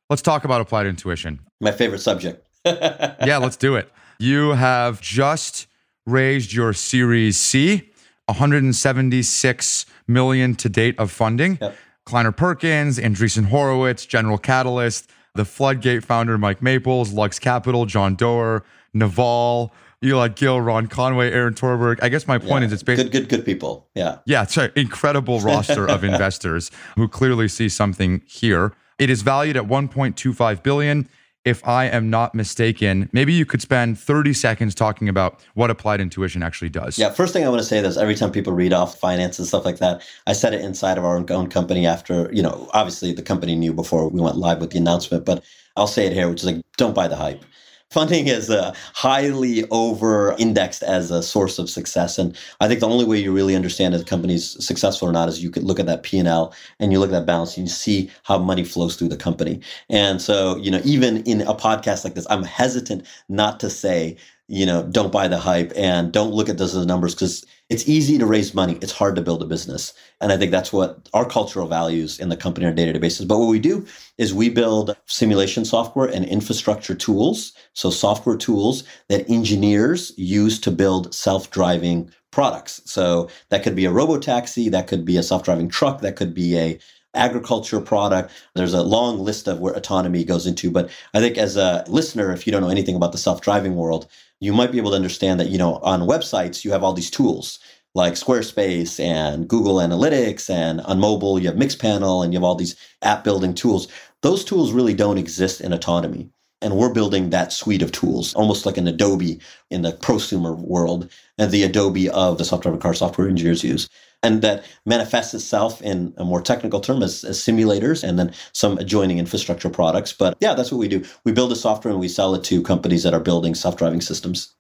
Let's 0.09 0.21
talk 0.21 0.43
about 0.43 0.59
applied 0.59 0.87
intuition. 0.87 1.39
My 1.61 1.71
favorite 1.71 1.99
subject. 1.99 2.45
yeah, 2.65 3.37
let's 3.41 3.55
do 3.55 3.75
it. 3.75 3.91
You 4.19 4.51
have 4.51 5.01
just 5.01 5.67
raised 6.05 6.53
your 6.53 6.73
Series 6.73 7.39
C, 7.39 7.89
176 8.25 9.85
million 10.07 10.55
to 10.55 10.69
date 10.69 10.99
of 10.99 11.11
funding. 11.11 11.57
Yep. 11.61 11.75
Kleiner 12.05 12.31
Perkins, 12.31 12.97
Andreessen 12.99 13.45
Horowitz, 13.45 14.05
General 14.05 14.37
Catalyst, 14.37 15.09
the 15.35 15.45
Floodgate 15.45 16.03
founder, 16.03 16.37
Mike 16.37 16.61
Maples, 16.61 17.13
Lux 17.13 17.39
Capital, 17.39 17.85
John 17.85 18.15
Doerr, 18.15 18.63
Naval, 18.93 19.73
Elad 20.03 20.35
Gil, 20.35 20.59
Ron 20.59 20.87
Conway, 20.87 21.31
Aaron 21.31 21.53
Torberg. 21.53 21.99
I 22.01 22.09
guess 22.09 22.27
my 22.27 22.37
point 22.37 22.61
yeah, 22.61 22.67
is 22.67 22.73
it's 22.73 22.83
basically 22.83 23.11
good, 23.11 23.29
good, 23.29 23.37
good 23.37 23.45
people. 23.45 23.87
Yeah. 23.93 24.17
Yeah. 24.25 24.43
It's 24.43 24.57
an 24.57 24.71
incredible 24.75 25.39
roster 25.41 25.87
of 25.87 26.03
investors 26.03 26.71
who 26.95 27.07
clearly 27.07 27.47
see 27.47 27.69
something 27.69 28.21
here. 28.25 28.73
It 28.97 29.09
is 29.09 29.21
valued 29.21 29.57
at 29.57 29.63
1.25 29.63 30.63
billion 30.63 31.07
if 31.43 31.67
I 31.67 31.85
am 31.85 32.09
not 32.09 32.35
mistaken, 32.35 33.09
maybe 33.13 33.33
you 33.33 33.45
could 33.45 33.61
spend 33.61 33.97
30 33.97 34.33
seconds 34.33 34.75
talking 34.75 35.09
about 35.09 35.41
what 35.55 35.69
applied 35.69 35.99
intuition 35.99 36.43
actually 36.43 36.69
does. 36.69 36.97
Yeah, 36.97 37.09
first 37.09 37.33
thing 37.33 37.43
I 37.45 37.49
want 37.49 37.61
to 37.61 37.67
say 37.67 37.79
is 37.79 37.97
every 37.97 38.15
time 38.15 38.31
people 38.31 38.53
read 38.53 38.73
off 38.73 38.97
finance 38.99 39.39
and 39.39 39.47
stuff 39.47 39.65
like 39.65 39.79
that, 39.79 40.03
I 40.27 40.33
said 40.33 40.53
it 40.53 40.61
inside 40.61 40.97
of 40.97 41.05
our 41.05 41.17
own 41.17 41.49
company 41.49 41.87
after, 41.87 42.29
you 42.31 42.43
know, 42.43 42.69
obviously 42.73 43.11
the 43.13 43.23
company 43.23 43.55
knew 43.55 43.73
before 43.73 44.07
we 44.09 44.21
went 44.21 44.37
live 44.37 44.59
with 44.59 44.71
the 44.71 44.77
announcement, 44.77 45.25
but 45.25 45.43
I'll 45.75 45.87
say 45.87 46.05
it 46.05 46.13
here, 46.13 46.29
which 46.29 46.41
is 46.41 46.45
like, 46.45 46.61
don't 46.77 46.93
buy 46.93 47.07
the 47.07 47.15
hype 47.15 47.43
funding 47.91 48.27
is 48.27 48.49
uh, 48.49 48.73
highly 48.93 49.65
over 49.69 50.33
indexed 50.39 50.81
as 50.81 51.11
a 51.11 51.21
source 51.21 51.59
of 51.59 51.69
success 51.69 52.17
and 52.17 52.35
i 52.59 52.67
think 52.67 52.79
the 52.79 52.87
only 52.87 53.05
way 53.05 53.19
you 53.19 53.31
really 53.31 53.55
understand 53.55 53.93
if 53.93 54.01
a 54.01 54.05
company's 54.05 54.63
successful 54.65 55.07
or 55.07 55.11
not 55.11 55.29
is 55.29 55.43
you 55.43 55.51
could 55.51 55.63
look 55.63 55.79
at 55.79 55.85
that 55.85 56.03
p&l 56.03 56.53
and 56.79 56.91
you 56.91 56.99
look 56.99 57.09
at 57.09 57.19
that 57.19 57.25
balance 57.25 57.57
and 57.57 57.67
you 57.67 57.71
see 57.71 58.09
how 58.23 58.37
money 58.37 58.63
flows 58.63 58.95
through 58.95 59.09
the 59.09 59.17
company. 59.17 59.59
And 59.89 60.21
so 60.21 60.55
you 60.57 60.71
know 60.71 60.81
even 60.83 61.23
in 61.23 61.41
a 61.41 61.53
podcast 61.53 62.03
like 62.03 62.15
this 62.15 62.27
i'm 62.29 62.43
hesitant 62.43 63.05
not 63.29 63.59
to 63.59 63.69
say 63.69 64.17
you 64.47 64.65
know 64.65 64.83
don't 64.91 65.11
buy 65.11 65.27
the 65.27 65.37
hype 65.37 65.71
and 65.75 66.11
don't 66.11 66.31
look 66.31 66.49
at 66.49 66.57
those 66.57 66.75
numbers 66.85 67.15
because 67.15 67.45
it's 67.71 67.87
easy 67.87 68.17
to 68.17 68.25
raise 68.25 68.53
money. 68.53 68.77
It's 68.81 68.91
hard 68.91 69.15
to 69.15 69.21
build 69.21 69.41
a 69.41 69.45
business. 69.45 69.93
And 70.19 70.33
I 70.33 70.37
think 70.37 70.51
that's 70.51 70.73
what 70.73 71.07
our 71.13 71.23
cultural 71.23 71.67
values 71.67 72.19
in 72.19 72.27
the 72.27 72.35
company 72.35 72.65
are 72.65 72.73
day-to-day. 72.73 73.25
But 73.25 73.39
what 73.39 73.47
we 73.47 73.59
do 73.59 73.87
is 74.17 74.33
we 74.33 74.49
build 74.49 74.93
simulation 75.05 75.63
software 75.63 76.07
and 76.07 76.25
infrastructure 76.25 76.93
tools. 76.93 77.53
So 77.73 77.89
software 77.89 78.35
tools 78.35 78.83
that 79.07 79.27
engineers 79.29 80.11
use 80.17 80.59
to 80.59 80.69
build 80.69 81.15
self-driving 81.15 82.11
products. 82.31 82.81
So 82.83 83.29
that 83.47 83.63
could 83.63 83.75
be 83.75 83.85
a 83.85 83.91
robo 83.91 84.19
taxi, 84.19 84.67
that 84.67 84.87
could 84.87 85.05
be 85.05 85.15
a 85.15 85.23
self-driving 85.23 85.69
truck, 85.69 86.01
that 86.01 86.17
could 86.17 86.33
be 86.33 86.57
a 86.57 86.77
agriculture 87.13 87.81
product. 87.81 88.31
There's 88.55 88.73
a 88.73 88.83
long 88.83 89.19
list 89.19 89.47
of 89.47 89.59
where 89.59 89.73
autonomy 89.73 90.23
goes 90.23 90.45
into. 90.47 90.71
But 90.71 90.89
I 91.13 91.19
think 91.19 91.37
as 91.37 91.57
a 91.57 91.83
listener, 91.87 92.31
if 92.31 92.45
you 92.45 92.51
don't 92.51 92.61
know 92.61 92.69
anything 92.69 92.95
about 92.95 93.11
the 93.11 93.17
self-driving 93.17 93.75
world, 93.75 94.07
you 94.39 94.53
might 94.53 94.71
be 94.71 94.77
able 94.77 94.91
to 94.91 94.95
understand 94.95 95.39
that, 95.39 95.49
you 95.49 95.57
know, 95.57 95.75
on 95.77 96.01
websites, 96.01 96.63
you 96.63 96.71
have 96.71 96.83
all 96.83 96.93
these 96.93 97.11
tools 97.11 97.59
like 97.93 98.13
Squarespace 98.13 98.99
and 99.03 99.47
Google 99.49 99.75
Analytics, 99.75 100.49
and 100.49 100.79
on 100.81 100.99
mobile, 100.99 101.37
you 101.37 101.47
have 101.47 101.57
Mixpanel 101.57 102.23
and 102.23 102.33
you 102.33 102.37
have 102.39 102.43
all 102.43 102.55
these 102.55 102.75
app 103.01 103.23
building 103.23 103.53
tools. 103.53 103.89
Those 104.21 104.45
tools 104.45 104.71
really 104.71 104.93
don't 104.93 105.17
exist 105.17 105.59
in 105.59 105.73
autonomy. 105.73 106.29
And 106.63 106.77
we're 106.77 106.93
building 106.93 107.31
that 107.31 107.51
suite 107.51 107.81
of 107.81 107.91
tools, 107.91 108.35
almost 108.35 108.67
like 108.67 108.77
an 108.77 108.87
Adobe 108.87 109.39
in 109.71 109.81
the 109.81 109.93
prosumer 109.93 110.55
world, 110.55 111.09
and 111.39 111.51
the 111.51 111.63
Adobe 111.63 112.07
of 112.09 112.37
the 112.37 112.45
software 112.45 112.77
car 112.77 112.93
software 112.93 113.27
engineers 113.27 113.63
use. 113.63 113.89
And 114.23 114.43
that 114.43 114.63
manifests 114.85 115.33
itself 115.33 115.81
in 115.81 116.13
a 116.17 116.23
more 116.23 116.41
technical 116.41 116.79
term 116.79 117.01
as, 117.01 117.23
as 117.23 117.39
simulators 117.39 118.07
and 118.07 118.19
then 118.19 118.33
some 118.53 118.77
adjoining 118.77 119.17
infrastructure 119.17 119.69
products. 119.69 120.13
But 120.13 120.37
yeah, 120.39 120.53
that's 120.53 120.71
what 120.71 120.77
we 120.77 120.87
do. 120.87 121.03
We 121.25 121.31
build 121.31 121.49
the 121.49 121.55
software 121.55 121.91
and 121.91 121.99
we 121.99 122.07
sell 122.07 122.35
it 122.35 122.43
to 122.45 122.61
companies 122.61 123.01
that 123.03 123.13
are 123.15 123.19
building 123.19 123.55
self 123.55 123.77
driving 123.77 124.01
systems. 124.01 124.53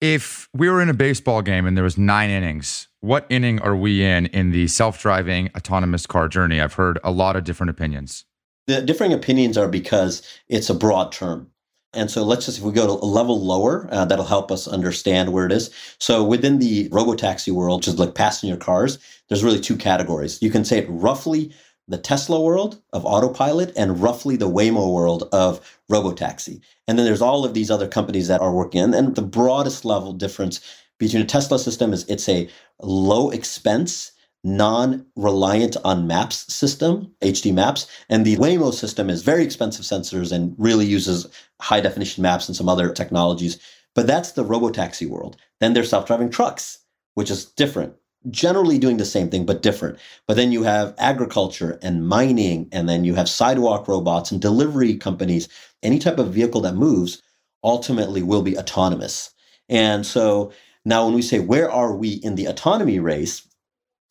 if 0.00 0.48
we 0.52 0.68
were 0.68 0.82
in 0.82 0.88
a 0.88 0.94
baseball 0.94 1.42
game 1.42 1.66
and 1.66 1.76
there 1.76 1.84
was 1.84 1.96
nine 1.96 2.30
innings, 2.30 2.88
what 3.00 3.26
inning 3.30 3.60
are 3.60 3.76
we 3.76 4.04
in 4.04 4.26
in 4.26 4.50
the 4.50 4.66
self-driving 4.68 5.50
autonomous 5.56 6.06
car 6.06 6.28
journey? 6.28 6.60
I've 6.60 6.74
heard 6.74 6.98
a 7.04 7.10
lot 7.10 7.36
of 7.36 7.44
different 7.44 7.70
opinions. 7.70 8.24
The 8.66 8.82
differing 8.82 9.12
opinions 9.12 9.56
are 9.56 9.68
because 9.68 10.22
it's 10.48 10.68
a 10.68 10.74
broad 10.74 11.12
term. 11.12 11.50
And 11.96 12.10
so 12.10 12.22
let's 12.22 12.46
just, 12.46 12.58
if 12.58 12.64
we 12.64 12.72
go 12.72 12.86
to 12.86 13.04
a 13.04 13.06
level 13.06 13.40
lower, 13.44 13.88
uh, 13.90 14.04
that'll 14.04 14.24
help 14.24 14.52
us 14.52 14.68
understand 14.68 15.32
where 15.32 15.46
it 15.46 15.52
is. 15.52 15.70
So 15.98 16.22
within 16.22 16.58
the 16.58 16.88
robotaxi 16.90 17.52
world, 17.52 17.82
just 17.82 17.98
like 17.98 18.14
passenger 18.14 18.56
cars, 18.56 18.98
there's 19.28 19.42
really 19.42 19.60
two 19.60 19.76
categories. 19.76 20.40
You 20.42 20.50
can 20.50 20.64
say 20.64 20.78
it 20.78 20.86
roughly 20.88 21.52
the 21.88 21.98
Tesla 21.98 22.40
world 22.40 22.82
of 22.92 23.06
autopilot 23.06 23.72
and 23.76 24.00
roughly 24.00 24.36
the 24.36 24.50
Waymo 24.50 24.92
world 24.92 25.28
of 25.32 25.60
robotaxi. 25.90 26.60
And 26.88 26.98
then 26.98 27.06
there's 27.06 27.22
all 27.22 27.44
of 27.44 27.54
these 27.54 27.70
other 27.70 27.88
companies 27.88 28.28
that 28.28 28.40
are 28.40 28.52
working. 28.52 28.80
And, 28.80 28.94
and 28.94 29.14
the 29.14 29.22
broadest 29.22 29.84
level 29.84 30.12
difference 30.12 30.60
between 30.98 31.22
a 31.22 31.26
Tesla 31.26 31.58
system 31.58 31.92
is 31.92 32.04
it's 32.08 32.28
a 32.28 32.48
low 32.82 33.30
expense, 33.30 34.12
non 34.46 35.06
reliant 35.16 35.76
on 35.84 36.06
maps 36.06 36.52
system, 36.52 37.12
HD 37.22 37.52
maps. 37.52 37.88
And 38.08 38.24
the 38.24 38.36
Waymo 38.36 38.72
system 38.72 39.10
is 39.10 39.22
very 39.22 39.44
expensive 39.44 39.84
sensors 39.84 40.32
and 40.32 40.54
really 40.58 40.86
uses 40.86 41.26
high 41.60 41.80
definition 41.80 42.22
maps 42.22 42.48
and 42.48 42.56
some 42.56 42.68
other 42.68 42.92
technologies. 42.92 43.58
But 43.94 44.06
that's 44.06 44.32
the 44.32 44.44
robotaxi 44.44 45.08
world. 45.08 45.36
Then 45.60 45.74
there's 45.74 45.90
self 45.90 46.06
driving 46.06 46.30
trucks, 46.30 46.78
which 47.14 47.30
is 47.30 47.46
different 47.46 47.94
generally 48.30 48.78
doing 48.78 48.96
the 48.96 49.04
same 49.04 49.30
thing 49.30 49.46
but 49.46 49.62
different. 49.62 49.98
But 50.26 50.36
then 50.36 50.52
you 50.52 50.64
have 50.64 50.94
agriculture 50.98 51.78
and 51.82 52.08
mining, 52.08 52.68
and 52.72 52.88
then 52.88 53.04
you 53.04 53.14
have 53.14 53.28
sidewalk 53.28 53.88
robots 53.88 54.32
and 54.32 54.40
delivery 54.40 54.96
companies. 54.96 55.48
Any 55.82 55.98
type 55.98 56.18
of 56.18 56.34
vehicle 56.34 56.60
that 56.62 56.74
moves 56.74 57.22
ultimately 57.62 58.22
will 58.22 58.42
be 58.42 58.58
autonomous. 58.58 59.30
And 59.68 60.06
so 60.06 60.52
now, 60.84 61.04
when 61.04 61.14
we 61.14 61.22
say 61.22 61.40
where 61.40 61.70
are 61.70 61.94
we 61.96 62.14
in 62.14 62.36
the 62.36 62.46
autonomy 62.46 62.98
race, 63.00 63.42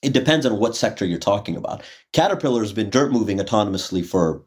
it 0.01 0.13
depends 0.13 0.45
on 0.45 0.59
what 0.59 0.75
sector 0.75 1.05
you're 1.05 1.19
talking 1.19 1.55
about. 1.55 1.83
Caterpillar 2.13 2.61
has 2.61 2.73
been 2.73 2.89
dirt 2.89 3.11
moving 3.11 3.39
autonomously 3.39 4.05
for 4.05 4.43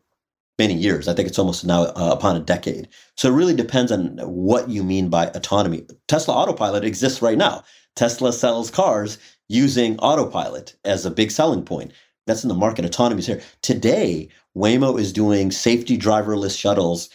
many 0.59 0.75
years. 0.75 1.09
I 1.09 1.15
think 1.15 1.29
it's 1.29 1.39
almost 1.39 1.65
now 1.65 1.85
uh, 1.85 2.11
upon 2.13 2.37
a 2.37 2.41
decade. 2.41 2.89
So 3.17 3.29
it 3.29 3.37
really 3.37 3.55
depends 3.55 3.93
on 3.93 4.19
what 4.19 4.69
you 4.69 4.85
mean 4.85 5.09
by 5.09 5.27
autonomy. 5.29 5.87
Tesla 6.09 6.35
Autopilot 6.35 6.85
exists 6.85 7.23
right 7.23 7.39
now. 7.39 7.65
Tesla 7.97 8.33
sells 8.33 8.71
cars 8.71 9.19
using 9.49 9.99
autopilot 9.99 10.77
as 10.85 11.07
a 11.07 11.11
big 11.11 11.31
selling 11.31 11.65
point. 11.65 11.93
That's 12.27 12.45
in 12.45 12.49
the 12.49 12.55
market. 12.55 12.85
Autonomy 12.85 13.21
is 13.21 13.27
here. 13.27 13.43
Today, 13.63 14.29
Waymo 14.57 15.01
is 15.01 15.13
doing 15.13 15.51
safety 15.51 15.99
driverless 15.99 16.59
shuttles 16.59 17.09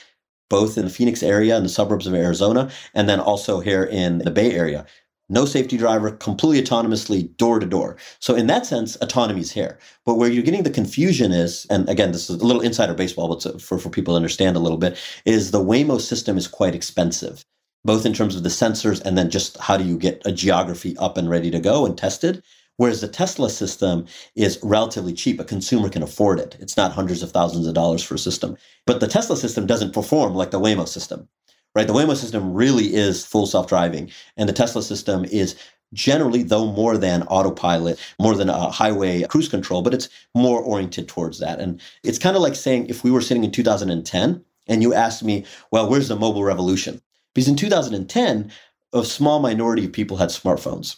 both 0.49 0.77
in 0.77 0.85
the 0.85 0.91
Phoenix 0.91 1.23
area 1.23 1.55
and 1.57 1.65
the 1.65 1.69
suburbs 1.69 2.07
of 2.07 2.13
Arizona, 2.13 2.69
and 2.93 3.09
then 3.09 3.19
also 3.19 3.59
here 3.59 3.83
in 3.83 4.19
the 4.19 4.31
Bay 4.31 4.53
Area. 4.53 4.85
No 5.33 5.45
safety 5.45 5.77
driver, 5.77 6.11
completely 6.11 6.61
autonomously, 6.61 7.35
door 7.37 7.59
to 7.59 7.65
door. 7.65 7.97
So, 8.19 8.35
in 8.35 8.47
that 8.47 8.67
sense, 8.67 8.97
autonomy 9.01 9.41
is 9.41 9.51
here. 9.51 9.79
But 10.05 10.15
where 10.15 10.29
you're 10.29 10.43
getting 10.43 10.63
the 10.63 10.69
confusion 10.69 11.31
is, 11.31 11.65
and 11.71 11.89
again, 11.89 12.11
this 12.11 12.29
is 12.29 12.39
a 12.39 12.45
little 12.45 12.61
insider 12.61 12.93
baseball, 12.93 13.35
but 13.35 13.61
for, 13.61 13.79
for 13.79 13.89
people 13.89 14.13
to 14.13 14.17
understand 14.17 14.55
a 14.55 14.59
little 14.59 14.77
bit, 14.77 14.97
is 15.25 15.51
the 15.51 15.63
Waymo 15.63 15.99
system 15.99 16.37
is 16.37 16.47
quite 16.47 16.75
expensive 16.75 17.43
both 17.85 18.05
in 18.05 18.13
terms 18.13 18.35
of 18.35 18.43
the 18.43 18.49
sensors 18.49 19.01
and 19.03 19.17
then 19.17 19.29
just 19.29 19.57
how 19.57 19.77
do 19.77 19.83
you 19.83 19.97
get 19.97 20.21
a 20.25 20.31
geography 20.31 20.95
up 20.97 21.17
and 21.17 21.29
ready 21.29 21.51
to 21.51 21.59
go 21.59 21.85
and 21.85 21.97
tested. 21.97 22.41
Whereas 22.77 23.01
the 23.01 23.07
Tesla 23.07 23.49
system 23.49 24.05
is 24.35 24.59
relatively 24.63 25.13
cheap. 25.13 25.39
A 25.39 25.43
consumer 25.43 25.89
can 25.89 26.01
afford 26.01 26.39
it. 26.39 26.57
It's 26.59 26.77
not 26.77 26.93
hundreds 26.93 27.21
of 27.21 27.31
thousands 27.31 27.67
of 27.67 27.75
dollars 27.75 28.03
for 28.03 28.15
a 28.15 28.19
system. 28.19 28.57
But 28.87 28.99
the 28.99 29.07
Tesla 29.07 29.37
system 29.37 29.67
doesn't 29.67 29.93
perform 29.93 30.33
like 30.33 30.51
the 30.51 30.59
Waymo 30.59 30.87
system, 30.87 31.27
right? 31.75 31.87
The 31.87 31.93
Waymo 31.93 32.15
system 32.15 32.53
really 32.53 32.93
is 32.93 33.25
full 33.25 33.45
self 33.45 33.67
driving. 33.67 34.11
And 34.37 34.47
the 34.47 34.53
Tesla 34.53 34.83
system 34.83 35.25
is 35.25 35.55
generally, 35.93 36.43
though 36.43 36.71
more 36.71 36.97
than 36.97 37.23
autopilot, 37.23 37.99
more 38.19 38.35
than 38.35 38.49
a 38.49 38.69
highway 38.69 39.23
cruise 39.23 39.47
control, 39.47 39.81
but 39.81 39.93
it's 39.93 40.09
more 40.35 40.61
oriented 40.61 41.07
towards 41.07 41.39
that. 41.39 41.59
And 41.59 41.79
it's 42.03 42.19
kind 42.19 42.35
of 42.35 42.41
like 42.41 42.55
saying 42.55 42.87
if 42.87 43.03
we 43.03 43.11
were 43.11 43.21
sitting 43.21 43.43
in 43.43 43.51
2010 43.51 44.43
and 44.67 44.81
you 44.81 44.93
asked 44.93 45.23
me, 45.23 45.45
well, 45.71 45.89
where's 45.89 46.07
the 46.07 46.15
mobile 46.15 46.43
revolution? 46.43 47.01
Because 47.33 47.47
in 47.47 47.55
2010, 47.55 48.51
a 48.93 49.03
small 49.03 49.39
minority 49.39 49.85
of 49.85 49.91
people 49.91 50.17
had 50.17 50.29
smartphones. 50.29 50.97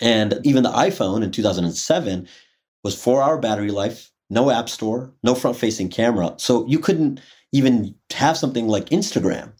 And 0.00 0.40
even 0.44 0.62
the 0.62 0.72
iPhone 0.72 1.22
in 1.22 1.30
2007 1.30 2.28
was 2.82 3.00
four 3.00 3.22
hour 3.22 3.38
battery 3.38 3.70
life, 3.70 4.10
no 4.30 4.50
app 4.50 4.68
store, 4.68 5.12
no 5.22 5.34
front 5.34 5.56
facing 5.56 5.88
camera. 5.88 6.34
So 6.38 6.66
you 6.66 6.78
couldn't 6.78 7.20
even 7.52 7.94
have 8.12 8.36
something 8.36 8.66
like 8.66 8.86
Instagram, 8.86 9.52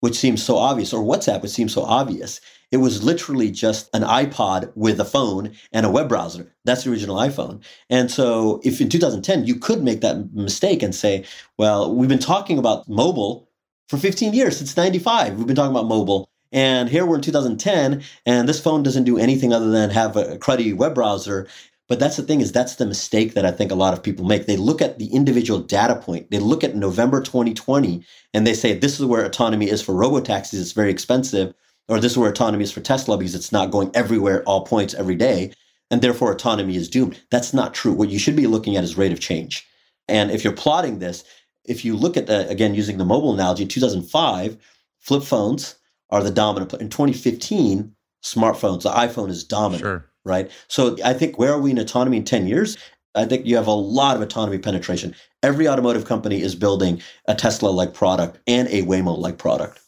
which 0.00 0.16
seems 0.16 0.42
so 0.42 0.56
obvious, 0.56 0.92
or 0.92 1.02
WhatsApp, 1.02 1.42
which 1.42 1.52
seems 1.52 1.72
so 1.72 1.82
obvious. 1.82 2.40
It 2.72 2.78
was 2.78 3.04
literally 3.04 3.50
just 3.50 3.88
an 3.94 4.02
iPod 4.02 4.72
with 4.74 5.00
a 5.00 5.04
phone 5.04 5.52
and 5.72 5.86
a 5.86 5.90
web 5.90 6.08
browser. 6.08 6.52
That's 6.64 6.84
the 6.84 6.90
original 6.90 7.16
iPhone. 7.16 7.62
And 7.88 8.10
so, 8.10 8.60
if 8.64 8.80
in 8.80 8.88
2010 8.88 9.46
you 9.46 9.54
could 9.54 9.82
make 9.82 10.00
that 10.00 10.32
mistake 10.34 10.82
and 10.82 10.94
say, 10.94 11.24
well, 11.58 11.94
we've 11.94 12.08
been 12.08 12.18
talking 12.18 12.58
about 12.58 12.88
mobile 12.88 13.46
for 13.88 13.96
15 13.98 14.34
years 14.34 14.56
since 14.56 14.76
95 14.76 15.36
we've 15.36 15.46
been 15.46 15.56
talking 15.56 15.70
about 15.70 15.86
mobile 15.86 16.28
and 16.52 16.88
here 16.88 17.06
we're 17.06 17.16
in 17.16 17.22
2010 17.22 18.02
and 18.24 18.48
this 18.48 18.60
phone 18.60 18.82
doesn't 18.82 19.04
do 19.04 19.18
anything 19.18 19.52
other 19.52 19.70
than 19.70 19.90
have 19.90 20.16
a 20.16 20.38
cruddy 20.38 20.74
web 20.74 20.94
browser 20.94 21.46
but 21.88 22.00
that's 22.00 22.16
the 22.16 22.22
thing 22.22 22.40
is 22.40 22.52
that's 22.52 22.76
the 22.76 22.86
mistake 22.86 23.34
that 23.34 23.46
i 23.46 23.50
think 23.50 23.70
a 23.70 23.76
lot 23.76 23.92
of 23.94 24.02
people 24.02 24.24
make 24.24 24.46
they 24.46 24.56
look 24.56 24.82
at 24.82 24.98
the 24.98 25.06
individual 25.06 25.60
data 25.60 25.96
point 25.96 26.30
they 26.30 26.38
look 26.38 26.64
at 26.64 26.76
november 26.76 27.20
2020 27.20 28.04
and 28.34 28.46
they 28.46 28.54
say 28.54 28.72
this 28.72 28.98
is 28.98 29.06
where 29.06 29.24
autonomy 29.24 29.68
is 29.68 29.82
for 29.82 29.94
robo 29.94 30.20
taxis. 30.20 30.60
it's 30.60 30.72
very 30.72 30.90
expensive 30.90 31.54
or 31.88 32.00
this 32.00 32.12
is 32.12 32.18
where 32.18 32.30
autonomy 32.30 32.64
is 32.64 32.72
for 32.72 32.80
tesla 32.80 33.16
because 33.16 33.34
it's 33.34 33.52
not 33.52 33.70
going 33.70 33.90
everywhere 33.94 34.40
at 34.40 34.46
all 34.46 34.64
points 34.64 34.94
every 34.94 35.14
day 35.14 35.52
and 35.90 36.02
therefore 36.02 36.32
autonomy 36.32 36.76
is 36.76 36.88
doomed 36.88 37.20
that's 37.30 37.54
not 37.54 37.74
true 37.74 37.92
what 37.92 38.08
you 38.10 38.18
should 38.18 38.36
be 38.36 38.46
looking 38.46 38.76
at 38.76 38.84
is 38.84 38.98
rate 38.98 39.12
of 39.12 39.20
change 39.20 39.66
and 40.08 40.30
if 40.30 40.44
you're 40.44 40.52
plotting 40.52 40.98
this 40.98 41.24
if 41.68 41.84
you 41.84 41.96
look 41.96 42.16
at 42.16 42.26
the, 42.26 42.48
again 42.48 42.74
using 42.74 42.98
the 42.98 43.04
mobile 43.04 43.34
analogy, 43.34 43.64
in 43.64 43.68
2005, 43.68 44.56
flip 44.98 45.22
phones 45.22 45.76
are 46.10 46.22
the 46.22 46.30
dominant. 46.30 46.72
In 46.74 46.88
2015, 46.88 47.94
smartphones, 48.22 48.82
the 48.82 48.90
iPhone 48.90 49.28
is 49.28 49.44
dominant, 49.44 49.82
sure. 49.82 50.10
Right? 50.26 50.50
So 50.68 50.96
I 51.04 51.14
think 51.14 51.38
where 51.38 51.52
are 51.52 51.60
we 51.60 51.70
in 51.70 51.78
autonomy 51.78 52.18
in 52.18 52.24
10 52.24 52.46
years? 52.46 52.76
I 53.14 53.24
think 53.24 53.46
you 53.46 53.56
have 53.56 53.66
a 53.66 53.72
lot 53.72 54.16
of 54.16 54.22
autonomy 54.22 54.58
penetration. 54.58 55.14
Every 55.42 55.68
automotive 55.68 56.04
company 56.04 56.42
is 56.42 56.54
building 56.54 57.00
a 57.26 57.34
Tesla 57.34 57.68
like 57.68 57.94
product 57.94 58.38
and 58.46 58.68
a 58.68 58.82
Waymo 58.82 59.16
like 59.16 59.38
product. 59.38 59.80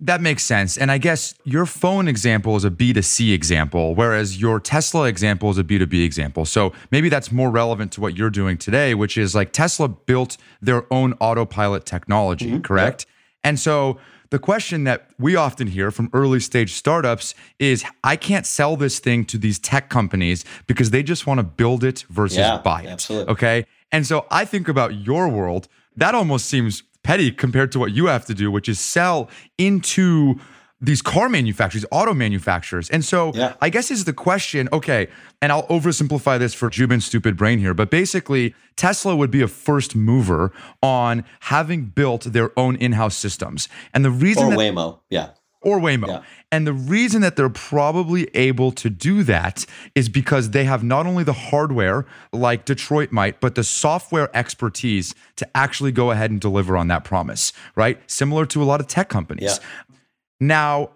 That 0.00 0.20
makes 0.20 0.42
sense. 0.42 0.76
And 0.76 0.90
I 0.90 0.98
guess 0.98 1.34
your 1.44 1.66
phone 1.66 2.08
example 2.08 2.56
is 2.56 2.64
a 2.64 2.70
B2C 2.70 3.32
example, 3.32 3.94
whereas 3.94 4.40
your 4.40 4.58
Tesla 4.58 5.04
example 5.04 5.50
is 5.50 5.58
a 5.58 5.62
B2B 5.62 6.04
example. 6.04 6.44
So 6.44 6.72
maybe 6.90 7.08
that's 7.08 7.30
more 7.30 7.48
relevant 7.48 7.92
to 7.92 8.00
what 8.00 8.16
you're 8.16 8.30
doing 8.30 8.58
today, 8.58 8.94
which 8.94 9.16
is 9.16 9.36
like 9.36 9.52
Tesla 9.52 9.88
built 9.88 10.36
their 10.60 10.92
own 10.92 11.12
autopilot 11.20 11.86
technology, 11.86 12.50
mm-hmm. 12.50 12.62
correct? 12.62 13.06
And 13.44 13.60
so 13.60 13.98
the 14.34 14.40
question 14.40 14.82
that 14.82 15.06
we 15.16 15.36
often 15.36 15.68
hear 15.68 15.92
from 15.92 16.10
early 16.12 16.40
stage 16.40 16.72
startups 16.72 17.36
is 17.60 17.84
I 18.02 18.16
can't 18.16 18.44
sell 18.44 18.76
this 18.76 18.98
thing 18.98 19.24
to 19.26 19.38
these 19.38 19.60
tech 19.60 19.88
companies 19.90 20.44
because 20.66 20.90
they 20.90 21.04
just 21.04 21.24
want 21.24 21.38
to 21.38 21.44
build 21.44 21.84
it 21.84 22.04
versus 22.10 22.38
yeah, 22.38 22.58
buy 22.58 22.82
it. 22.82 22.88
Absolutely. 22.88 23.32
Okay. 23.32 23.64
And 23.92 24.04
so 24.04 24.26
I 24.32 24.44
think 24.44 24.66
about 24.66 24.92
your 25.06 25.28
world. 25.28 25.68
That 25.94 26.16
almost 26.16 26.46
seems 26.46 26.82
petty 27.04 27.30
compared 27.30 27.70
to 27.72 27.78
what 27.78 27.92
you 27.92 28.06
have 28.06 28.26
to 28.26 28.34
do, 28.34 28.50
which 28.50 28.68
is 28.68 28.80
sell 28.80 29.30
into 29.56 30.40
these 30.80 31.00
car 31.00 31.28
manufacturers, 31.28 31.84
auto 31.90 32.14
manufacturers. 32.14 32.90
And 32.90 33.04
so 33.04 33.32
yeah. 33.34 33.54
I 33.60 33.70
guess 33.70 33.90
is 33.90 34.04
the 34.04 34.12
question, 34.12 34.68
okay, 34.72 35.08
and 35.40 35.50
I'll 35.50 35.66
oversimplify 35.68 36.38
this 36.38 36.52
for 36.52 36.68
Joubin's 36.68 37.06
stupid 37.06 37.36
brain 37.36 37.58
here, 37.58 37.74
but 37.74 37.90
basically 37.90 38.54
Tesla 38.76 39.16
would 39.16 39.30
be 39.30 39.40
a 39.40 39.48
first 39.48 39.96
mover 39.96 40.52
on 40.82 41.24
having 41.40 41.86
built 41.86 42.24
their 42.24 42.50
own 42.58 42.76
in-house 42.76 43.16
systems. 43.16 43.68
And 43.94 44.04
the 44.04 44.10
reason 44.10 44.44
or 44.44 44.50
that, 44.50 44.58
Waymo, 44.58 45.00
yeah 45.08 45.30
or 45.64 45.80
Waymo. 45.80 46.06
Yeah. 46.06 46.22
And 46.52 46.66
the 46.66 46.72
reason 46.72 47.22
that 47.22 47.34
they're 47.36 47.48
probably 47.48 48.28
able 48.34 48.70
to 48.72 48.88
do 48.88 49.24
that 49.24 49.66
is 49.94 50.08
because 50.08 50.50
they 50.50 50.64
have 50.64 50.84
not 50.84 51.06
only 51.06 51.24
the 51.24 51.32
hardware 51.32 52.06
like 52.32 52.64
Detroit 52.64 53.10
might, 53.10 53.40
but 53.40 53.56
the 53.56 53.64
software 53.64 54.34
expertise 54.36 55.14
to 55.36 55.48
actually 55.56 55.90
go 55.90 56.10
ahead 56.12 56.30
and 56.30 56.40
deliver 56.40 56.76
on 56.76 56.88
that 56.88 57.02
promise, 57.02 57.52
right? 57.74 57.98
Similar 58.08 58.46
to 58.46 58.62
a 58.62 58.66
lot 58.66 58.80
of 58.80 58.86
tech 58.86 59.08
companies. 59.08 59.58
Yeah. 59.58 59.93
Now, 60.40 60.90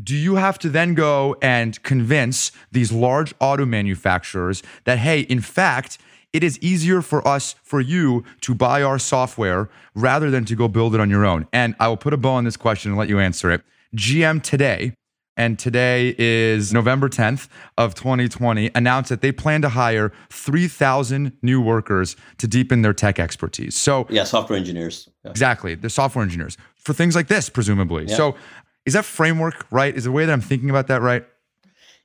do 0.00 0.16
you 0.16 0.36
have 0.36 0.58
to 0.60 0.68
then 0.70 0.94
go 0.94 1.36
and 1.42 1.82
convince 1.82 2.50
these 2.70 2.92
large 2.92 3.34
auto 3.40 3.66
manufacturers 3.66 4.62
that, 4.84 4.98
hey, 4.98 5.20
in 5.20 5.40
fact, 5.40 5.98
it 6.32 6.42
is 6.42 6.58
easier 6.60 7.02
for 7.02 7.26
us, 7.28 7.54
for 7.62 7.80
you 7.80 8.24
to 8.40 8.54
buy 8.54 8.82
our 8.82 8.98
software 8.98 9.68
rather 9.94 10.30
than 10.30 10.46
to 10.46 10.56
go 10.56 10.66
build 10.66 10.94
it 10.94 11.00
on 11.00 11.10
your 11.10 11.26
own? 11.26 11.46
And 11.52 11.74
I 11.78 11.88
will 11.88 11.98
put 11.98 12.14
a 12.14 12.16
bow 12.16 12.30
on 12.30 12.44
this 12.44 12.56
question 12.56 12.90
and 12.92 12.98
let 12.98 13.10
you 13.10 13.18
answer 13.18 13.50
it. 13.50 13.62
GM 13.94 14.42
today, 14.42 14.94
and 15.42 15.58
today 15.58 16.14
is 16.18 16.72
November 16.72 17.08
10th 17.08 17.48
of 17.76 17.94
2020, 17.96 18.70
announced 18.76 19.08
that 19.08 19.22
they 19.22 19.32
plan 19.32 19.60
to 19.62 19.68
hire 19.70 20.12
3,000 20.30 21.32
new 21.42 21.60
workers 21.60 22.14
to 22.38 22.46
deepen 22.46 22.82
their 22.82 22.92
tech 22.92 23.18
expertise. 23.18 23.74
So, 23.74 24.06
yeah, 24.08 24.22
software 24.22 24.56
engineers. 24.56 25.08
Yeah. 25.24 25.32
Exactly, 25.32 25.74
the 25.74 25.90
software 25.90 26.22
engineers 26.22 26.56
for 26.76 26.92
things 26.92 27.16
like 27.16 27.26
this, 27.26 27.48
presumably. 27.48 28.04
Yeah. 28.06 28.16
So, 28.16 28.36
Is 28.84 28.94
that 28.94 29.04
framework 29.04 29.66
right? 29.70 29.94
Is 29.94 30.04
the 30.04 30.12
way 30.12 30.26
that 30.26 30.32
I'm 30.32 30.40
thinking 30.40 30.70
about 30.70 30.88
that 30.88 31.02
right? 31.02 31.24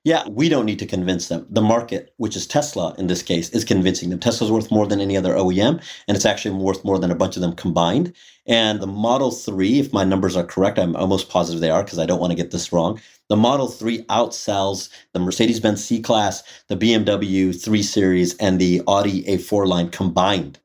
Yeah, 0.08 0.26
we 0.30 0.48
don't 0.48 0.66
need 0.66 0.80
to 0.80 0.86
convince 0.86 1.28
them. 1.28 1.46
The 1.50 1.62
market, 1.62 2.14
which 2.16 2.38
is 2.38 2.48
Tesla 2.48 2.96
in 2.98 3.08
this 3.08 3.22
case, 3.22 3.50
is 3.50 3.66
convincing 3.66 4.10
them. 4.10 4.20
Tesla's 4.20 4.50
worth 4.50 4.72
more 4.72 4.88
than 4.88 5.02
any 5.02 5.18
other 5.18 5.34
OEM, 5.34 5.84
and 6.08 6.16
it's 6.16 6.26
actually 6.26 6.56
worth 6.56 6.86
more 6.86 6.98
than 6.98 7.12
a 7.12 7.16
bunch 7.16 7.36
of 7.36 7.42
them 7.42 7.54
combined. 7.54 8.14
And 8.46 8.80
the 8.80 8.88
Model 8.88 9.32
3, 9.32 9.82
if 9.82 9.92
my 9.92 10.06
numbers 10.06 10.38
are 10.38 10.46
correct, 10.46 10.80
I'm 10.80 10.96
almost 10.96 11.28
positive 11.28 11.60
they 11.60 11.72
are 11.72 11.84
because 11.84 12.00
I 12.00 12.06
don't 12.06 12.22
want 12.22 12.32
to 12.32 12.38
get 12.38 12.52
this 12.52 12.72
wrong. 12.72 13.02
The 13.28 13.36
Model 13.36 13.68
3 13.68 14.04
outsells 14.04 14.88
the 15.12 15.20
Mercedes 15.20 15.60
Benz 15.60 15.84
C 15.84 16.00
Class, 16.00 16.42
the 16.70 16.78
BMW 16.78 17.54
3 17.62 17.84
Series, 17.84 18.34
and 18.38 18.60
the 18.60 18.84
Audi 18.88 19.26
A4 19.26 19.68
line 19.68 19.90
combined. 19.90 20.58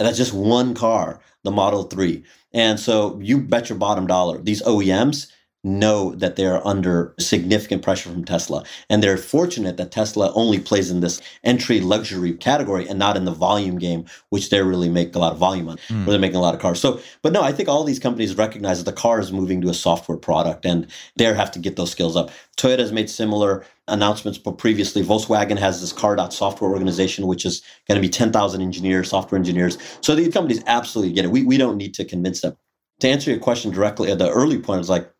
And 0.00 0.08
that's 0.08 0.18
just 0.18 0.34
one 0.34 0.74
car, 0.74 1.20
the 1.44 1.52
Model 1.52 1.84
3. 1.84 2.24
And 2.52 2.80
so 2.80 3.20
you 3.22 3.38
bet 3.40 3.68
your 3.68 3.78
bottom 3.78 4.08
dollar, 4.08 4.42
these 4.42 4.62
OEMs, 4.62 5.30
know 5.64 6.14
that 6.16 6.36
they're 6.36 6.64
under 6.66 7.14
significant 7.18 7.82
pressure 7.82 8.10
from 8.10 8.24
Tesla. 8.24 8.62
And 8.90 9.02
they're 9.02 9.16
fortunate 9.16 9.76
that 9.78 9.90
Tesla 9.90 10.32
only 10.34 10.58
plays 10.58 10.90
in 10.90 11.00
this 11.00 11.20
entry 11.42 11.80
luxury 11.80 12.34
category 12.34 12.86
and 12.88 12.98
not 12.98 13.16
in 13.16 13.24
the 13.24 13.32
volume 13.32 13.78
game, 13.78 14.04
which 14.28 14.50
they 14.50 14.62
really 14.62 14.90
make 14.90 15.14
a 15.14 15.18
lot 15.18 15.32
of 15.32 15.38
volume 15.38 15.68
on, 15.68 15.78
mm. 15.88 16.04
where 16.04 16.12
they're 16.12 16.18
making 16.18 16.36
a 16.36 16.42
lot 16.42 16.54
of 16.54 16.60
cars. 16.60 16.80
So, 16.80 17.00
but 17.22 17.32
no, 17.32 17.42
I 17.42 17.52
think 17.52 17.68
all 17.68 17.84
these 17.84 17.98
companies 17.98 18.36
recognize 18.36 18.82
that 18.82 18.90
the 18.90 18.96
car 18.96 19.18
is 19.18 19.32
moving 19.32 19.60
to 19.62 19.70
a 19.70 19.74
software 19.74 20.18
product 20.18 20.64
and 20.64 20.86
they 21.16 21.24
have 21.24 21.50
to 21.52 21.58
get 21.58 21.76
those 21.76 21.90
skills 21.90 22.16
up. 22.16 22.30
Toyota 22.56 22.80
has 22.80 22.92
made 22.92 23.10
similar 23.10 23.64
announcements, 23.88 24.38
but 24.38 24.58
previously 24.58 25.02
Volkswagen 25.02 25.58
has 25.58 25.80
this 25.80 25.92
car 25.92 26.14
software 26.30 26.70
organization, 26.70 27.26
which 27.26 27.44
is 27.44 27.62
going 27.88 28.00
to 28.00 28.06
be 28.06 28.10
10,000 28.10 28.60
engineers, 28.60 29.08
software 29.10 29.38
engineers. 29.38 29.78
So 30.00 30.14
these 30.14 30.32
companies 30.32 30.62
absolutely 30.66 31.12
get 31.12 31.24
it. 31.24 31.30
We, 31.30 31.42
we 31.42 31.56
don't 31.56 31.76
need 31.76 31.94
to 31.94 32.04
convince 32.04 32.40
them. 32.40 32.56
To 33.00 33.08
answer 33.08 33.30
your 33.30 33.40
question 33.40 33.72
directly 33.72 34.10
at 34.10 34.18
the 34.18 34.30
early 34.30 34.58
point, 34.58 34.80
is 34.80 34.88
like, 34.88 35.10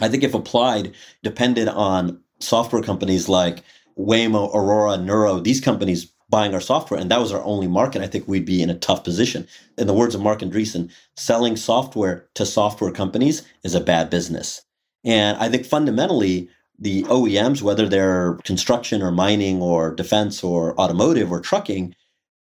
I 0.00 0.08
think 0.08 0.22
if 0.22 0.34
applied 0.34 0.94
depended 1.22 1.68
on 1.68 2.20
software 2.40 2.82
companies 2.82 3.28
like 3.28 3.62
Waymo, 3.98 4.52
Aurora, 4.54 4.96
Nuro, 4.96 5.38
these 5.40 5.60
companies 5.60 6.12
buying 6.28 6.54
our 6.54 6.60
software, 6.60 6.98
and 6.98 7.10
that 7.10 7.20
was 7.20 7.32
our 7.32 7.44
only 7.44 7.68
market, 7.68 8.02
I 8.02 8.06
think 8.06 8.26
we'd 8.26 8.44
be 8.44 8.62
in 8.62 8.70
a 8.70 8.78
tough 8.78 9.04
position. 9.04 9.46
In 9.78 9.86
the 9.86 9.94
words 9.94 10.14
of 10.14 10.20
Marc 10.20 10.40
Andreessen, 10.40 10.90
selling 11.16 11.56
software 11.56 12.26
to 12.34 12.44
software 12.44 12.90
companies 12.90 13.46
is 13.62 13.74
a 13.74 13.80
bad 13.80 14.10
business. 14.10 14.62
And 15.04 15.36
I 15.38 15.48
think 15.48 15.64
fundamentally, 15.64 16.48
the 16.78 17.04
OEMs, 17.04 17.62
whether 17.62 17.88
they're 17.88 18.34
construction 18.44 19.00
or 19.00 19.12
mining 19.12 19.62
or 19.62 19.94
defense 19.94 20.42
or 20.42 20.78
automotive 20.80 21.30
or 21.30 21.40
trucking, 21.40 21.94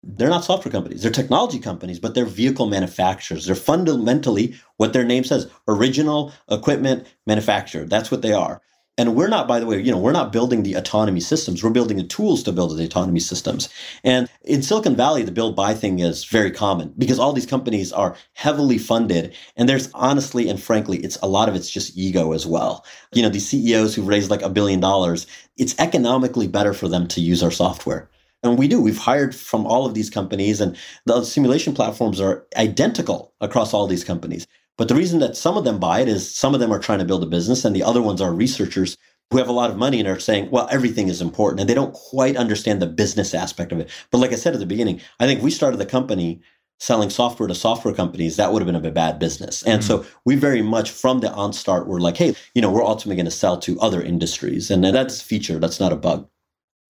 they're 0.02 0.28
not 0.28 0.44
software 0.44 0.72
companies. 0.72 1.02
They're 1.02 1.12
technology 1.12 1.58
companies, 1.58 1.98
but 2.00 2.14
they're 2.14 2.24
vehicle 2.24 2.66
manufacturers. 2.66 3.46
They're 3.46 3.54
fundamentally 3.54 4.54
what 4.76 4.92
their 4.92 5.04
name 5.04 5.24
says 5.24 5.50
original 5.68 6.32
equipment 6.50 7.06
manufacturer. 7.26 7.84
That's 7.84 8.10
what 8.10 8.22
they 8.22 8.32
are. 8.32 8.60
And 8.98 9.16
we're 9.16 9.28
not, 9.28 9.48
by 9.48 9.58
the 9.58 9.64
way, 9.64 9.80
you 9.80 9.90
know, 9.90 9.98
we're 9.98 10.12
not 10.12 10.32
building 10.32 10.64
the 10.64 10.74
autonomy 10.74 11.20
systems. 11.20 11.64
We're 11.64 11.70
building 11.70 11.96
the 11.96 12.02
tools 12.02 12.42
to 12.42 12.52
build 12.52 12.76
the 12.76 12.84
autonomy 12.84 13.20
systems. 13.20 13.70
And 14.04 14.28
in 14.42 14.62
Silicon 14.62 14.94
Valley, 14.96 15.22
the 15.22 15.32
build 15.32 15.56
buy 15.56 15.72
thing 15.72 16.00
is 16.00 16.26
very 16.26 16.50
common 16.50 16.92
because 16.98 17.18
all 17.18 17.32
these 17.32 17.46
companies 17.46 17.90
are 17.90 18.14
heavily 18.34 18.76
funded. 18.76 19.34
And 19.56 19.66
there's 19.66 19.90
honestly 19.94 20.46
and 20.46 20.62
frankly, 20.62 20.98
it's 20.98 21.16
a 21.22 21.28
lot 21.28 21.48
of 21.48 21.54
it's 21.54 21.70
just 21.70 21.96
ego 21.96 22.32
as 22.32 22.46
well. 22.46 22.84
You 23.14 23.22
know, 23.22 23.30
these 23.30 23.48
CEOs 23.48 23.94
who've 23.94 24.06
raised 24.06 24.30
like 24.30 24.42
a 24.42 24.50
billion 24.50 24.80
dollars, 24.80 25.26
it's 25.56 25.78
economically 25.78 26.46
better 26.46 26.74
for 26.74 26.86
them 26.86 27.08
to 27.08 27.20
use 27.22 27.42
our 27.42 27.50
software. 27.50 28.10
And 28.42 28.58
we 28.58 28.68
do. 28.68 28.80
We've 28.80 28.98
hired 28.98 29.34
from 29.34 29.66
all 29.66 29.86
of 29.86 29.94
these 29.94 30.10
companies, 30.10 30.60
and 30.60 30.76
the 31.06 31.24
simulation 31.24 31.74
platforms 31.74 32.20
are 32.20 32.46
identical 32.56 33.32
across 33.40 33.72
all 33.72 33.86
these 33.86 34.04
companies. 34.04 34.46
But 34.78 34.88
the 34.88 34.94
reason 34.94 35.20
that 35.20 35.36
some 35.36 35.56
of 35.56 35.64
them 35.64 35.78
buy 35.78 36.00
it 36.00 36.08
is 36.08 36.34
some 36.34 36.54
of 36.54 36.60
them 36.60 36.72
are 36.72 36.78
trying 36.78 36.98
to 36.98 37.04
build 37.04 37.22
a 37.22 37.26
business, 37.26 37.64
and 37.64 37.74
the 37.74 37.84
other 37.84 38.02
ones 38.02 38.20
are 38.20 38.32
researchers 38.32 38.96
who 39.30 39.38
have 39.38 39.48
a 39.48 39.52
lot 39.52 39.70
of 39.70 39.76
money 39.78 39.98
and 39.98 40.08
are 40.08 40.18
saying, 40.18 40.50
well, 40.50 40.68
everything 40.70 41.08
is 41.08 41.22
important. 41.22 41.60
And 41.60 41.68
they 41.68 41.74
don't 41.74 41.94
quite 41.94 42.36
understand 42.36 42.82
the 42.82 42.86
business 42.86 43.32
aspect 43.32 43.72
of 43.72 43.78
it. 43.78 43.88
But 44.10 44.18
like 44.18 44.32
I 44.32 44.36
said 44.36 44.52
at 44.52 44.60
the 44.60 44.66
beginning, 44.66 45.00
I 45.20 45.26
think 45.26 45.42
we 45.42 45.50
started 45.50 45.78
the 45.78 45.86
company 45.86 46.42
selling 46.80 47.10
software 47.10 47.46
to 47.46 47.54
software 47.54 47.94
companies, 47.94 48.36
that 48.36 48.52
would 48.52 48.60
have 48.60 48.66
been 48.66 48.84
a 48.84 48.90
bad 48.90 49.18
business. 49.20 49.62
And 49.62 49.80
mm 49.80 49.86
so 49.86 50.04
we 50.24 50.34
very 50.34 50.62
much 50.62 50.90
from 50.90 51.20
the 51.20 51.28
onstart 51.28 51.86
were 51.86 52.00
like, 52.00 52.16
hey, 52.16 52.34
you 52.54 52.60
know, 52.60 52.70
we're 52.70 52.84
ultimately 52.84 53.14
going 53.16 53.24
to 53.24 53.30
sell 53.30 53.56
to 53.60 53.78
other 53.80 54.02
industries. 54.02 54.70
And 54.70 54.84
that's 54.84 55.22
a 55.22 55.24
feature, 55.24 55.60
that's 55.60 55.78
not 55.78 55.92
a 55.92 55.96
bug 55.96 56.28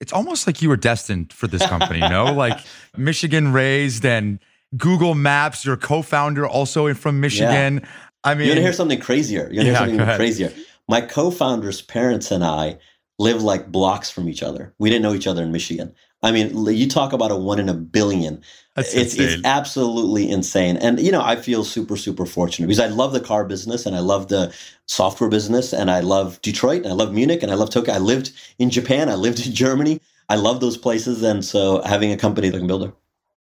it's 0.02 0.12
almost 0.12 0.48
like 0.48 0.60
you 0.60 0.68
were 0.68 0.76
destined 0.76 1.32
for 1.32 1.46
this 1.46 1.64
company, 1.64 2.00
you 2.00 2.08
know, 2.08 2.24
like 2.24 2.58
Michigan 2.96 3.52
raised 3.52 4.04
and 4.04 4.40
Google 4.76 5.14
Maps, 5.14 5.64
your 5.64 5.76
co-founder 5.76 6.44
also 6.44 6.92
from 6.92 7.20
Michigan. 7.20 7.80
Yeah. 7.80 7.88
I 8.24 8.34
mean, 8.34 8.46
you 8.46 8.50
want 8.50 8.56
to 8.56 8.62
hear 8.62 8.72
something 8.72 8.98
crazier? 8.98 9.42
You 9.42 9.44
want 9.44 9.52
to 9.52 9.64
yeah, 9.64 9.86
hear 9.86 9.98
something 9.98 10.16
crazier? 10.16 10.52
My 10.88 11.02
co-founder's 11.02 11.82
parents 11.82 12.32
and 12.32 12.42
I 12.42 12.78
live 13.20 13.44
like 13.44 13.70
blocks 13.70 14.10
from 14.10 14.28
each 14.28 14.42
other. 14.42 14.74
We 14.80 14.90
didn't 14.90 15.02
know 15.04 15.14
each 15.14 15.28
other 15.28 15.44
in 15.44 15.52
Michigan. 15.52 15.94
I 16.22 16.30
mean, 16.30 16.66
you 16.66 16.88
talk 16.88 17.12
about 17.12 17.32
a 17.32 17.36
one 17.36 17.58
in 17.58 17.68
a 17.68 17.74
billion. 17.74 18.42
That's 18.76 18.94
it's 18.94 19.14
insane. 19.14 19.38
it's 19.38 19.46
absolutely 19.46 20.30
insane. 20.30 20.76
And 20.76 21.00
you 21.00 21.12
know, 21.12 21.22
I 21.22 21.36
feel 21.36 21.64
super 21.64 21.96
super 21.96 22.26
fortunate 22.26 22.68
because 22.68 22.80
I 22.80 22.86
love 22.86 23.12
the 23.12 23.20
car 23.20 23.44
business 23.44 23.86
and 23.86 23.96
I 23.96 24.00
love 24.00 24.28
the 24.28 24.54
software 24.86 25.28
business 25.28 25.72
and 25.72 25.90
I 25.90 26.00
love 26.00 26.40
Detroit 26.42 26.82
and 26.84 26.88
I 26.88 26.94
love 26.94 27.12
Munich 27.12 27.42
and 27.42 27.50
I 27.50 27.54
love 27.54 27.70
Tokyo. 27.70 27.94
I 27.94 27.98
lived 27.98 28.32
in 28.58 28.70
Japan. 28.70 29.08
I 29.08 29.14
lived 29.14 29.44
in 29.44 29.52
Germany. 29.52 30.00
I 30.28 30.36
love 30.36 30.60
those 30.60 30.78
places, 30.78 31.22
and 31.22 31.44
so 31.44 31.82
having 31.82 32.12
a 32.12 32.16
company 32.16 32.48
that 32.48 32.56
can 32.56 32.66
build 32.66 32.84
it. 32.84 32.94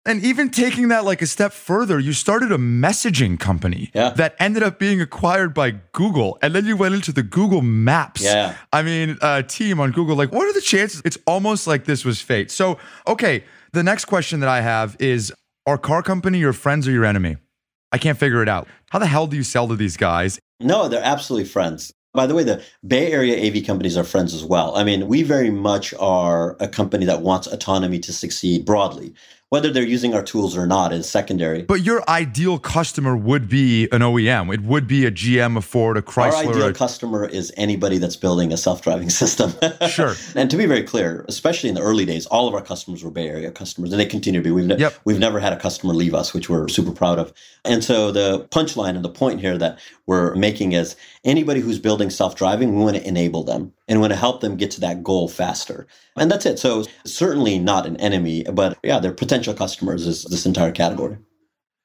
And 0.06 0.24
even 0.24 0.50
taking 0.50 0.88
that 0.88 1.04
like 1.04 1.22
a 1.22 1.28
step 1.28 1.52
further, 1.52 2.00
you 2.00 2.14
started 2.14 2.52
a 2.52 2.58
messaging 2.58 3.40
company 3.40 3.92
yeah. 3.94 4.12
that 4.12 4.36
ended 4.40 4.64
up 4.64 4.80
being 4.80 5.02
acquired 5.02 5.54
by 5.54 5.72
Google. 5.92 6.38
And 6.42 6.56
then 6.56 6.66
you 6.66 6.78
went 6.78 6.96
into 6.96 7.12
the 7.12 7.22
Google 7.22 7.62
Maps. 7.62 8.24
Yeah. 8.24 8.56
I 8.72 8.82
mean, 8.82 9.18
uh, 9.22 9.42
team 9.44 9.80
on 9.80 9.92
Google. 9.92 10.16
Like, 10.16 10.32
what 10.32 10.48
are 10.48 10.54
the 10.54 10.62
chances? 10.62 11.02
It's 11.04 11.18
almost 11.28 11.68
like 11.68 11.86
this 11.86 12.06
was 12.06 12.22
fate. 12.22 12.50
So, 12.50 12.80
okay, 13.08 13.44
the 13.74 13.84
next 13.84 14.06
question 14.06 14.40
that 14.40 14.50
I 14.50 14.62
have 14.62 14.96
is 15.00 15.34
Are 15.68 15.78
car 15.78 16.02
company 16.02 16.40
your 16.40 16.54
friends 16.54 16.88
or 16.88 16.92
your 16.92 17.06
enemy? 17.06 17.36
I 17.92 17.98
can't 17.98 18.18
figure 18.18 18.42
it 18.42 18.50
out. 18.50 18.68
How 18.92 19.00
the 19.00 19.08
hell 19.08 19.28
do 19.28 19.36
you 19.36 19.44
sell 19.44 19.68
to 19.68 19.76
these 19.76 19.98
guys? 19.98 20.40
No, 20.60 20.88
they're 20.88 21.04
absolutely 21.04 21.48
friends. 21.48 21.92
By 22.14 22.26
the 22.26 22.34
way, 22.34 22.44
the 22.44 22.64
Bay 22.86 23.12
Area 23.12 23.38
AV 23.38 23.66
companies 23.66 23.96
are 23.96 24.04
friends 24.04 24.34
as 24.34 24.44
well. 24.44 24.76
I 24.76 24.84
mean, 24.84 25.08
we 25.08 25.22
very 25.22 25.52
much 25.52 25.94
are 26.00 26.56
a 26.60 26.68
company 26.68 27.06
that 27.06 27.22
wants 27.22 27.46
autonomy 27.48 28.00
to 28.00 28.14
succeed 28.14 28.66
broadly 28.66 29.14
whether 29.50 29.72
they're 29.72 29.84
using 29.84 30.14
our 30.14 30.22
tools 30.22 30.56
or 30.56 30.68
not 30.68 30.94
is 30.94 31.10
secondary. 31.10 31.64
But 31.64 31.82
your 31.82 32.08
ideal 32.08 32.60
customer 32.60 33.18
would 33.18 33.50
be 33.50 33.88
an 33.92 34.02
OEM. 34.02 34.54
It 34.54 34.62
would 34.62 34.88
be 34.88 35.06
a 35.06 35.12
GM, 35.12 35.58
a 35.58 35.62
Ford, 35.62 35.98
a 35.98 36.04
Chrysler. 36.04 36.46
Our 36.46 36.50
ideal 36.52 36.68
a... 36.68 36.74
customer 36.74 37.26
is 37.26 37.52
anybody 37.58 37.98
that's 37.98 38.16
building 38.16 38.54
a 38.54 38.58
self-driving 38.58 39.10
system. 39.22 39.54
sure. 39.88 40.16
And 40.36 40.50
to 40.52 40.58
be 40.58 40.68
very 40.68 40.84
clear, 40.84 41.26
especially 41.28 41.70
in 41.70 41.76
the 41.76 41.82
early 41.82 42.06
days, 42.06 42.26
all 42.28 42.48
of 42.48 42.54
our 42.54 42.62
customers 42.62 43.04
were 43.04 43.10
Bay 43.10 43.28
Area 43.28 43.52
customers, 43.52 43.92
and 43.92 44.00
they 44.00 44.06
continue 44.06 44.40
to 44.40 44.44
be. 44.44 44.52
We've, 44.52 44.66
ne- 44.66 44.78
yep. 44.78 44.94
we've 45.06 45.20
never 45.20 45.40
had 45.40 45.54
a 45.54 45.58
customer 45.58 45.94
leave 45.94 46.14
us, 46.14 46.34
which 46.34 46.50
we're 46.50 46.68
super 46.68 46.92
proud 46.92 47.18
of. 47.18 47.34
And 47.66 47.84
so 47.84 48.12
the 48.12 48.48
punchline 48.52 48.96
and 48.96 49.04
the 49.04 49.10
point 49.10 49.42
here 49.42 49.58
that 49.58 49.80
we're 50.06 50.36
making 50.36 50.74
is 50.74 50.96
anybody 51.24 51.60
who's 51.60 51.80
building 51.80 52.10
self-driving, 52.10 52.76
we 52.76 52.84
want 52.84 52.98
to 52.98 53.08
enable 53.08 53.44
them 53.44 53.74
and 53.88 54.00
want 54.00 54.14
to 54.14 54.18
help 54.18 54.42
them 54.42 54.56
get 54.56 54.72
to 54.72 54.82
that 54.82 55.04
goal 55.04 55.28
faster. 55.28 55.88
And 56.16 56.32
that's 56.32 56.46
it. 56.46 56.60
So 56.60 56.86
certainly 57.06 57.60
not 57.60 57.86
an 57.86 57.98
enemy, 57.98 58.44
but 58.44 58.78
yeah, 58.84 59.00
they're 59.00 59.12
potential 59.12 59.54
customers 59.54 60.08
is 60.08 60.24
this 60.24 60.46
entire 60.46 60.72
category. 60.72 61.18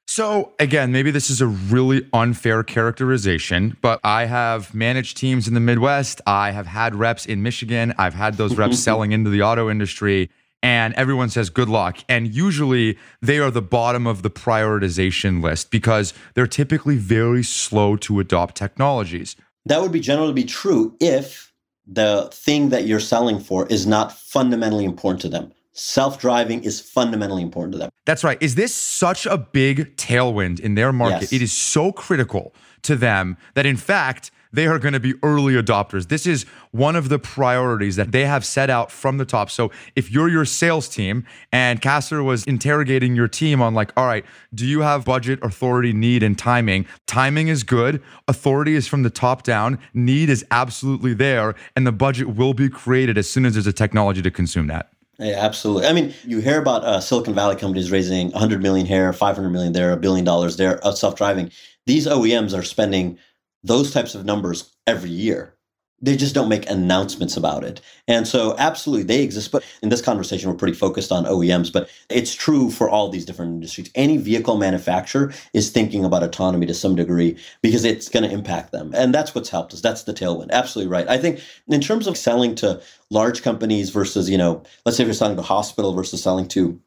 So, 0.07 0.53
again, 0.59 0.91
maybe 0.91 1.09
this 1.09 1.29
is 1.29 1.41
a 1.41 1.47
really 1.47 2.07
unfair 2.13 2.63
characterization, 2.63 3.75
but 3.81 3.99
I 4.03 4.25
have 4.25 4.73
managed 4.73 5.17
teams 5.17 5.47
in 5.47 5.55
the 5.55 5.59
Midwest. 5.59 6.21
I 6.27 6.51
have 6.51 6.67
had 6.67 6.95
reps 6.95 7.25
in 7.25 7.41
Michigan. 7.41 7.93
I've 7.97 8.13
had 8.13 8.35
those 8.35 8.55
reps 8.55 8.79
selling 8.83 9.13
into 9.13 9.29
the 9.29 9.41
auto 9.41 9.69
industry, 9.69 10.29
and 10.65 10.95
everyone 10.95 11.29
says 11.29 11.51
good 11.51 11.69
luck. 11.69 11.99
And 12.09 12.33
usually 12.33 12.97
they 13.21 13.37
are 13.37 13.51
the 13.51 13.61
bottom 13.61 14.07
of 14.07 14.23
the 14.23 14.31
prioritization 14.31 15.43
list 15.43 15.69
because 15.69 16.11
they're 16.33 16.47
typically 16.47 16.97
very 16.97 17.43
slow 17.43 17.95
to 17.97 18.19
adopt 18.19 18.55
technologies. 18.55 19.35
That 19.67 19.79
would 19.81 19.91
be 19.91 19.99
generally 19.99 20.33
be 20.33 20.43
true 20.43 20.97
if 20.99 21.53
the 21.85 22.29
thing 22.33 22.69
that 22.69 22.87
you're 22.87 22.99
selling 22.99 23.39
for 23.39 23.67
is 23.67 23.85
not 23.85 24.11
fundamentally 24.11 24.85
important 24.85 25.21
to 25.21 25.29
them. 25.29 25.53
Self 25.73 26.19
driving 26.19 26.63
is 26.63 26.81
fundamentally 26.81 27.43
important 27.43 27.73
to 27.73 27.77
them. 27.77 27.91
That's 28.05 28.23
right. 28.23 28.41
Is 28.41 28.55
this 28.55 28.73
such 28.73 29.27
a 29.27 29.37
big 29.37 29.95
tailwind 29.97 30.59
in 30.59 30.73
their 30.73 30.91
market? 30.91 31.23
Yes. 31.23 31.33
It 31.33 31.41
is 31.43 31.51
so 31.51 31.91
critical 31.91 32.55
to 32.83 32.95
them 32.95 33.37
that, 33.53 33.67
in 33.67 33.77
fact, 33.77 34.31
they 34.55 34.67
are 34.67 34.79
going 34.79 34.93
to 34.93 34.99
be 34.99 35.13
early 35.21 35.53
adopters. 35.53 36.07
This 36.07 36.25
is 36.25 36.45
one 36.71 36.95
of 36.95 37.09
the 37.09 37.19
priorities 37.19 37.95
that 37.97 38.11
they 38.11 38.25
have 38.25 38.45
set 38.45 38.69
out 38.69 38.91
from 38.91 39.17
the 39.17 39.25
top. 39.25 39.49
So 39.49 39.71
if 39.95 40.11
you're 40.11 40.29
your 40.29 40.45
sales 40.45 40.87
team 40.87 41.25
and 41.51 41.81
Qasar 41.81 42.23
was 42.23 42.43
interrogating 42.45 43.15
your 43.15 43.27
team 43.27 43.61
on 43.61 43.73
like, 43.73 43.91
all 43.97 44.05
right, 44.05 44.25
do 44.53 44.65
you 44.65 44.81
have 44.81 45.05
budget, 45.05 45.39
authority, 45.41 45.93
need, 45.93 46.23
and 46.23 46.37
timing? 46.37 46.85
Timing 47.05 47.49
is 47.49 47.63
good. 47.63 48.01
Authority 48.27 48.75
is 48.75 48.87
from 48.87 49.03
the 49.03 49.09
top 49.09 49.43
down. 49.43 49.79
Need 49.93 50.29
is 50.29 50.45
absolutely 50.51 51.13
there. 51.13 51.55
And 51.75 51.85
the 51.85 51.91
budget 51.91 52.35
will 52.35 52.53
be 52.53 52.69
created 52.69 53.17
as 53.17 53.29
soon 53.29 53.45
as 53.45 53.53
there's 53.53 53.67
a 53.67 53.73
technology 53.73 54.21
to 54.21 54.31
consume 54.31 54.67
that. 54.67 54.91
Yeah, 55.17 55.35
absolutely. 55.37 55.87
I 55.87 55.93
mean, 55.93 56.13
you 56.25 56.39
hear 56.39 56.59
about 56.59 56.83
uh, 56.83 56.99
Silicon 56.99 57.33
Valley 57.33 57.55
companies 57.55 57.89
raising 57.89 58.31
100 58.31 58.61
million 58.61 58.85
here, 58.85 59.13
500 59.13 59.49
million 59.49 59.71
there, 59.71 59.93
a 59.93 59.97
billion 59.97 60.25
dollars 60.25 60.57
there, 60.57 60.77
of 60.85 60.97
self-driving. 60.97 61.51
These 61.85 62.05
OEMs 62.07 62.57
are 62.57 62.63
spending 62.63 63.17
those 63.65 63.91
types 63.91 64.15
of 64.15 64.25
numbers 64.25 64.73
every 64.87 65.09
year 65.09 65.55
they 66.01 66.15
just 66.15 66.35
don't 66.35 66.49
make 66.49 66.69
announcements 66.69 67.37
about 67.37 67.63
it. 67.63 67.81
And 68.07 68.27
so, 68.27 68.55
absolutely, 68.57 69.03
they 69.03 69.23
exist. 69.23 69.51
But 69.51 69.63
in 69.81 69.89
this 69.89 70.01
conversation, 70.01 70.49
we're 70.49 70.57
pretty 70.57 70.77
focused 70.77 71.11
on 71.11 71.25
OEMs, 71.25 71.71
but 71.71 71.89
it's 72.09 72.35
true 72.35 72.69
for 72.69 72.89
all 72.89 73.09
these 73.09 73.25
different 73.25 73.53
industries. 73.53 73.89
Any 73.95 74.17
vehicle 74.17 74.57
manufacturer 74.57 75.33
is 75.53 75.69
thinking 75.69 76.03
about 76.03 76.23
autonomy 76.23 76.65
to 76.67 76.73
some 76.73 76.95
degree 76.95 77.37
because 77.61 77.85
it's 77.85 78.09
going 78.09 78.23
to 78.23 78.33
impact 78.33 78.71
them. 78.71 78.93
And 78.93 79.13
that's 79.13 79.33
what's 79.33 79.49
helped 79.49 79.73
us. 79.73 79.81
That's 79.81 80.03
the 80.03 80.13
tailwind. 80.13 80.51
Absolutely 80.51 80.91
right. 80.91 81.07
I 81.07 81.17
think 81.17 81.39
in 81.67 81.81
terms 81.81 82.07
of 82.07 82.17
selling 82.17 82.55
to 82.55 82.81
large 83.09 83.41
companies 83.41 83.89
versus, 83.89 84.29
you 84.29 84.37
know, 84.37 84.63
let's 84.85 84.97
say 84.97 85.03
if 85.03 85.07
you're 85.07 85.13
selling 85.13 85.37
to 85.37 85.41
a 85.41 85.45
hospital 85.45 85.93
versus 85.93 86.21
selling 86.21 86.47
to 86.49 86.79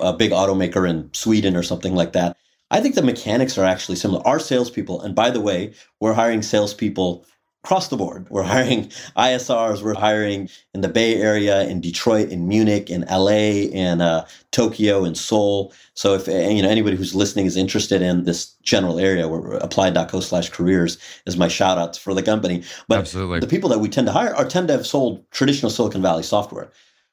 a 0.00 0.12
big 0.12 0.32
automaker 0.32 0.88
in 0.88 1.12
Sweden 1.12 1.54
or 1.54 1.62
something 1.62 1.94
like 1.94 2.12
that. 2.14 2.36
I 2.70 2.80
think 2.80 2.94
the 2.94 3.02
mechanics 3.02 3.58
are 3.58 3.64
actually 3.64 3.96
similar. 3.96 4.26
Our 4.26 4.40
salespeople, 4.40 5.00
and 5.02 5.14
by 5.14 5.30
the 5.30 5.40
way, 5.40 5.74
we're 6.00 6.14
hiring 6.14 6.42
salespeople 6.42 7.26
across 7.64 7.88
the 7.88 7.96
board. 7.96 8.26
We're 8.30 8.42
hiring 8.54 8.90
ISRs. 9.16 9.82
We're 9.82 9.94
hiring 9.94 10.48
in 10.74 10.82
the 10.82 10.88
Bay 10.88 11.16
Area, 11.16 11.62
in 11.66 11.80
Detroit, 11.80 12.28
in 12.28 12.46
Munich, 12.46 12.90
in 12.90 13.02
LA, 13.10 13.70
in 13.72 14.00
uh, 14.00 14.26
Tokyo, 14.52 15.04
in 15.04 15.14
Seoul. 15.14 15.72
So 15.94 16.14
if 16.14 16.26
you 16.26 16.62
know 16.62 16.68
anybody 16.68 16.96
who's 16.96 17.14
listening 17.14 17.46
is 17.46 17.56
interested 17.56 18.02
in 18.02 18.24
this 18.24 18.52
general 18.62 18.98
area, 18.98 19.28
where 19.28 19.56
applied.co 19.58 20.20
slash 20.20 20.50
careers 20.50 20.98
is 21.26 21.36
my 21.36 21.48
shout 21.48 21.78
out 21.78 21.96
for 21.96 22.14
the 22.14 22.22
company. 22.22 22.62
But 22.88 22.98
Absolutely. 22.98 23.40
the 23.40 23.46
people 23.46 23.70
that 23.70 23.78
we 23.78 23.88
tend 23.88 24.06
to 24.06 24.12
hire 24.12 24.34
are 24.34 24.44
tend 24.44 24.68
to 24.68 24.74
have 24.74 24.86
sold 24.86 25.28
traditional 25.30 25.70
Silicon 25.70 26.02
Valley 26.02 26.22
software. 26.22 26.70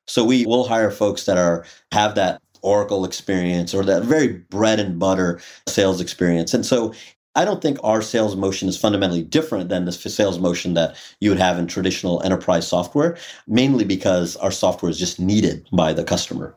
So 0.08 0.26
we 0.26 0.46
will 0.46 0.68
hire 0.68 0.92
folks 0.92 1.26
that 1.26 1.38
are 1.38 1.66
have 1.92 2.16
that 2.16 2.42
Oracle 2.62 3.06
experience 3.06 3.74
or 3.74 3.84
that 3.86 4.04
very 4.04 4.28
bread 4.28 4.80
and 4.80 5.00
butter 5.00 5.40
sales 5.68 6.02
experience. 6.02 6.54
And 6.54 6.66
so 6.66 6.94
I 7.36 7.46
don't 7.46 7.62
think 7.62 7.78
our 7.84 8.02
sales 8.02 8.36
motion 8.36 8.68
is 8.68 8.78
fundamentally 8.78 9.24
different 9.24 9.70
than 9.70 9.86
the 9.86 9.92
sales 9.92 10.38
motion 10.40 10.74
that 10.74 10.96
you 11.22 11.30
would 11.30 11.40
have 11.40 11.58
in 11.58 11.68
traditional 11.68 12.22
enterprise 12.24 12.68
software, 12.68 13.18
mainly 13.48 13.86
because 13.86 14.36
our 14.38 14.52
software 14.52 14.90
is 14.90 15.00
just 15.00 15.20
needed 15.20 15.66
by 15.72 15.94
the 15.94 16.04
customer. 16.04 16.56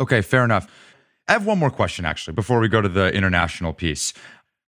Okay, 0.00 0.22
fair 0.22 0.44
enough. 0.44 0.68
I 1.26 1.32
have 1.32 1.44
one 1.44 1.58
more 1.58 1.70
question 1.70 2.04
actually 2.04 2.34
before 2.34 2.58
we 2.60 2.68
go 2.68 2.80
to 2.80 2.88
the 2.88 3.12
international 3.12 3.72
piece. 3.72 4.14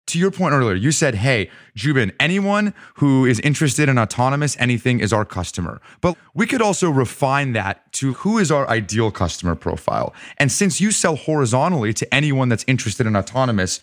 To 0.08 0.20
your 0.20 0.32
point 0.32 0.54
earlier, 0.54 0.76
you 0.76 0.91
said, 0.91 1.16
hey, 1.16 1.49
Joubin, 1.76 2.12
anyone 2.20 2.74
who 2.95 3.26
is 3.26 3.39
interested 3.39 3.88
in 3.88 3.97
autonomous 3.97 4.58
anything 4.60 4.99
is 4.99 5.14
our 5.14 5.26
customer. 5.26 5.82
But 6.01 6.18
we 6.34 6.45
could 6.45 6.62
also 6.62 6.89
refine 6.89 7.54
that 7.54 7.91
to 7.93 8.14
who 8.14 8.38
is 8.38 8.51
our 8.51 8.70
ideal 8.70 9.12
customer 9.12 9.56
profile. 9.56 10.14
And 10.38 10.51
since 10.51 10.82
you 10.82 10.91
sell 10.91 11.16
horizontally 11.16 11.93
to 11.93 12.14
anyone 12.14 12.49
that's 12.49 12.66
interested 12.68 13.08
in 13.08 13.16
autonomous, 13.16 13.80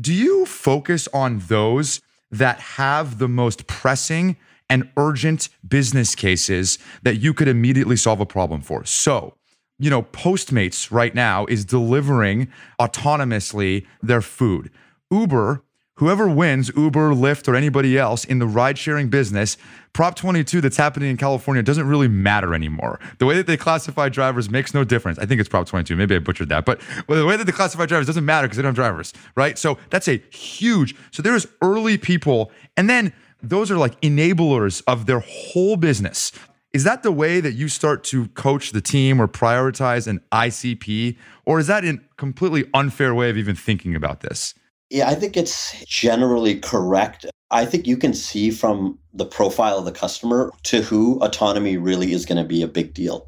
do 0.00 0.14
you 0.14 0.46
focus 0.46 1.06
on 1.12 1.40
those 1.48 2.00
that 2.30 2.60
have 2.60 3.18
the 3.18 3.28
most 3.28 3.66
pressing 3.66 4.36
and 4.70 4.88
urgent 4.96 5.48
business 5.66 6.14
cases 6.14 6.78
that 7.02 7.16
you 7.16 7.34
could 7.34 7.48
immediately 7.48 7.96
solve 7.96 8.20
a 8.20 8.26
problem 8.26 8.62
for? 8.62 8.84
So, 8.84 9.34
you 9.78 9.90
know, 9.90 10.02
Postmates 10.02 10.90
right 10.90 11.14
now 11.14 11.46
is 11.46 11.64
delivering 11.64 12.48
autonomously 12.80 13.86
their 14.02 14.22
food. 14.22 14.70
Uber 15.10 15.62
whoever 15.98 16.28
wins, 16.28 16.70
Uber, 16.76 17.10
Lyft, 17.10 17.48
or 17.48 17.56
anybody 17.56 17.98
else 17.98 18.24
in 18.24 18.38
the 18.38 18.46
ride 18.46 18.78
sharing 18.78 19.08
business, 19.08 19.56
Prop 19.92 20.14
22 20.14 20.60
that's 20.60 20.76
happening 20.76 21.10
in 21.10 21.16
California 21.16 21.62
doesn't 21.62 21.88
really 21.88 22.06
matter 22.06 22.54
anymore. 22.54 23.00
The 23.18 23.26
way 23.26 23.34
that 23.36 23.48
they 23.48 23.56
classify 23.56 24.08
drivers 24.08 24.48
makes 24.48 24.72
no 24.72 24.84
difference. 24.84 25.18
I 25.18 25.26
think 25.26 25.40
it's 25.40 25.48
Prop 25.48 25.66
22. 25.66 25.96
Maybe 25.96 26.14
I 26.14 26.20
butchered 26.20 26.50
that. 26.50 26.64
But 26.64 26.80
the 27.08 27.26
way 27.26 27.36
that 27.36 27.44
they 27.44 27.52
classify 27.52 27.86
drivers 27.86 28.06
doesn't 28.06 28.24
matter 28.24 28.46
because 28.46 28.56
they 28.56 28.62
don't 28.62 28.70
have 28.70 28.76
drivers, 28.76 29.12
right? 29.34 29.58
So 29.58 29.76
that's 29.90 30.08
a 30.08 30.22
huge. 30.30 30.94
So 31.10 31.20
there's 31.20 31.48
early 31.62 31.98
people, 31.98 32.52
and 32.76 32.88
then 32.88 33.12
those 33.42 33.70
are 33.70 33.76
like 33.76 34.00
enablers 34.00 34.82
of 34.86 35.06
their 35.06 35.20
whole 35.20 35.76
business. 35.76 36.30
Is 36.72 36.84
that 36.84 37.02
the 37.02 37.10
way 37.10 37.40
that 37.40 37.54
you 37.54 37.68
start 37.68 38.04
to 38.04 38.28
coach 38.28 38.70
the 38.70 38.80
team 38.80 39.20
or 39.20 39.26
prioritize 39.26 40.06
an 40.06 40.20
ICP? 40.30 41.16
Or 41.44 41.58
is 41.58 41.66
that 41.66 41.84
a 41.84 41.98
completely 42.16 42.66
unfair 42.74 43.14
way 43.14 43.30
of 43.30 43.36
even 43.38 43.56
thinking 43.56 43.96
about 43.96 44.20
this? 44.20 44.54
Yeah, 44.90 45.08
I 45.08 45.14
think 45.14 45.36
it's 45.36 45.84
generally 45.84 46.58
correct. 46.58 47.26
I 47.50 47.66
think 47.66 47.86
you 47.86 47.96
can 47.96 48.14
see 48.14 48.50
from 48.50 48.98
the 49.12 49.26
profile 49.26 49.78
of 49.78 49.84
the 49.84 49.92
customer 49.92 50.50
to 50.64 50.82
who 50.82 51.18
autonomy 51.20 51.76
really 51.76 52.12
is 52.12 52.24
going 52.24 52.42
to 52.42 52.48
be 52.48 52.62
a 52.62 52.68
big 52.68 52.94
deal. 52.94 53.26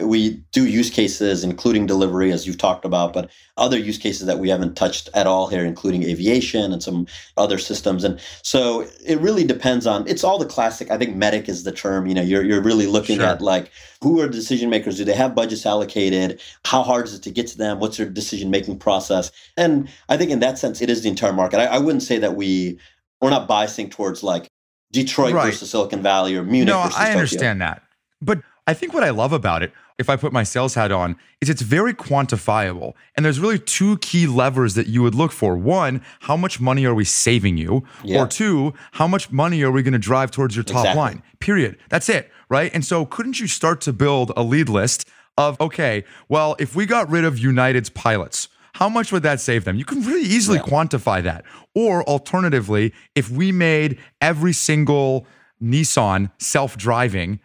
We 0.00 0.44
do 0.52 0.64
use 0.66 0.90
cases, 0.90 1.42
including 1.42 1.86
delivery, 1.86 2.30
as 2.30 2.46
you've 2.46 2.58
talked 2.58 2.84
about, 2.84 3.12
but 3.12 3.30
other 3.56 3.76
use 3.76 3.98
cases 3.98 4.26
that 4.26 4.38
we 4.38 4.48
haven't 4.48 4.76
touched 4.76 5.08
at 5.12 5.26
all 5.26 5.48
here, 5.48 5.64
including 5.64 6.04
aviation 6.04 6.72
and 6.72 6.80
some 6.80 7.08
other 7.36 7.58
systems. 7.58 8.04
And 8.04 8.20
so 8.42 8.86
it 9.04 9.18
really 9.18 9.44
depends 9.44 9.88
on. 9.88 10.06
It's 10.06 10.22
all 10.22 10.38
the 10.38 10.46
classic. 10.46 10.90
I 10.92 10.98
think 10.98 11.16
MEDDIC 11.16 11.48
is 11.48 11.64
the 11.64 11.72
term. 11.72 12.06
You 12.06 12.14
know, 12.14 12.22
you're 12.22 12.44
you're 12.44 12.62
really 12.62 12.86
looking 12.86 13.18
sure. 13.18 13.26
at 13.26 13.40
like 13.40 13.72
who 14.00 14.20
are 14.20 14.28
decision 14.28 14.70
makers? 14.70 14.96
Do 14.96 15.04
they 15.04 15.14
have 15.14 15.34
budgets 15.34 15.66
allocated? 15.66 16.40
How 16.64 16.82
hard 16.84 17.06
is 17.06 17.14
it 17.14 17.22
to 17.24 17.30
get 17.30 17.48
to 17.48 17.58
them? 17.58 17.80
What's 17.80 17.96
their 17.96 18.08
decision 18.08 18.50
making 18.50 18.78
process? 18.78 19.32
And 19.56 19.88
I 20.08 20.16
think 20.16 20.30
in 20.30 20.38
that 20.40 20.58
sense, 20.58 20.80
it 20.80 20.90
is 20.90 21.02
the 21.02 21.08
entire 21.08 21.32
market. 21.32 21.58
I, 21.58 21.66
I 21.66 21.78
wouldn't 21.78 22.04
say 22.04 22.18
that 22.18 22.36
we 22.36 22.78
we're 23.20 23.30
not 23.30 23.48
biasing 23.48 23.90
towards 23.90 24.22
like 24.22 24.48
Detroit 24.92 25.34
right. 25.34 25.46
versus 25.46 25.70
Silicon 25.70 26.02
Valley 26.02 26.36
or 26.36 26.44
Munich. 26.44 26.68
No, 26.68 26.88
I 26.96 27.10
understand 27.12 27.60
Tokyo. 27.60 27.74
that, 27.74 27.82
but 28.22 28.42
I 28.66 28.74
think 28.74 28.94
what 28.94 29.02
I 29.02 29.10
love 29.10 29.32
about 29.32 29.62
it, 29.62 29.72
if 29.98 30.08
I 30.08 30.16
put 30.16 30.32
my 30.32 30.44
sales 30.44 30.74
hat 30.74 30.92
on, 30.92 31.16
is 31.40 31.50
it's 31.50 31.62
very 31.62 31.92
quantifiable. 31.92 32.94
And 33.16 33.26
there's 33.26 33.40
really 33.40 33.58
two 33.58 33.98
key 33.98 34.26
levers 34.26 34.74
that 34.74 34.86
you 34.86 35.02
would 35.02 35.14
look 35.14 35.32
for. 35.32 35.56
One, 35.56 36.02
how 36.20 36.36
much 36.36 36.60
money 36.60 36.86
are 36.86 36.94
we 36.94 37.04
saving 37.04 37.56
you? 37.56 37.84
Yeah. 38.04 38.22
Or 38.22 38.26
two, 38.28 38.74
how 38.92 39.08
much 39.08 39.32
money 39.32 39.62
are 39.62 39.72
we 39.72 39.82
going 39.82 39.92
to 39.92 39.98
drive 39.98 40.30
towards 40.30 40.54
your 40.54 40.64
top 40.64 40.84
exactly. 40.84 40.98
line? 40.98 41.22
Period. 41.40 41.76
That's 41.88 42.08
it. 42.08 42.30
Right. 42.48 42.70
And 42.72 42.84
so 42.84 43.04
couldn't 43.04 43.40
you 43.40 43.46
start 43.46 43.80
to 43.82 43.92
build 43.92 44.32
a 44.36 44.42
lead 44.42 44.68
list 44.68 45.08
of, 45.36 45.60
okay, 45.60 46.04
well, 46.28 46.56
if 46.58 46.74
we 46.76 46.86
got 46.86 47.10
rid 47.10 47.24
of 47.24 47.38
United's 47.38 47.90
pilots, 47.90 48.48
how 48.74 48.88
much 48.88 49.10
would 49.10 49.24
that 49.24 49.40
save 49.40 49.64
them? 49.64 49.76
You 49.76 49.84
can 49.84 50.02
really 50.02 50.22
easily 50.22 50.58
yeah. 50.58 50.64
quantify 50.64 51.22
that. 51.24 51.44
Or 51.74 52.04
alternatively, 52.04 52.94
if 53.14 53.30
we 53.30 53.50
made 53.50 53.98
every 54.20 54.52
single 54.52 55.26
Nissan 55.60 56.30
self 56.38 56.76
driving, 56.76 57.40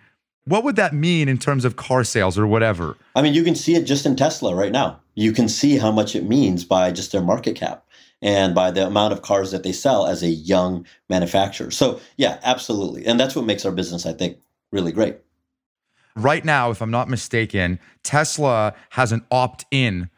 what 0.46 0.64
would 0.64 0.76
that 0.76 0.94
mean 0.94 1.30
in 1.30 1.38
terms 1.38 1.66
of 1.66 1.76
car 1.76 2.04
sales 2.04 2.38
or 2.38 2.46
whatever? 2.46 2.98
I 3.16 3.22
mean, 3.22 3.34
you 3.34 3.44
can 3.44 3.56
see 3.56 3.76
it 3.76 3.84
just 3.84 4.06
in 4.06 4.16
Tesla 4.16 4.56
right 4.56 4.72
now. 4.72 5.00
You 5.16 5.32
can 5.32 5.48
see 5.48 5.78
how 5.78 5.92
much 5.92 6.16
it 6.16 6.24
means 6.24 6.66
by 6.66 6.92
just 6.92 7.12
their 7.12 7.22
market 7.22 7.56
cap 7.56 7.86
and 8.22 8.56
by 8.56 8.72
the 8.72 8.88
amount 8.88 9.14
of 9.14 9.22
cars 9.22 9.52
that 9.52 9.64
they 9.64 9.72
sell 9.72 10.08
as 10.08 10.24
a 10.24 10.30
young 10.30 10.86
manufacturer. 11.10 11.72
So, 11.72 12.00
yeah, 12.18 12.40
absolutely. 12.44 13.06
And 13.06 13.20
that's 13.20 13.36
what 13.36 13.46
makes 13.46 13.66
our 13.66 13.72
business, 13.72 14.06
I 14.06 14.14
think, 14.14 14.38
really 14.72 14.92
great. 14.92 15.18
Right 16.16 16.46
now, 16.46 16.72
if 16.72 16.82
I'm 16.82 16.92
not 16.92 17.10
mistaken, 17.10 17.80
Tesla 18.04 18.74
has 18.92 19.12
an 19.12 19.26
opt 19.32 19.66
in. 19.72 20.10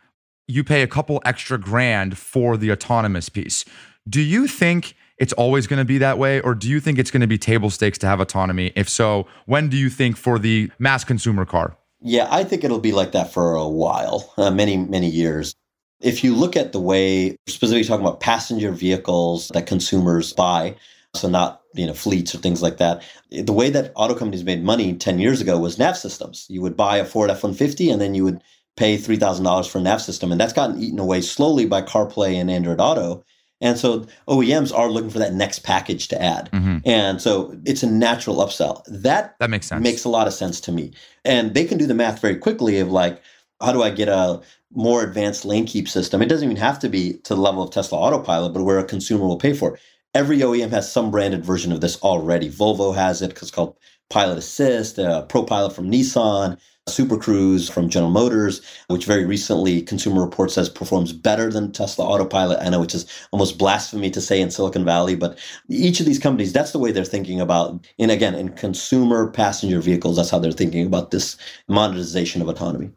You 0.47 0.63
pay 0.63 0.81
a 0.81 0.87
couple 0.87 1.21
extra 1.25 1.57
grand 1.57 2.17
for 2.17 2.57
the 2.57 2.71
autonomous 2.71 3.29
piece. 3.29 3.65
Do 4.07 4.21
you 4.21 4.47
think 4.47 4.95
it's 5.17 5.33
always 5.33 5.67
going 5.67 5.79
to 5.79 5.85
be 5.85 5.97
that 5.99 6.17
way? 6.17 6.41
Or 6.41 6.55
do 6.55 6.69
you 6.69 6.79
think 6.79 6.99
it's 6.99 7.11
going 7.11 7.21
to 7.21 7.27
be 7.27 7.37
table 7.37 7.69
stakes 7.69 7.97
to 7.99 8.07
have 8.07 8.19
autonomy? 8.19 8.71
If 8.75 8.89
so, 8.89 9.27
when 9.45 9.69
do 9.69 9.77
you 9.77 9.89
think 9.89 10.17
for 10.17 10.39
the 10.39 10.71
mass 10.79 11.03
consumer 11.03 11.45
car? 11.45 11.77
Yeah, 12.01 12.27
I 12.29 12.43
think 12.43 12.63
it'll 12.63 12.79
be 12.79 12.91
like 12.91 13.13
that 13.13 13.33
for 13.33 13.55
a 13.55 13.67
while, 13.67 14.33
uh, 14.37 14.51
many, 14.51 14.77
many 14.77 15.09
years. 15.09 15.55
If 16.01 16.23
you 16.23 16.35
look 16.35 16.55
at 16.55 16.71
the 16.71 16.79
way, 16.79 17.37
specifically 17.47 17.83
talking 17.83 18.05
about 18.05 18.19
passenger 18.19 18.71
vehicles 18.71 19.47
that 19.49 19.65
consumers 19.65 20.33
buy, 20.33 20.75
so 21.15 21.29
not 21.29 21.61
you 21.73 21.85
know 21.85 21.93
fleets 21.93 22.35
or 22.35 22.37
things 22.37 22.61
like 22.61 22.77
that. 22.77 23.01
The 23.31 23.53
way 23.53 23.69
that 23.69 23.91
auto 23.95 24.13
companies 24.13 24.43
made 24.43 24.63
money 24.63 24.93
10 24.93 25.19
years 25.19 25.41
ago 25.41 25.57
was 25.57 25.79
nav 25.79 25.97
systems. 25.97 26.45
You 26.49 26.61
would 26.61 26.77
buy 26.77 26.97
a 26.97 27.05
Ford 27.05 27.31
F-150 27.31 27.91
and 27.91 28.01
then 28.01 28.15
you 28.15 28.23
would 28.23 28.41
pay 28.77 28.97
$3,000 28.97 29.69
for 29.69 29.77
a 29.77 29.81
nav 29.81 30.01
system. 30.01 30.31
And 30.31 30.39
that's 30.39 30.53
gotten 30.53 30.81
eaten 30.81 30.99
away 30.99 31.21
slowly 31.21 31.65
by 31.65 31.81
CarPlay 31.81 32.35
and 32.35 32.51
Android 32.51 32.79
Auto. 32.79 33.23
And 33.61 33.77
so 33.77 34.05
OEMs 34.27 34.77
are 34.77 34.89
looking 34.89 35.09
for 35.09 35.19
that 35.19 35.33
next 35.33 35.59
package 35.59 36.07
to 36.09 36.21
add. 36.21 36.51
Mm-hmm. 36.51 36.79
And 36.85 37.21
so 37.21 37.57
it's 37.65 37.83
a 37.83 37.89
natural 37.89 38.37
upsell. 38.37 38.83
That 38.87 39.35
that 39.39 39.49
makes 39.49 39.67
sense. 39.67 39.81
Makes 39.81 40.03
a 40.03 40.09
lot 40.09 40.27
of 40.27 40.33
sense 40.33 40.59
to 40.61 40.71
me. 40.71 40.93
And 41.23 41.53
they 41.53 41.65
can 41.65 41.77
do 41.77 41.87
the 41.87 41.93
math 41.93 42.19
very 42.19 42.35
quickly 42.35 42.79
of 42.79 42.89
like, 42.91 43.21
how 43.61 43.71
do 43.71 43.81
I 43.81 43.89
get 43.89 44.09
a 44.09 44.41
more 44.73 45.03
advanced 45.03 45.45
lane 45.45 45.65
keep 45.65 45.87
system? 45.87 46.21
It 46.21 46.27
doesn't 46.27 46.45
even 46.45 46.57
have 46.57 46.79
to 46.79 46.89
be 46.89 47.13
to 47.23 47.35
the 47.35 47.41
level 47.41 47.63
of 47.63 47.71
Tesla 47.71 47.97
Autopilot, 47.97 48.53
but 48.53 48.63
where 48.63 48.79
a 48.79 48.83
consumer 48.83 49.25
will 49.25 49.37
pay 49.37 49.53
for 49.53 49.75
it. 49.75 49.81
Every 50.13 50.39
OEM 50.39 50.69
has 50.69 50.91
some 50.91 51.11
branded 51.11 51.45
version 51.45 51.71
of 51.71 51.81
this 51.81 52.01
already. 52.01 52.49
Volvo 52.49 52.95
has 52.95 53.21
it 53.21 53.29
because 53.29 53.49
it's 53.49 53.55
called 53.55 53.77
Pilot 54.09 54.37
Assist, 54.37 54.99
uh, 54.99 55.25
ProPilot 55.27 55.73
from 55.73 55.89
Nissan. 55.91 56.57
Super 56.87 57.17
Cruise 57.17 57.67
from 57.67 57.89
General 57.89 58.11
Motors, 58.11 58.61
which 58.89 59.05
very 59.05 59.25
recently 59.25 59.81
Consumer 59.81 60.21
Reports 60.23 60.53
says 60.53 60.69
performs 60.69 61.13
better 61.13 61.49
than 61.49 61.71
Tesla 61.71 62.05
Autopilot. 62.05 62.59
I 62.61 62.69
know 62.69 62.79
which 62.79 62.93
is 62.93 63.07
almost 63.31 63.57
blasphemy 63.57 64.11
to 64.11 64.21
say 64.21 64.39
in 64.39 64.51
Silicon 64.51 64.85
Valley, 64.85 65.15
but 65.15 65.39
each 65.67 65.99
of 65.99 66.05
these 66.05 66.19
companies, 66.19 66.53
that's 66.53 66.73
the 66.73 66.79
way 66.79 66.91
they're 66.91 67.03
thinking 67.03 67.41
about. 67.41 67.83
And 67.97 68.11
again, 68.11 68.35
in 68.35 68.49
consumer 68.49 69.31
passenger 69.31 69.79
vehicles, 69.81 70.17
that's 70.17 70.29
how 70.29 70.37
they're 70.37 70.51
thinking 70.51 70.85
about 70.85 71.09
this 71.09 71.37
monetization 71.67 72.39
of 72.43 72.49
autonomy. 72.49 72.91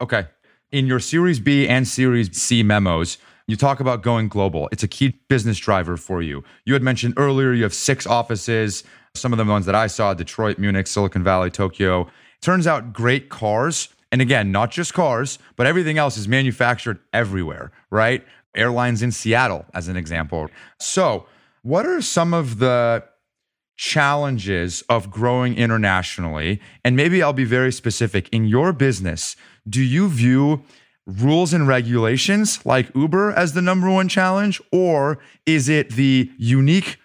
Okay. 0.00 0.24
In 0.70 0.86
your 0.86 0.98
Series 0.98 1.38
B 1.38 1.68
and 1.68 1.86
Series 1.86 2.34
C 2.34 2.62
memos, 2.62 3.18
You 3.46 3.56
talk 3.56 3.80
about 3.80 4.02
going 4.02 4.28
global. 4.28 4.70
It's 4.72 4.84
a 4.84 4.88
key 4.88 5.20
business 5.28 5.58
driver 5.58 5.98
for 5.98 6.22
you. 6.22 6.42
You 6.64 6.72
had 6.72 6.82
mentioned 6.82 7.14
earlier 7.18 7.52
you 7.52 7.64
have 7.64 7.74
six 7.74 8.06
offices, 8.06 8.84
some 9.14 9.32
of 9.32 9.36
the 9.36 9.44
ones 9.44 9.66
that 9.66 9.74
I 9.74 9.88
saw 9.88 10.14
Detroit, 10.14 10.58
Munich, 10.58 10.86
Silicon 10.86 11.22
Valley, 11.22 11.50
Tokyo. 11.50 12.08
Turns 12.42 12.66
out 12.66 12.92
great 12.92 13.30
cars. 13.30 13.88
And 14.10 14.20
again, 14.20 14.52
not 14.52 14.70
just 14.70 14.92
cars, 14.92 15.38
but 15.56 15.66
everything 15.66 15.96
else 15.96 16.18
is 16.18 16.28
manufactured 16.28 16.98
everywhere, 17.14 17.72
right? 17.90 18.22
Airlines 18.54 19.00
in 19.00 19.10
Seattle, 19.10 19.64
as 19.72 19.88
an 19.88 19.96
example. 19.96 20.50
So, 20.78 21.26
what 21.62 21.86
are 21.86 22.02
some 22.02 22.34
of 22.34 22.58
the 22.58 23.04
challenges 23.76 24.82
of 24.90 25.10
growing 25.10 25.56
internationally? 25.56 26.60
And 26.84 26.94
maybe 26.94 27.22
I'll 27.22 27.32
be 27.32 27.44
very 27.44 27.72
specific. 27.72 28.28
In 28.30 28.44
your 28.44 28.74
business, 28.74 29.36
do 29.66 29.80
you 29.80 30.08
view 30.08 30.64
rules 31.06 31.54
and 31.54 31.66
regulations 31.66 32.64
like 32.66 32.94
Uber 32.94 33.32
as 33.32 33.54
the 33.54 33.62
number 33.62 33.88
one 33.88 34.08
challenge? 34.08 34.60
Or 34.72 35.18
is 35.46 35.68
it 35.68 35.90
the 35.90 36.30
unique 36.36 36.98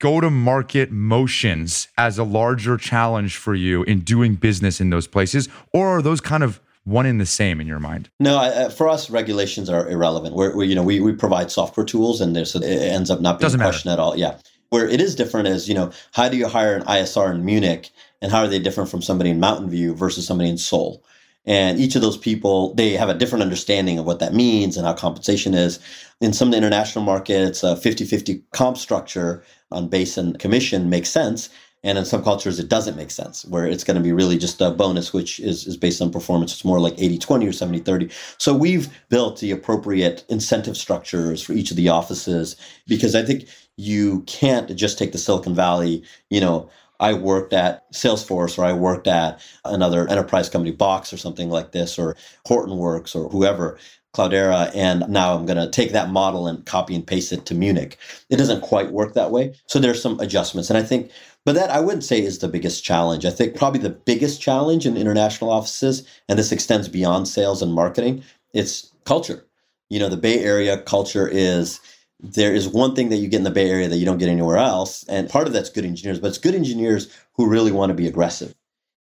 go 0.00 0.20
to 0.20 0.28
market 0.30 0.90
motions 0.90 1.86
as 1.96 2.18
a 2.18 2.24
larger 2.24 2.76
challenge 2.76 3.36
for 3.36 3.54
you 3.54 3.84
in 3.84 4.00
doing 4.00 4.34
business 4.34 4.80
in 4.80 4.90
those 4.90 5.06
places? 5.06 5.48
Or 5.72 5.98
are 5.98 6.02
those 6.02 6.20
kind 6.20 6.42
of 6.42 6.60
one 6.84 7.06
in 7.06 7.18
the 7.18 7.26
same 7.26 7.60
in 7.60 7.66
your 7.66 7.78
mind? 7.78 8.10
No, 8.18 8.38
uh, 8.38 8.70
for 8.70 8.88
us, 8.88 9.10
regulations 9.10 9.70
are 9.70 9.88
irrelevant. 9.88 10.34
We're, 10.34 10.56
we 10.56 10.66
you 10.66 10.74
know, 10.74 10.82
we, 10.82 10.98
we 10.98 11.12
provide 11.12 11.50
software 11.50 11.86
tools 11.86 12.20
and 12.20 12.34
there's, 12.34 12.56
it 12.56 12.64
ends 12.64 13.10
up 13.10 13.20
not 13.20 13.38
being 13.38 13.46
Doesn't 13.46 13.60
a 13.60 13.64
question 13.64 13.90
matter. 13.90 14.00
at 14.00 14.02
all. 14.02 14.16
Yeah. 14.16 14.38
Where 14.70 14.88
it 14.88 15.00
is 15.00 15.14
different 15.14 15.48
is, 15.48 15.68
you 15.68 15.74
know, 15.74 15.92
how 16.12 16.28
do 16.28 16.36
you 16.36 16.48
hire 16.48 16.76
an 16.76 16.82
ISR 16.84 17.34
in 17.34 17.44
Munich 17.44 17.90
and 18.22 18.32
how 18.32 18.40
are 18.40 18.48
they 18.48 18.58
different 18.58 18.88
from 18.88 19.02
somebody 19.02 19.30
in 19.30 19.38
Mountain 19.40 19.68
View 19.68 19.94
versus 19.94 20.26
somebody 20.26 20.48
in 20.48 20.58
Seoul? 20.58 21.04
And 21.46 21.78
each 21.80 21.96
of 21.96 22.02
those 22.02 22.18
people, 22.18 22.74
they 22.74 22.90
have 22.90 23.08
a 23.08 23.14
different 23.14 23.42
understanding 23.42 23.98
of 23.98 24.04
what 24.04 24.18
that 24.18 24.34
means 24.34 24.76
and 24.76 24.86
how 24.86 24.92
compensation 24.92 25.54
is. 25.54 25.78
In 26.20 26.32
some 26.32 26.48
of 26.48 26.52
the 26.52 26.58
international 26.58 27.04
markets, 27.04 27.62
a 27.62 27.76
50 27.76 28.04
50 28.04 28.42
comp 28.52 28.76
structure 28.76 29.42
on 29.72 29.88
base 29.88 30.16
and 30.18 30.38
commission 30.38 30.90
makes 30.90 31.08
sense. 31.08 31.48
And 31.82 31.96
in 31.96 32.04
some 32.04 32.22
cultures, 32.22 32.58
it 32.58 32.68
doesn't 32.68 32.96
make 32.96 33.10
sense, 33.10 33.46
where 33.46 33.64
it's 33.64 33.84
going 33.84 33.96
to 33.96 34.02
be 34.02 34.12
really 34.12 34.36
just 34.36 34.60
a 34.60 34.70
bonus, 34.70 35.14
which 35.14 35.40
is, 35.40 35.66
is 35.66 35.78
based 35.78 36.02
on 36.02 36.10
performance. 36.12 36.52
It's 36.52 36.64
more 36.64 36.78
like 36.78 36.92
80 36.98 37.16
20 37.16 37.48
or 37.48 37.52
70 37.52 37.78
30. 37.78 38.10
So 38.36 38.54
we've 38.54 38.90
built 39.08 39.40
the 39.40 39.50
appropriate 39.50 40.24
incentive 40.28 40.76
structures 40.76 41.42
for 41.42 41.54
each 41.54 41.70
of 41.70 41.78
the 41.78 41.88
offices 41.88 42.56
because 42.86 43.14
I 43.14 43.22
think 43.22 43.46
you 43.76 44.20
can't 44.26 44.76
just 44.76 44.98
take 44.98 45.12
the 45.12 45.18
Silicon 45.18 45.54
Valley, 45.54 46.04
you 46.28 46.40
know, 46.40 46.68
I 47.00 47.14
worked 47.14 47.52
at 47.52 47.90
Salesforce 47.92 48.58
or 48.58 48.64
I 48.64 48.72
worked 48.72 49.08
at 49.08 49.40
another 49.64 50.06
enterprise 50.08 50.48
company, 50.48 50.70
Box 50.70 51.12
or 51.12 51.16
something 51.16 51.50
like 51.50 51.72
this, 51.72 51.98
or 51.98 52.16
Hortonworks 52.46 53.16
or 53.16 53.28
whoever, 53.30 53.78
Cloudera, 54.14 54.70
and 54.74 55.08
now 55.08 55.34
I'm 55.34 55.46
going 55.46 55.56
to 55.56 55.70
take 55.70 55.92
that 55.92 56.10
model 56.10 56.46
and 56.46 56.66
copy 56.66 56.94
and 56.94 57.06
paste 57.06 57.32
it 57.32 57.46
to 57.46 57.54
Munich. 57.54 57.96
It 58.28 58.36
doesn't 58.36 58.60
quite 58.60 58.92
work 58.92 59.14
that 59.14 59.30
way. 59.30 59.54
So 59.66 59.78
there's 59.78 60.02
some 60.02 60.18
adjustments. 60.20 60.68
And 60.68 60.76
I 60.76 60.82
think, 60.82 61.10
but 61.44 61.54
that 61.54 61.70
I 61.70 61.80
wouldn't 61.80 62.04
say 62.04 62.20
is 62.20 62.38
the 62.38 62.48
biggest 62.48 62.84
challenge. 62.84 63.24
I 63.24 63.30
think 63.30 63.56
probably 63.56 63.80
the 63.80 63.90
biggest 63.90 64.42
challenge 64.42 64.84
in 64.84 64.96
international 64.96 65.50
offices, 65.50 66.06
and 66.28 66.38
this 66.38 66.52
extends 66.52 66.88
beyond 66.88 67.28
sales 67.28 67.62
and 67.62 67.72
marketing, 67.72 68.22
it's 68.52 68.92
culture. 69.04 69.46
You 69.88 70.00
know, 70.00 70.08
the 70.08 70.16
Bay 70.16 70.40
Area 70.44 70.82
culture 70.82 71.28
is 71.28 71.80
there 72.22 72.54
is 72.54 72.68
one 72.68 72.94
thing 72.94 73.08
that 73.08 73.16
you 73.16 73.28
get 73.28 73.38
in 73.38 73.44
the 73.44 73.50
Bay 73.50 73.70
Area 73.70 73.88
that 73.88 73.96
you 73.96 74.04
don't 74.04 74.18
get 74.18 74.28
anywhere 74.28 74.56
else. 74.56 75.04
And 75.08 75.28
part 75.28 75.46
of 75.46 75.52
that's 75.52 75.70
good 75.70 75.84
engineers, 75.84 76.18
but 76.18 76.28
it's 76.28 76.38
good 76.38 76.54
engineers 76.54 77.14
who 77.34 77.48
really 77.48 77.72
want 77.72 77.90
to 77.90 77.94
be 77.94 78.06
aggressive. 78.06 78.54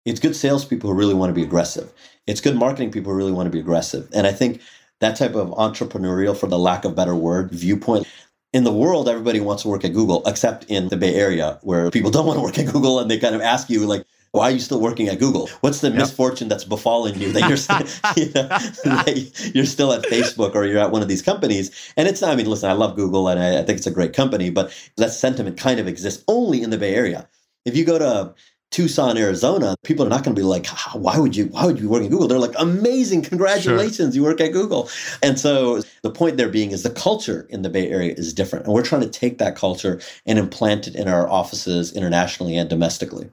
It's 0.05 0.19
good 0.19 0.35
salespeople 0.35 0.89
who 0.89 0.95
really 0.95 1.13
want 1.13 1.29
to 1.29 1.33
be 1.33 1.43
aggressive. 1.43 1.91
It's 2.27 2.41
good 2.41 2.55
marketing 2.55 2.91
people 2.91 3.11
who 3.11 3.17
really 3.17 3.31
want 3.31 3.47
to 3.47 3.51
be 3.51 3.59
aggressive. 3.59 4.09
And 4.13 4.25
I 4.25 4.31
think 4.31 4.61
that 4.99 5.15
type 5.15 5.35
of 5.35 5.49
entrepreneurial, 5.49 6.35
for 6.35 6.47
the 6.47 6.59
lack 6.59 6.85
of 6.85 6.95
better 6.95 7.15
word, 7.15 7.51
viewpoint. 7.51 8.07
In 8.51 8.63
the 8.63 8.73
world, 8.73 9.07
everybody 9.07 9.39
wants 9.39 9.63
to 9.63 9.69
work 9.69 9.85
at 9.85 9.93
Google, 9.93 10.23
except 10.25 10.65
in 10.65 10.87
the 10.87 10.97
Bay 10.97 11.13
Area, 11.13 11.59
where 11.61 11.91
people 11.91 12.11
don't 12.11 12.25
want 12.25 12.37
to 12.37 12.43
work 12.43 12.57
at 12.57 12.73
Google 12.73 12.99
and 12.99 13.09
they 13.09 13.19
kind 13.19 13.35
of 13.35 13.41
ask 13.41 13.69
you, 13.69 13.85
like, 13.85 14.05
why 14.31 14.45
are 14.45 14.51
you 14.51 14.59
still 14.59 14.79
working 14.79 15.07
at 15.07 15.19
Google? 15.19 15.47
What's 15.61 15.81
the 15.81 15.89
yep. 15.89 15.97
misfortune 15.97 16.47
that's 16.47 16.63
befallen 16.63 17.19
you 17.19 17.31
that 17.33 17.47
you're 17.47 17.57
still, 17.57 17.79
you 18.17 18.25
know, 18.33 18.47
that 18.93 19.51
you're 19.53 19.65
still 19.65 19.91
at 19.93 20.03
Facebook 20.03 20.55
or 20.55 20.65
you're 20.65 20.79
at 20.79 20.91
one 20.91 21.01
of 21.01 21.07
these 21.07 21.21
companies? 21.21 21.93
And 21.97 22.07
it's 22.07 22.21
not, 22.21 22.31
I 22.31 22.35
mean, 22.35 22.45
listen, 22.45 22.69
I 22.69 22.73
love 22.73 22.95
Google 22.95 23.27
and 23.27 23.39
I, 23.39 23.59
I 23.59 23.63
think 23.63 23.77
it's 23.77 23.87
a 23.87 23.91
great 23.91 24.13
company, 24.13 24.49
but 24.49 24.71
that 24.97 25.11
sentiment 25.11 25.57
kind 25.57 25.79
of 25.79 25.87
exists 25.87 26.23
only 26.27 26.61
in 26.61 26.69
the 26.69 26.77
Bay 26.77 26.95
Area. 26.95 27.27
If 27.65 27.75
you 27.75 27.85
go 27.85 27.99
to 27.99 28.33
Tucson, 28.71 29.17
Arizona, 29.17 29.75
people 29.83 30.05
are 30.05 30.09
not 30.09 30.23
going 30.23 30.35
to 30.35 30.39
be 30.39 30.45
like, 30.45 30.67
why 30.93 31.17
would 31.17 31.35
you, 31.35 31.45
why 31.47 31.65
would 31.65 31.77
you 31.77 31.83
be 31.83 31.87
working 31.87 32.05
at 32.05 32.11
Google? 32.11 32.27
They're 32.27 32.37
like, 32.37 32.55
amazing, 32.59 33.23
congratulations, 33.23 34.13
sure. 34.13 34.21
you 34.21 34.23
work 34.23 34.39
at 34.41 34.51
Google. 34.51 34.89
And 35.23 35.39
so 35.39 35.81
the 36.03 36.11
point 36.11 36.37
there 36.37 36.49
being 36.49 36.71
is 36.71 36.83
the 36.83 36.91
culture 36.91 37.47
in 37.49 37.63
the 37.63 37.69
Bay 37.69 37.89
Area 37.89 38.13
is 38.13 38.33
different. 38.33 38.65
And 38.65 38.73
we're 38.73 38.83
trying 38.83 39.01
to 39.01 39.09
take 39.09 39.39
that 39.39 39.55
culture 39.55 39.99
and 40.25 40.37
implant 40.37 40.87
it 40.87 40.95
in 40.95 41.07
our 41.07 41.27
offices 41.27 41.91
internationally 41.93 42.55
and 42.57 42.69
domestically. 42.69 43.31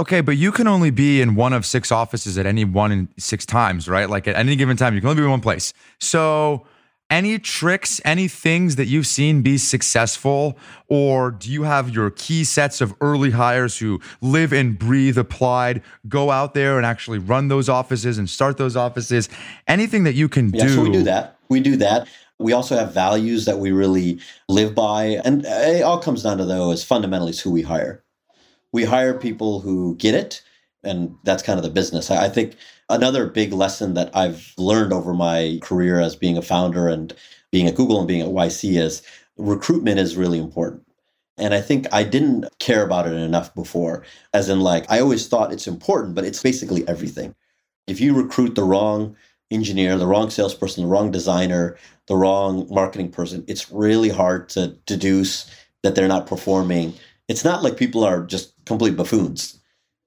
Okay, 0.00 0.22
but 0.22 0.38
you 0.38 0.50
can 0.50 0.66
only 0.66 0.90
be 0.90 1.20
in 1.20 1.34
one 1.34 1.52
of 1.52 1.66
six 1.66 1.92
offices 1.92 2.38
at 2.38 2.46
any 2.46 2.64
one 2.64 2.90
in 2.90 3.08
six 3.18 3.44
times, 3.44 3.86
right? 3.86 4.08
Like 4.08 4.26
at 4.26 4.34
any 4.34 4.56
given 4.56 4.78
time, 4.78 4.94
you 4.94 5.00
can 5.02 5.10
only 5.10 5.20
be 5.20 5.24
in 5.24 5.30
one 5.30 5.42
place. 5.42 5.74
So, 5.98 6.64
any 7.10 7.38
tricks, 7.38 8.00
any 8.02 8.26
things 8.26 8.76
that 8.76 8.86
you've 8.86 9.06
seen 9.06 9.42
be 9.42 9.58
successful, 9.58 10.56
or 10.88 11.30
do 11.30 11.52
you 11.52 11.64
have 11.64 11.90
your 11.90 12.10
key 12.12 12.44
sets 12.44 12.80
of 12.80 12.94
early 13.02 13.32
hires 13.32 13.76
who 13.76 14.00
live 14.22 14.54
and 14.54 14.78
breathe 14.78 15.18
applied, 15.18 15.82
go 16.08 16.30
out 16.30 16.54
there 16.54 16.78
and 16.78 16.86
actually 16.86 17.18
run 17.18 17.48
those 17.48 17.68
offices 17.68 18.16
and 18.16 18.30
start 18.30 18.56
those 18.56 18.76
offices? 18.76 19.28
Anything 19.66 20.04
that 20.04 20.14
you 20.14 20.30
can 20.30 20.48
yeah, 20.48 20.62
do? 20.62 20.76
So 20.76 20.82
we 20.82 20.92
do 20.92 21.02
that. 21.02 21.36
We 21.50 21.60
do 21.60 21.76
that. 21.76 22.08
We 22.38 22.54
also 22.54 22.74
have 22.74 22.94
values 22.94 23.44
that 23.44 23.58
we 23.58 23.70
really 23.70 24.18
live 24.48 24.74
by, 24.74 25.20
and 25.26 25.44
it 25.44 25.82
all 25.82 25.98
comes 25.98 26.22
down 26.22 26.38
to 26.38 26.46
though 26.46 26.70
is 26.70 26.82
fundamentally 26.82 27.34
who 27.36 27.50
we 27.50 27.60
hire 27.60 28.02
we 28.72 28.84
hire 28.84 29.14
people 29.14 29.60
who 29.60 29.96
get 29.96 30.14
it, 30.14 30.42
and 30.82 31.14
that's 31.24 31.42
kind 31.42 31.58
of 31.58 31.64
the 31.64 31.70
business. 31.70 32.10
I, 32.10 32.28
think 32.28 32.56
another 32.88 33.26
big 33.26 33.52
lesson 33.52 33.94
that 33.94 34.14
I've 34.14 34.52
learned 34.56 34.92
over 34.92 35.12
my 35.12 35.58
career 35.62 36.00
as 36.00 36.16
being 36.16 36.38
a 36.38 36.42
founder 36.42 36.88
and 36.88 37.14
being 37.50 37.66
at 37.66 37.74
Google 37.74 37.98
and 37.98 38.08
being 38.08 38.22
at 38.22 38.28
YC 38.28 38.80
is 38.80 39.02
recruitment 39.36 39.98
is 39.98 40.16
really 40.16 40.38
important. 40.38 40.86
And 41.36 41.54
I 41.54 41.60
think 41.60 41.86
I 41.92 42.04
didn't 42.04 42.46
care 42.58 42.84
about 42.84 43.06
it 43.06 43.14
enough 43.14 43.54
before, 43.54 44.04
as 44.32 44.48
in, 44.48 44.60
like, 44.60 44.90
I 44.90 45.00
always 45.00 45.26
thought 45.26 45.52
it's 45.52 45.66
important, 45.66 46.14
but 46.14 46.24
it's 46.24 46.42
basically 46.42 46.86
everything. 46.86 47.34
If 47.86 48.00
you 48.00 48.14
recruit 48.14 48.54
the 48.54 48.62
wrong 48.62 49.16
engineer, 49.50 49.96
the 49.96 50.06
wrong 50.06 50.30
salesperson, 50.30 50.84
the 50.84 50.90
wrong 50.90 51.10
designer, 51.10 51.76
the 52.06 52.16
wrong 52.16 52.68
marketing 52.70 53.10
person, 53.10 53.44
it's 53.48 53.70
really 53.70 54.10
hard 54.10 54.48
to 54.50 54.76
deduce 54.86 55.50
that 55.82 55.94
they're 55.94 56.08
not 56.08 56.26
performing 56.26 56.94
it's 57.30 57.44
not 57.44 57.62
like 57.62 57.76
people 57.76 58.02
are 58.02 58.24
just 58.24 58.52
complete 58.70 58.96
buffoons. 58.96 59.58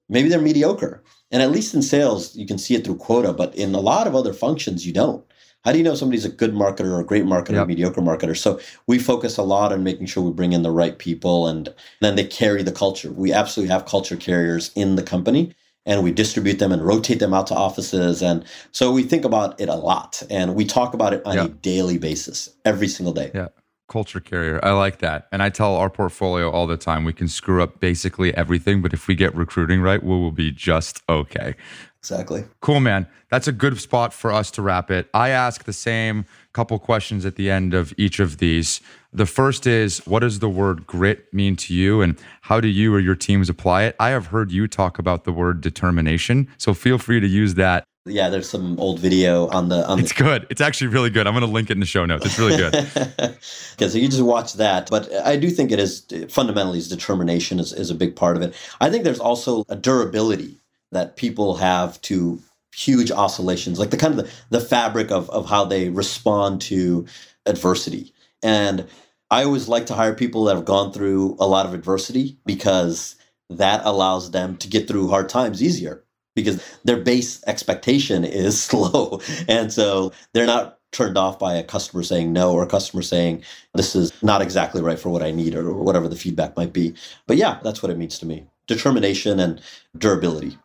Maybe 0.08 0.30
they're 0.30 0.40
mediocre. 0.40 1.02
And 1.30 1.42
at 1.42 1.50
least 1.50 1.74
in 1.74 1.82
sales, 1.82 2.34
you 2.34 2.46
can 2.46 2.56
see 2.56 2.74
it 2.74 2.84
through 2.84 2.96
quota, 2.96 3.32
but 3.32 3.54
in 3.54 3.74
a 3.74 3.80
lot 3.80 4.06
of 4.06 4.14
other 4.14 4.32
functions, 4.32 4.86
you 4.86 4.92
don't. 4.92 5.22
How 5.64 5.72
do 5.72 5.78
you 5.78 5.84
know 5.84 5.94
somebody's 5.94 6.24
a 6.24 6.30
good 6.30 6.54
marketer 6.54 6.90
or 6.92 7.00
a 7.00 7.04
great 7.04 7.24
marketer 7.24 7.52
yep. 7.52 7.66
mediocre 7.66 8.00
marketer? 8.00 8.36
So 8.36 8.58
we 8.86 8.98
focus 8.98 9.36
a 9.36 9.42
lot 9.42 9.70
on 9.70 9.84
making 9.84 10.06
sure 10.06 10.22
we 10.22 10.32
bring 10.32 10.54
in 10.54 10.62
the 10.62 10.70
right 10.70 10.98
people 10.98 11.46
and 11.46 11.74
then 12.00 12.16
they 12.16 12.24
carry 12.24 12.62
the 12.62 12.72
culture. 12.72 13.12
We 13.12 13.32
absolutely 13.34 13.72
have 13.72 13.84
culture 13.84 14.16
carriers 14.16 14.70
in 14.74 14.96
the 14.96 15.02
company 15.02 15.54
and 15.84 16.02
we 16.02 16.10
distribute 16.10 16.58
them 16.58 16.72
and 16.72 16.82
rotate 16.82 17.18
them 17.18 17.34
out 17.34 17.46
to 17.48 17.54
offices. 17.54 18.22
And 18.22 18.44
so 18.72 18.92
we 18.92 19.02
think 19.02 19.26
about 19.26 19.60
it 19.60 19.68
a 19.68 19.74
lot 19.74 20.22
and 20.30 20.54
we 20.54 20.64
talk 20.64 20.94
about 20.94 21.12
it 21.12 21.22
on 21.26 21.36
yep. 21.36 21.46
a 21.46 21.48
daily 21.48 21.98
basis, 21.98 22.50
every 22.64 22.88
single 22.88 23.12
day. 23.12 23.30
Yeah 23.34 23.48
culture 23.88 24.20
carrier. 24.20 24.60
I 24.62 24.72
like 24.72 24.98
that. 24.98 25.28
And 25.30 25.42
I 25.42 25.50
tell 25.50 25.76
our 25.76 25.90
portfolio 25.90 26.50
all 26.50 26.66
the 26.66 26.76
time 26.76 27.04
we 27.04 27.12
can 27.12 27.28
screw 27.28 27.62
up 27.62 27.80
basically 27.80 28.34
everything, 28.34 28.82
but 28.82 28.92
if 28.92 29.08
we 29.08 29.14
get 29.14 29.34
recruiting 29.34 29.80
right, 29.80 30.02
we 30.02 30.10
will 30.10 30.32
be 30.32 30.50
just 30.50 31.02
okay. 31.08 31.54
Exactly. 31.98 32.44
Cool, 32.60 32.80
man. 32.80 33.06
That's 33.30 33.48
a 33.48 33.52
good 33.52 33.80
spot 33.80 34.12
for 34.12 34.30
us 34.30 34.50
to 34.52 34.62
wrap 34.62 34.90
it. 34.90 35.08
I 35.14 35.30
ask 35.30 35.64
the 35.64 35.72
same 35.72 36.26
couple 36.52 36.78
questions 36.78 37.24
at 37.24 37.36
the 37.36 37.50
end 37.50 37.72
of 37.72 37.94
each 37.96 38.20
of 38.20 38.38
these. 38.38 38.82
The 39.12 39.24
first 39.24 39.66
is 39.66 40.06
what 40.06 40.20
does 40.20 40.40
the 40.40 40.48
word 40.48 40.86
grit 40.86 41.32
mean 41.32 41.56
to 41.56 41.74
you 41.74 42.02
and 42.02 42.18
how 42.42 42.60
do 42.60 42.68
you 42.68 42.94
or 42.94 43.00
your 43.00 43.14
teams 43.14 43.48
apply 43.48 43.84
it? 43.84 43.96
I 43.98 44.10
have 44.10 44.26
heard 44.26 44.52
you 44.52 44.68
talk 44.68 44.98
about 44.98 45.24
the 45.24 45.32
word 45.32 45.62
determination, 45.62 46.48
so 46.58 46.74
feel 46.74 46.98
free 46.98 47.20
to 47.20 47.26
use 47.26 47.54
that 47.54 47.84
yeah, 48.06 48.28
there's 48.28 48.48
some 48.48 48.78
old 48.78 48.98
video 49.00 49.48
on 49.48 49.68
the. 49.68 49.86
On 49.88 49.98
it's 49.98 50.12
the- 50.14 50.22
good. 50.22 50.46
It's 50.50 50.60
actually 50.60 50.88
really 50.88 51.10
good. 51.10 51.26
I'm 51.26 51.32
going 51.32 51.46
to 51.46 51.50
link 51.50 51.70
it 51.70 51.74
in 51.74 51.80
the 51.80 51.86
show 51.86 52.04
notes. 52.04 52.26
It's 52.26 52.38
really 52.38 52.56
good. 52.56 52.74
yeah, 53.78 53.88
so 53.88 53.98
you 53.98 54.08
just 54.08 54.22
watch 54.22 54.54
that. 54.54 54.90
But 54.90 55.10
I 55.24 55.36
do 55.36 55.48
think 55.50 55.72
it 55.72 55.78
is 55.78 56.06
fundamentally 56.28 56.78
is 56.78 56.88
determination 56.88 57.58
is, 57.58 57.72
is 57.72 57.90
a 57.90 57.94
big 57.94 58.14
part 58.14 58.36
of 58.36 58.42
it. 58.42 58.54
I 58.80 58.90
think 58.90 59.04
there's 59.04 59.20
also 59.20 59.64
a 59.68 59.76
durability 59.76 60.58
that 60.92 61.16
people 61.16 61.56
have 61.56 62.00
to 62.02 62.40
huge 62.74 63.10
oscillations, 63.10 63.78
like 63.78 63.90
the 63.90 63.96
kind 63.96 64.18
of 64.18 64.26
the, 64.26 64.32
the 64.50 64.60
fabric 64.60 65.10
of, 65.10 65.30
of 65.30 65.48
how 65.48 65.64
they 65.64 65.88
respond 65.88 66.60
to 66.60 67.06
adversity. 67.46 68.12
And 68.42 68.86
I 69.30 69.44
always 69.44 69.68
like 69.68 69.86
to 69.86 69.94
hire 69.94 70.14
people 70.14 70.44
that 70.44 70.56
have 70.56 70.64
gone 70.64 70.92
through 70.92 71.36
a 71.40 71.46
lot 71.46 71.66
of 71.66 71.72
adversity 71.72 72.36
because 72.44 73.16
that 73.48 73.80
allows 73.84 74.32
them 74.32 74.56
to 74.58 74.68
get 74.68 74.88
through 74.88 75.08
hard 75.08 75.28
times 75.28 75.62
easier 75.62 76.04
because 76.34 76.62
their 76.84 76.96
base 76.96 77.42
expectation 77.46 78.24
is 78.24 78.60
slow. 78.62 79.20
And 79.48 79.72
so 79.72 80.12
they're 80.32 80.46
not 80.46 80.78
turned 80.92 81.18
off 81.18 81.38
by 81.38 81.54
a 81.54 81.62
customer 81.62 82.02
saying 82.02 82.32
no 82.32 82.52
or 82.52 82.62
a 82.62 82.68
customer 82.68 83.02
saying 83.02 83.42
this 83.74 83.96
is 83.96 84.12
not 84.22 84.40
exactly 84.40 84.80
right 84.80 84.98
for 84.98 85.10
what 85.10 85.22
I 85.22 85.32
need 85.32 85.54
or 85.54 85.74
whatever 85.74 86.08
the 86.08 86.16
feedback 86.16 86.56
might 86.56 86.72
be. 86.72 86.94
But 87.26 87.36
yeah, 87.36 87.58
that's 87.62 87.82
what 87.82 87.90
it 87.90 87.98
means 87.98 88.18
to 88.20 88.26
me 88.26 88.46
determination 88.66 89.40
and 89.40 89.60
durability. 89.98 90.56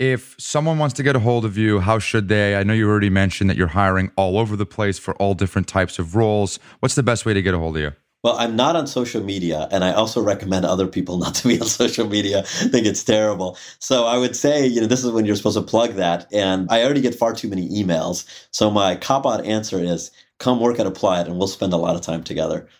If 0.00 0.34
someone 0.40 0.78
wants 0.78 0.94
to 0.94 1.04
get 1.04 1.14
a 1.14 1.20
hold 1.20 1.44
of 1.44 1.56
you, 1.56 1.78
how 1.78 2.00
should 2.00 2.28
they? 2.28 2.56
I 2.56 2.64
know 2.64 2.72
you 2.72 2.88
already 2.88 3.10
mentioned 3.10 3.48
that 3.48 3.56
you're 3.56 3.68
hiring 3.68 4.10
all 4.16 4.38
over 4.38 4.56
the 4.56 4.66
place 4.66 4.98
for 4.98 5.14
all 5.16 5.34
different 5.34 5.68
types 5.68 6.00
of 6.00 6.16
roles. 6.16 6.58
What's 6.80 6.96
the 6.96 7.04
best 7.04 7.24
way 7.24 7.32
to 7.34 7.40
get 7.40 7.54
a 7.54 7.58
hold 7.58 7.76
of 7.76 7.82
you? 7.82 7.92
Well, 8.24 8.36
I'm 8.38 8.56
not 8.56 8.74
on 8.74 8.86
social 8.86 9.22
media, 9.22 9.68
and 9.70 9.84
I 9.84 9.92
also 9.92 10.22
recommend 10.22 10.64
other 10.64 10.86
people 10.86 11.18
not 11.24 11.34
to 11.36 11.48
be 11.48 11.60
on 11.60 11.66
social 11.66 12.08
media. 12.08 12.40
I 12.40 12.68
think 12.68 12.86
it's 12.86 13.04
terrible. 13.04 13.58
So 13.78 14.06
I 14.06 14.16
would 14.16 14.34
say, 14.34 14.66
you 14.66 14.80
know, 14.80 14.86
this 14.86 15.04
is 15.04 15.12
when 15.12 15.26
you're 15.26 15.36
supposed 15.36 15.58
to 15.58 15.62
plug 15.62 15.92
that. 15.94 16.26
And 16.32 16.66
I 16.70 16.82
already 16.82 17.02
get 17.02 17.14
far 17.14 17.34
too 17.34 17.48
many 17.48 17.68
emails. 17.68 18.24
So 18.50 18.70
my 18.70 18.96
cop 18.96 19.26
out 19.26 19.44
answer 19.44 19.78
is 19.78 20.10
come 20.38 20.58
work 20.58 20.80
at 20.80 20.86
Applied 20.86 21.26
and 21.26 21.38
we'll 21.38 21.48
spend 21.48 21.72
a 21.72 21.76
lot 21.76 21.94
of 21.94 22.00
time 22.00 22.24
together. 22.24 22.66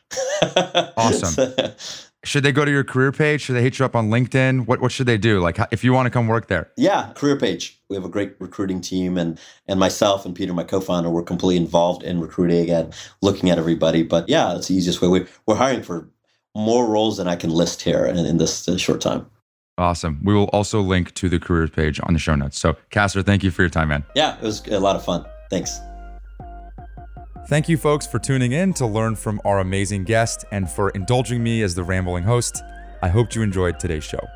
Awesome. 0.96 1.54
Should 2.24 2.42
they 2.42 2.52
go 2.52 2.64
to 2.64 2.70
your 2.70 2.84
career 2.84 3.12
page? 3.12 3.42
Should 3.42 3.54
they 3.54 3.62
hit 3.62 3.78
you 3.78 3.84
up 3.84 3.94
on 3.94 4.08
LinkedIn? 4.08 4.66
What 4.66 4.80
what 4.80 4.92
should 4.92 5.06
they 5.06 5.18
do? 5.18 5.40
Like 5.40 5.58
if 5.70 5.84
you 5.84 5.92
want 5.92 6.06
to 6.06 6.10
come 6.10 6.26
work 6.26 6.48
there? 6.48 6.70
Yeah, 6.76 7.12
career 7.14 7.38
page. 7.38 7.80
We 7.88 7.96
have 7.96 8.04
a 8.04 8.08
great 8.08 8.34
recruiting 8.40 8.80
team, 8.80 9.18
and 9.18 9.38
and 9.68 9.78
myself 9.78 10.24
and 10.24 10.34
Peter, 10.34 10.52
my 10.52 10.64
co-founder, 10.64 11.10
we're 11.10 11.22
completely 11.22 11.62
involved 11.62 12.02
in 12.02 12.20
recruiting 12.20 12.70
and 12.70 12.92
looking 13.22 13.50
at 13.50 13.58
everybody. 13.58 14.02
But 14.02 14.28
yeah, 14.28 14.56
it's 14.56 14.68
the 14.68 14.74
easiest 14.74 15.02
way. 15.02 15.08
We, 15.08 15.26
we're 15.46 15.56
hiring 15.56 15.82
for 15.82 16.08
more 16.54 16.86
roles 16.86 17.16
than 17.16 17.28
I 17.28 17.36
can 17.36 17.50
list 17.50 17.82
here 17.82 18.06
in, 18.06 18.16
in 18.16 18.38
this 18.38 18.68
uh, 18.68 18.78
short 18.78 19.00
time. 19.00 19.26
Awesome. 19.76 20.20
We 20.22 20.34
will 20.34 20.44
also 20.46 20.80
link 20.80 21.12
to 21.14 21.28
the 21.28 21.40
careers 21.40 21.70
page 21.70 22.00
on 22.04 22.12
the 22.12 22.20
show 22.20 22.36
notes. 22.36 22.58
So, 22.58 22.76
Qasar, 22.90 23.24
thank 23.26 23.42
you 23.42 23.50
for 23.50 23.62
your 23.62 23.70
time, 23.70 23.88
man. 23.88 24.04
Yeah, 24.14 24.36
it 24.36 24.42
was 24.42 24.64
a 24.68 24.78
lot 24.78 24.94
of 24.94 25.04
fun. 25.04 25.24
Thanks. 25.50 25.80
Thank 27.46 27.68
you, 27.68 27.76
folks, 27.76 28.06
for 28.06 28.18
tuning 28.18 28.52
in 28.52 28.72
to 28.74 28.86
learn 28.86 29.16
from 29.16 29.38
our 29.44 29.58
amazing 29.58 30.04
guest 30.04 30.46
and 30.50 30.68
for 30.68 30.88
indulging 30.90 31.42
me 31.42 31.62
as 31.62 31.74
the 31.74 31.84
rambling 31.84 32.24
host. 32.24 32.62
I 33.02 33.08
hope 33.08 33.34
you 33.34 33.42
enjoyed 33.42 33.78
today's 33.78 34.04
show. 34.04 34.26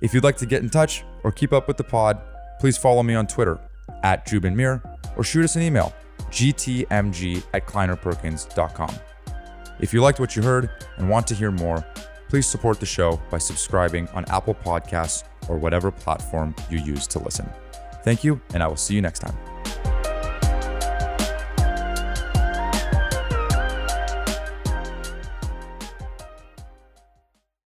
If 0.00 0.14
you'd 0.14 0.22
like 0.22 0.36
to 0.36 0.46
get 0.46 0.62
in 0.62 0.70
touch 0.70 1.04
or 1.24 1.32
keep 1.32 1.52
up 1.52 1.66
with 1.66 1.76
the 1.76 1.84
pod, 1.84 2.20
please 2.60 2.78
follow 2.78 3.02
me 3.02 3.14
on 3.16 3.26
Twitter 3.26 3.58
at 4.04 4.24
Joubin 4.26 4.54
Mir 4.54 4.80
or 5.16 5.24
shoot 5.24 5.44
us 5.44 5.56
an 5.56 5.62
email, 5.62 5.92
gtmg 6.30 7.44
at 7.52 7.66
kleinerperkins.com. 7.66 8.94
If 9.80 9.92
you 9.92 10.00
liked 10.00 10.20
what 10.20 10.36
you 10.36 10.42
heard 10.42 10.70
and 10.98 11.08
want 11.10 11.26
to 11.26 11.34
hear 11.34 11.50
more, 11.50 11.84
please 12.28 12.46
support 12.46 12.78
the 12.78 12.86
show 12.86 13.20
by 13.28 13.38
subscribing 13.38 14.06
on 14.10 14.24
Apple 14.26 14.54
Podcasts 14.54 15.24
or 15.48 15.58
whatever 15.58 15.90
platform 15.90 16.54
you 16.70 16.78
use 16.78 17.08
to 17.08 17.18
listen. 17.18 17.50
Thank 18.04 18.22
you, 18.22 18.40
and 18.54 18.62
I 18.62 18.68
will 18.68 18.76
see 18.76 18.94
you 18.94 19.02
next 19.02 19.18
time. 19.18 19.91